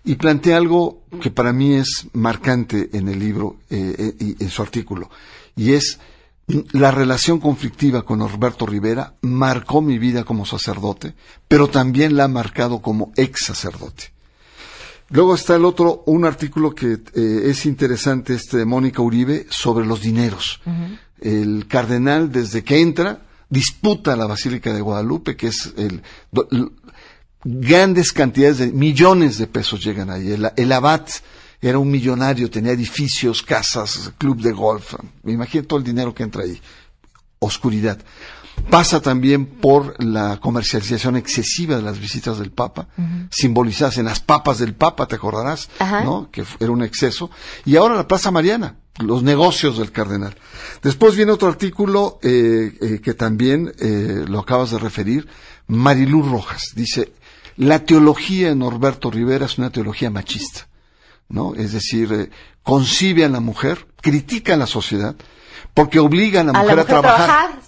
Y 0.04 0.16
plantea 0.16 0.56
algo 0.56 1.02
que 1.22 1.30
para 1.30 1.52
mí 1.52 1.74
es 1.74 2.06
marcante 2.12 2.90
en 2.92 3.08
el 3.08 3.20
libro 3.20 3.56
eh, 3.70 4.14
y 4.18 4.42
en 4.42 4.50
su 4.50 4.60
artículo. 4.60 5.08
Y 5.56 5.72
es 5.72 5.98
la 6.72 6.90
relación 6.90 7.38
conflictiva 7.38 8.02
con 8.02 8.18
Norberto 8.18 8.66
Rivera 8.66 9.14
marcó 9.22 9.80
mi 9.80 9.98
vida 9.98 10.24
como 10.24 10.44
sacerdote, 10.44 11.14
pero 11.48 11.68
también 11.68 12.16
la 12.16 12.24
ha 12.24 12.28
marcado 12.28 12.82
como 12.82 13.12
ex 13.16 13.46
sacerdote. 13.46 14.11
Luego 15.12 15.34
está 15.34 15.56
el 15.56 15.66
otro, 15.66 16.02
un 16.06 16.24
artículo 16.24 16.74
que 16.74 16.98
eh, 17.14 17.42
es 17.44 17.66
interesante, 17.66 18.34
este 18.34 18.56
de 18.56 18.64
Mónica 18.64 19.02
Uribe, 19.02 19.46
sobre 19.50 19.86
los 19.86 20.00
dineros. 20.00 20.60
El 21.20 21.66
cardenal, 21.68 22.32
desde 22.32 22.64
que 22.64 22.80
entra, 22.80 23.20
disputa 23.50 24.16
la 24.16 24.26
Basílica 24.26 24.72
de 24.72 24.80
Guadalupe, 24.80 25.36
que 25.36 25.48
es 25.48 25.74
el, 25.76 26.02
grandes 27.44 28.12
cantidades 28.12 28.58
de 28.58 28.72
millones 28.72 29.36
de 29.36 29.46
pesos 29.46 29.84
llegan 29.84 30.08
ahí. 30.08 30.32
El, 30.32 30.50
el 30.56 30.72
abad 30.72 31.06
era 31.60 31.78
un 31.78 31.90
millonario, 31.90 32.50
tenía 32.50 32.72
edificios, 32.72 33.42
casas, 33.42 34.12
club 34.16 34.40
de 34.40 34.52
golf. 34.52 34.94
Me 35.22 35.32
imagino 35.32 35.64
todo 35.64 35.78
el 35.78 35.84
dinero 35.84 36.14
que 36.14 36.22
entra 36.22 36.42
ahí. 36.42 36.58
Oscuridad. 37.38 37.98
Pasa 38.70 39.00
también 39.00 39.46
por 39.46 40.02
la 40.02 40.38
comercialización 40.38 41.16
excesiva 41.16 41.76
de 41.76 41.82
las 41.82 41.98
visitas 41.98 42.38
del 42.38 42.52
Papa, 42.52 42.88
simbolizadas 43.30 43.98
en 43.98 44.06
las 44.06 44.20
papas 44.20 44.58
del 44.58 44.74
Papa, 44.74 45.06
te 45.06 45.16
acordarás, 45.16 45.68
¿no? 46.04 46.30
Que 46.30 46.44
era 46.60 46.70
un 46.70 46.82
exceso. 46.82 47.30
Y 47.64 47.76
ahora 47.76 47.94
la 47.94 48.06
Plaza 48.06 48.30
Mariana, 48.30 48.76
los 48.98 49.22
negocios 49.22 49.78
del 49.78 49.90
cardenal. 49.90 50.36
Después 50.82 51.16
viene 51.16 51.32
otro 51.32 51.48
artículo 51.48 52.18
eh, 52.22 52.76
eh, 52.80 53.00
que 53.02 53.14
también 53.14 53.72
eh, 53.78 54.24
lo 54.28 54.40
acabas 54.40 54.70
de 54.70 54.78
referir, 54.78 55.26
Marilú 55.66 56.22
Rojas. 56.22 56.72
Dice, 56.74 57.12
la 57.56 57.84
teología 57.84 58.48
de 58.48 58.56
Norberto 58.56 59.10
Rivera 59.10 59.46
es 59.46 59.58
una 59.58 59.70
teología 59.70 60.10
machista. 60.10 60.68
¿no? 61.32 61.54
Es 61.54 61.72
decir, 61.72 62.12
eh, 62.12 62.30
concibe 62.62 63.24
a 63.24 63.28
la 63.28 63.40
mujer, 63.40 63.86
critica 64.00 64.54
a 64.54 64.58
la 64.58 64.66
sociedad, 64.66 65.16
porque 65.74 65.98
obliga 65.98 66.40
a 66.40 66.44
la 66.44 66.52
mujer 66.52 66.78
a, 66.80 66.84
trabajar. 66.84 67.60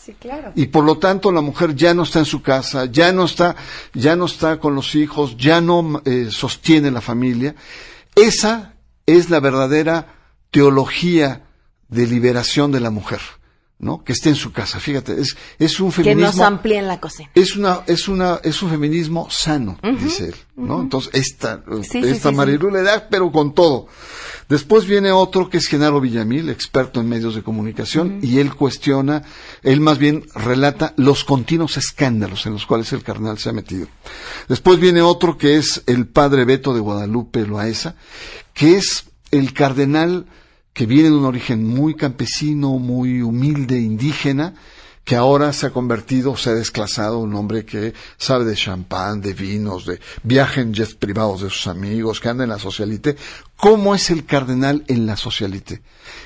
Y 0.55 0.67
por 0.67 0.85
lo 0.85 0.99
tanto 0.99 1.33
la 1.33 1.41
mujer 1.41 1.75
ya 1.75 1.95
no 1.95 2.03
está 2.03 2.19
en 2.19 2.25
su 2.25 2.43
casa, 2.43 2.87
ya 2.87 3.13
no 3.13 3.25
está, 3.25 3.57
ya 3.95 4.15
no 4.17 4.27
está 4.27 4.59
con 4.59 4.75
los 4.75 4.95
hijos, 4.95 5.37
ya 5.37 5.61
no 5.61 6.03
eh, 6.05 6.29
sostiene 6.31 6.91
la 6.91 7.01
familia. 7.01 7.55
Esa 8.15 8.75
es 9.07 9.31
la 9.31 9.41
verdadera 9.41 10.15
teología 10.51 11.45
de 11.89 12.07
liberación 12.07 12.73
de 12.73 12.81
la 12.81 12.91
mujer. 12.91 13.21
¿No? 13.79 14.03
Que 14.05 14.13
esté 14.13 14.31
en 14.31 14.37
su 14.37 14.53
casa. 14.53 14.81
Fíjate, 14.81 15.21
es, 15.21 15.37
es 15.59 15.81
un 15.81 15.93
feminismo. 15.93 16.31
Que 16.31 16.37
nos 16.39 16.41
amplíen 16.41 16.89
la 16.89 17.01
cocina. 17.01 17.31
Es 17.35 17.57
una, 17.57 17.83
es 17.87 18.09
una, 18.09 18.41
es 18.43 18.63
un 18.63 18.71
feminismo 18.71 19.29
sano, 19.31 19.79
dice 20.01 20.27
él, 20.29 20.35
¿no? 20.57 20.81
Entonces, 20.81 21.11
esta, 21.15 21.63
esta 21.93 22.31
Marilu 22.31 22.71
le 22.71 22.83
da, 22.83 23.09
pero 23.09 23.31
con 23.31 23.55
todo. 23.55 23.89
Después 24.49 24.87
viene 24.87 25.11
otro 25.11 25.49
que 25.49 25.57
es 25.57 25.67
Genaro 25.67 26.01
Villamil, 26.01 26.51
experto 26.51 27.01
en 27.01 27.09
medios 27.09 27.35
de 27.35 27.43
comunicación, 27.43 28.19
y 28.23 28.39
él 28.39 28.55
cuestiona, 28.55 29.23
él 29.63 29.81
más 29.81 29.99
bien 29.99 30.27
relata 30.35 30.93
los 30.97 31.25
continuos 31.25 31.77
escándalos 31.77 32.45
en 32.47 32.53
los 32.53 32.67
cuales 32.67 32.93
el 32.93 33.03
carnal 33.03 33.39
se 33.39 33.49
ha 33.49 33.53
metido. 33.53 33.89
Después 34.49 34.79
viene 34.79 35.01
otro 35.01 35.39
que 35.39 35.57
es 35.57 35.83
el 35.87 36.07
padre 36.07 36.45
Beto 36.45 36.75
de 36.75 36.81
Guadalupe 36.81 37.47
Loaesa, 37.47 37.97
que 38.53 38.77
es 38.77 39.05
el 39.31 39.55
cardenal 39.55 40.27
que 40.75 40.87
viene 40.87 41.09
de 41.09 41.17
un 41.17 41.25
origen 41.25 41.67
muy 41.67 41.95
campesino, 41.95 42.79
muy 42.79 43.23
humilde, 43.23 43.81
indígena, 43.81 44.55
que 45.05 45.17
ahora 45.17 45.53
se 45.53 45.67
ha 45.67 45.71
convertido, 45.71 46.37
se 46.37 46.51
ha 46.51 46.55
desclasado, 46.55 47.19
un 47.21 47.35
hombre 47.35 47.65
que 47.65 47.95
sabe 48.17 48.45
de 48.45 48.57
champán, 48.57 49.21
de 49.21 49.35
vinos, 49.35 49.87
de 49.87 50.01
viaje 50.23 50.63
en 50.63 50.75
jets 50.75 50.95
privados 50.95 51.43
de 51.43 51.51
sus 51.51 51.67
amigos, 51.69 52.21
que 52.21 52.31
anda 52.31 52.45
en 52.45 52.51
la 52.51 52.59
socialité. 52.59 53.17
¿Cómo 53.57 53.95
es 53.95 54.11
el 54.11 54.25
cardenal 54.25 54.85
en 54.89 55.07
la 55.07 55.17
socialité? 55.17 55.83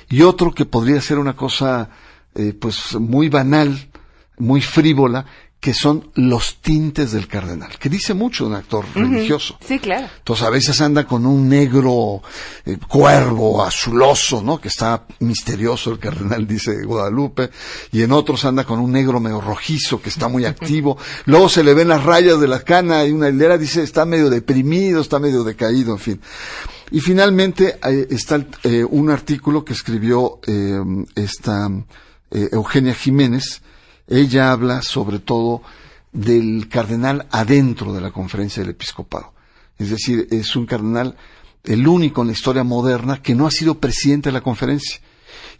Y 0.09 0.22
otro 0.22 0.55
que 0.55 0.64
podría 0.64 1.01
ser 1.01 1.18
una 1.18 1.36
cosa, 1.36 1.90
eh, 2.34 2.55
pues, 2.59 2.94
muy 2.94 3.28
banal, 3.28 3.90
muy 4.38 4.62
frívola, 4.62 5.26
que 5.61 5.74
son 5.74 6.11
los 6.14 6.59
tintes 6.61 7.11
del 7.11 7.26
cardenal, 7.26 7.78
que 7.78 7.88
dice 7.88 8.14
mucho 8.14 8.46
un 8.46 8.54
actor 8.54 8.84
religioso. 8.94 9.59
Sí, 9.66 9.80
claro. 9.80 10.06
Entonces 10.18 10.46
a 10.46 10.50
veces 10.50 10.80
anda 10.80 11.04
con 11.04 11.26
un 11.26 11.48
negro 11.48 12.22
eh, 12.64 12.78
cuervo, 12.88 13.64
azuloso, 13.64 14.40
¿no? 14.40 14.61
Que 14.61 14.68
está 14.68 15.04
misterioso 15.18 15.90
el 15.90 15.98
cardenal, 15.98 16.46
dice 16.46 16.84
Guadalupe, 16.84 17.50
y 17.90 18.02
en 18.02 18.12
otros 18.12 18.44
anda 18.44 18.62
con 18.62 18.78
un 18.78 18.92
negro 18.92 19.18
medio 19.18 19.40
rojizo, 19.40 20.00
que 20.00 20.11
está 20.11 20.28
muy 20.28 20.44
activo. 20.44 20.96
Luego 21.24 21.48
se 21.48 21.64
le 21.64 21.74
ven 21.74 21.88
las 21.88 22.04
rayas 22.04 22.38
de 22.38 22.46
la 22.46 22.61
cana 22.61 23.04
y 23.04 23.11
una 23.11 23.28
hilera 23.28 23.59
dice 23.59 23.82
está 23.82 24.04
medio 24.04 24.30
deprimido, 24.30 25.00
está 25.00 25.18
medio 25.18 25.42
decaído, 25.42 25.92
en 25.92 25.98
fin. 25.98 26.20
Y 26.92 27.00
finalmente 27.00 27.80
eh, 27.82 28.06
está 28.11 28.46
eh, 28.62 28.84
un 28.84 29.11
artículo 29.11 29.64
que 29.64 29.72
escribió 29.72 30.38
esta 31.16 31.68
Eugenia 32.30 32.94
Jiménez, 32.94 33.62
ella 34.09 34.52
habla 34.52 34.82
sobre 34.82 35.18
todo 35.18 35.62
del 36.12 36.68
cardenal 36.68 37.26
adentro 37.30 37.92
de 37.92 38.00
la 38.00 38.11
conferencia 38.11 38.62
del 38.62 38.70
episcopado. 38.70 39.32
Es 39.78 39.90
decir, 39.90 40.26
es 40.30 40.56
un 40.56 40.66
cardenal 40.66 41.16
el 41.64 41.86
único 41.86 42.22
en 42.22 42.28
la 42.28 42.32
historia 42.32 42.64
moderna 42.64 43.22
que 43.22 43.34
no 43.34 43.46
ha 43.46 43.50
sido 43.50 43.78
presidente 43.78 44.30
de 44.30 44.32
la 44.32 44.40
conferencia. 44.40 45.00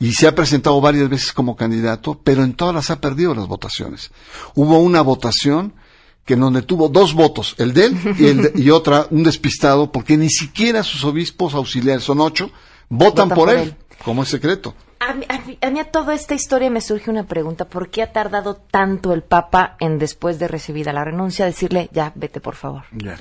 Y 0.01 0.12
se 0.12 0.26
ha 0.26 0.34
presentado 0.34 0.80
varias 0.80 1.09
veces 1.09 1.32
como 1.32 1.57
candidato, 1.57 2.20
pero 2.22 2.44
en 2.44 2.55
todas 2.55 2.74
las 2.74 2.90
ha 2.90 3.01
perdido 3.01 3.34
las 3.34 3.46
votaciones. 3.46 4.11
Hubo 4.55 4.78
una 4.78 5.03
votación 5.03 5.74
que 6.24 6.34
en 6.34 6.40
donde 6.40 6.62
tuvo 6.62 6.88
dos 6.88 7.14
votos, 7.14 7.55
el 7.59 7.72
de 7.72 7.86
él 7.86 7.99
y, 8.18 8.26
el 8.26 8.53
y 8.55 8.70
otra, 8.70 9.07
un 9.11 9.22
despistado, 9.22 9.90
porque 9.90 10.16
ni 10.16 10.28
siquiera 10.28 10.82
sus 10.82 11.03
obispos 11.05 11.55
auxiliares, 11.55 12.05
son 12.05 12.20
ocho, 12.20 12.51
votan, 12.88 13.30
por, 13.30 13.51
él, 13.51 13.74
como 14.05 14.22
es 14.22 14.28
secreto. 14.28 14.74
A 15.01 15.14
mí, 15.14 15.26
a, 15.28 15.84
toda 15.84 16.14
esta 16.14 16.34
historia 16.34 16.70
me 16.70 16.80
surge 16.80 17.11
una 17.11 17.26
pregunta. 17.26 17.68
¿Por 17.68 17.90
qué 17.90 18.03
ha 18.03 18.12
tardado 18.12 18.57
tanto 18.57 19.12
el 19.12 19.22
Papa 19.22 19.76
en, 19.80 19.99
después 19.99 20.38
de 20.38 20.49
recibida 20.49 20.92
la 20.92 21.05
renuncia, 21.05 21.46
decirle, 21.46 21.88
ya, 21.92 22.12
vete 22.14 22.40
por 22.40 22.57
favor? 22.57 22.84
Ya. 22.92 23.16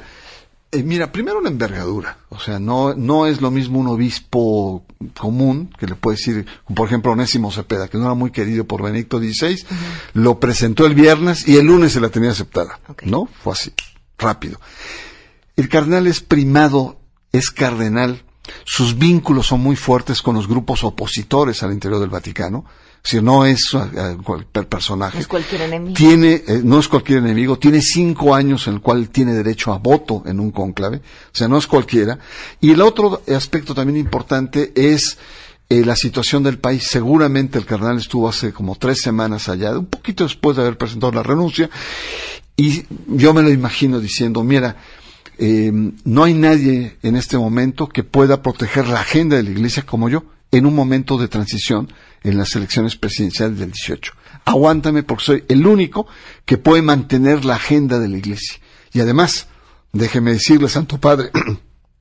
Eh, 0.72 0.84
mira, 0.84 1.12
primero 1.12 1.40
la 1.40 1.50
envergadura. 1.50 2.18
O 2.30 2.40
sea, 2.40 2.60
no, 2.60 2.94
no 2.94 3.26
es 3.26 3.42
lo 3.42 3.52
mismo 3.52 3.80
un 3.80 3.88
obispo 3.88 4.84
común, 5.18 5.74
que 5.78 5.88
le 5.88 5.96
puede 5.96 6.18
decir, 6.18 6.46
por 6.76 6.88
ejemplo, 6.88 7.14
Onésimo 7.14 7.52
Cepeda, 7.52 7.88
que 7.88 7.98
no 7.98 8.06
era 8.06 8.16
muy 8.16 8.32
querido 8.32 8.66
por 8.66 8.84
Benedicto 8.84 9.20
XVI, 9.20 9.64
lo 10.14 10.40
presentó 10.40 10.86
el 10.86 10.94
viernes 10.94 11.48
y 11.48 11.58
el 11.58 11.68
lunes 11.68 11.94
se 11.94 12.02
la 12.02 12.10
tenía 12.10 12.32
aceptada. 12.32 12.80
¿No? 13.04 13.30
Fue 13.42 13.54
así, 13.54 13.74
rápido. 14.18 14.60
El 15.56 15.70
cardenal 15.70 16.06
es 16.06 16.22
primado, 16.22 17.00
es 17.32 17.50
cardenal, 17.50 18.24
sus 18.64 18.98
vínculos 18.98 19.48
son 19.48 19.62
muy 19.62 19.76
fuertes 19.76 20.22
con 20.22 20.36
los 20.36 20.48
grupos 20.48 20.84
opositores 20.84 21.64
al 21.64 21.74
interior 21.74 22.00
del 22.00 22.10
Vaticano. 22.10 22.66
Si 23.04 23.22
no 23.22 23.46
es 23.46 23.74
uh, 23.74 24.22
cualquier 24.22 24.68
personaje. 24.68 25.20
Es 25.20 25.28
cualquier 25.28 25.62
enemigo. 25.62 25.94
Tiene, 25.96 26.44
eh, 26.46 26.62
no 26.64 26.80
es 26.80 26.90
cualquier 26.90 27.20
enemigo. 27.20 27.58
Tiene 27.58 27.82
cinco 27.82 28.36
años 28.36 28.68
en 28.68 28.74
el 28.76 28.82
cual 28.82 29.10
tiene 29.10 29.34
derecho 29.34 29.72
a 29.72 29.78
voto 29.78 30.24
en 30.26 30.40
un 30.42 30.52
cónclave. 30.52 30.98
O 30.98 31.02
sea, 31.32 31.48
no 31.48 31.58
es 31.58 31.68
cualquiera. 31.68 32.20
Y 32.60 32.72
el 32.72 32.82
otro 32.82 33.22
aspecto 33.34 33.74
también 33.74 33.98
importante 33.98 34.74
es 34.76 35.18
eh, 35.70 35.86
la 35.86 35.96
situación 35.96 36.44
del 36.44 36.60
país. 36.60 36.84
Seguramente 36.84 37.58
el 37.58 37.66
cardenal 37.66 37.98
estuvo 37.98 38.28
hace 38.28 38.52
como 38.52 38.76
tres 38.76 39.02
semanas 39.02 39.48
allá, 39.48 39.78
un 39.78 39.86
poquito 39.86 40.24
después 40.24 40.56
de 40.58 40.64
haber 40.64 40.78
presentado 40.78 41.12
la 41.12 41.24
renuncia. 41.24 41.70
Y 42.56 42.84
yo 43.08 43.34
me 43.34 43.42
lo 43.42 43.52
imagino 43.52 44.00
diciendo, 44.00 44.44
mira, 44.44 44.78
eh, 45.40 45.72
no 46.04 46.24
hay 46.24 46.34
nadie 46.34 46.98
en 47.04 47.16
este 47.16 47.38
momento 47.38 47.88
que 47.88 48.04
pueda 48.04 48.42
proteger 48.42 48.88
la 48.88 49.02
agenda 49.02 49.38
de 49.38 49.44
la 49.44 49.52
Iglesia 49.52 49.84
como 49.84 50.10
yo 50.10 50.24
en 50.52 50.66
un 50.66 50.74
momento 50.74 51.18
de 51.18 51.28
transición 51.28 51.92
en 52.24 52.38
las 52.38 52.56
elecciones 52.56 52.96
presidenciales 52.96 53.60
del 53.60 53.72
18. 53.72 54.14
Aguántame 54.46 55.04
porque 55.04 55.24
soy 55.24 55.44
el 55.50 55.68
único 55.68 56.08
que 56.46 56.58
puede 56.58 56.82
mantener 56.82 57.46
la 57.46 57.56
agenda 57.56 58.00
de 58.00 58.08
la 58.08 58.18
Iglesia. 58.18 58.60
Y 58.94 59.00
además, 59.00 59.48
déjeme 59.94 60.32
decirle, 60.32 60.70
Santo 60.70 61.00
Padre, 61.00 61.30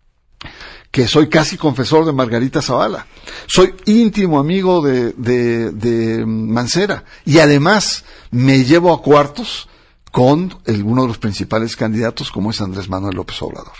que 0.91 1.09
soy 1.09 1.29
casi 1.29 1.57
confesor 1.57 2.07
de 2.07 2.13
Margarita 2.13 2.63
Zavala. 2.63 3.07
Soy 3.47 3.75
íntimo 3.85 4.39
amigo 4.39 4.81
de, 4.81 5.13
de, 5.13 5.73
de 5.73 6.25
Mancera. 6.25 7.05
Y 7.25 7.41
además 7.41 8.05
me 8.31 8.65
llevo 8.65 8.95
a 8.95 9.03
cuartos 9.03 9.69
con 10.17 10.57
uno 10.67 11.03
de 11.03 11.09
los 11.09 11.19
principales 11.19 11.77
candidatos 11.77 12.31
como 12.31 12.51
es 12.51 12.63
Andrés 12.63 12.89
Manuel 12.89 13.17
López 13.17 13.37
Obrador. 13.43 13.75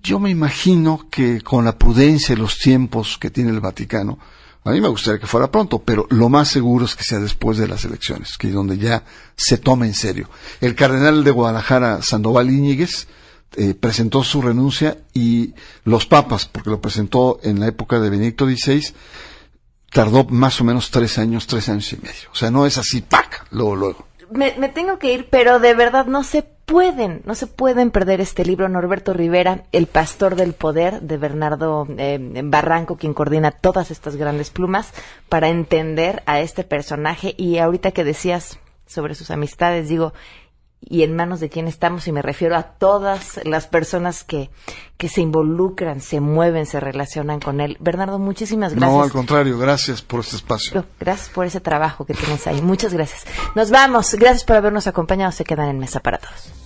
Yo 0.00 0.20
me 0.20 0.30
imagino 0.30 1.08
que 1.10 1.40
con 1.40 1.64
la 1.64 1.76
prudencia 1.76 2.32
y 2.32 2.36
los 2.36 2.60
tiempos 2.60 3.18
que 3.18 3.30
tiene 3.30 3.50
el 3.50 3.58
Vaticano, 3.58 4.20
a 4.62 4.70
mí 4.70 4.80
me 4.80 4.86
gustaría 4.86 5.18
que 5.18 5.26
fuera 5.26 5.50
pronto, 5.50 5.80
pero 5.80 6.06
lo 6.10 6.28
más 6.28 6.46
seguro 6.46 6.84
es 6.84 6.94
que 6.94 7.02
sea 7.02 7.18
después 7.18 7.58
de 7.58 7.66
las 7.66 7.84
elecciones, 7.84 8.38
que 8.38 8.46
es 8.46 8.54
donde 8.54 8.78
ya 8.78 9.02
se 9.34 9.58
tome 9.58 9.88
en 9.88 9.94
serio. 9.94 10.30
El 10.60 10.76
cardenal 10.76 11.24
de 11.24 11.32
Guadalajara, 11.32 12.02
Sandoval 12.02 12.48
Íñiguez, 12.48 13.08
eh, 13.56 13.74
presentó 13.74 14.22
su 14.22 14.40
renuncia 14.40 14.96
y 15.12 15.54
los 15.82 16.06
papas, 16.06 16.46
porque 16.46 16.70
lo 16.70 16.80
presentó 16.80 17.40
en 17.42 17.58
la 17.58 17.66
época 17.66 17.98
de 17.98 18.10
Benedicto 18.10 18.46
XVI, 18.46 18.94
tardó 19.90 20.22
más 20.26 20.60
o 20.60 20.64
menos 20.64 20.92
tres 20.92 21.18
años, 21.18 21.48
tres 21.48 21.68
años 21.68 21.92
y 21.92 21.96
medio. 21.96 22.30
O 22.30 22.36
sea, 22.36 22.52
no 22.52 22.64
es 22.64 22.78
así, 22.78 23.00
¡pac! 23.00 23.48
Luego, 23.50 23.74
luego 23.74 24.06
me, 24.30 24.52
tengo 24.68 24.98
que 24.98 25.12
ir, 25.12 25.28
pero 25.30 25.58
de 25.58 25.74
verdad 25.74 26.06
no 26.06 26.22
se 26.22 26.42
pueden, 26.42 27.22
no 27.24 27.34
se 27.34 27.46
pueden 27.46 27.90
perder 27.90 28.20
este 28.20 28.44
libro. 28.44 28.68
Norberto 28.68 29.12
Rivera, 29.12 29.64
El 29.72 29.86
Pastor 29.86 30.36
del 30.36 30.52
Poder, 30.52 31.02
de 31.02 31.16
Bernardo 31.16 31.86
eh, 31.96 32.18
Barranco, 32.44 32.96
quien 32.96 33.14
coordina 33.14 33.50
todas 33.50 33.90
estas 33.90 34.16
grandes 34.16 34.50
plumas, 34.50 34.92
para 35.28 35.48
entender 35.48 36.22
a 36.26 36.40
este 36.40 36.64
personaje. 36.64 37.34
Y 37.36 37.58
ahorita 37.58 37.92
que 37.92 38.04
decías 38.04 38.58
sobre 38.86 39.14
sus 39.14 39.30
amistades, 39.30 39.88
digo, 39.88 40.12
y 40.80 41.02
en 41.02 41.16
manos 41.16 41.40
de 41.40 41.48
quién 41.48 41.66
estamos, 41.66 42.06
y 42.06 42.12
me 42.12 42.22
refiero 42.22 42.56
a 42.56 42.62
todas 42.62 43.40
las 43.44 43.66
personas 43.66 44.22
que, 44.22 44.50
que 44.96 45.08
se 45.08 45.20
involucran, 45.20 46.00
se 46.00 46.20
mueven, 46.20 46.66
se 46.66 46.78
relacionan 46.78 47.40
con 47.40 47.60
él. 47.60 47.76
Bernardo, 47.80 48.18
muchísimas 48.18 48.72
gracias. 48.72 48.92
No, 48.92 49.02
al 49.02 49.10
contrario, 49.10 49.58
gracias 49.58 50.02
por 50.02 50.20
este 50.20 50.36
espacio. 50.36 50.84
Gracias 51.00 51.28
por 51.30 51.46
ese 51.46 51.60
trabajo 51.60 52.04
que 52.04 52.14
tienes 52.14 52.46
ahí. 52.46 52.62
Muchas 52.62 52.92
gracias. 52.92 53.24
Nos 53.54 53.70
vamos. 53.70 54.14
Gracias 54.14 54.44
por 54.44 54.56
habernos 54.56 54.86
acompañado. 54.86 55.32
Se 55.32 55.44
quedan 55.44 55.68
en 55.68 55.78
mesa 55.78 56.00
para 56.00 56.18
todos. 56.18 56.65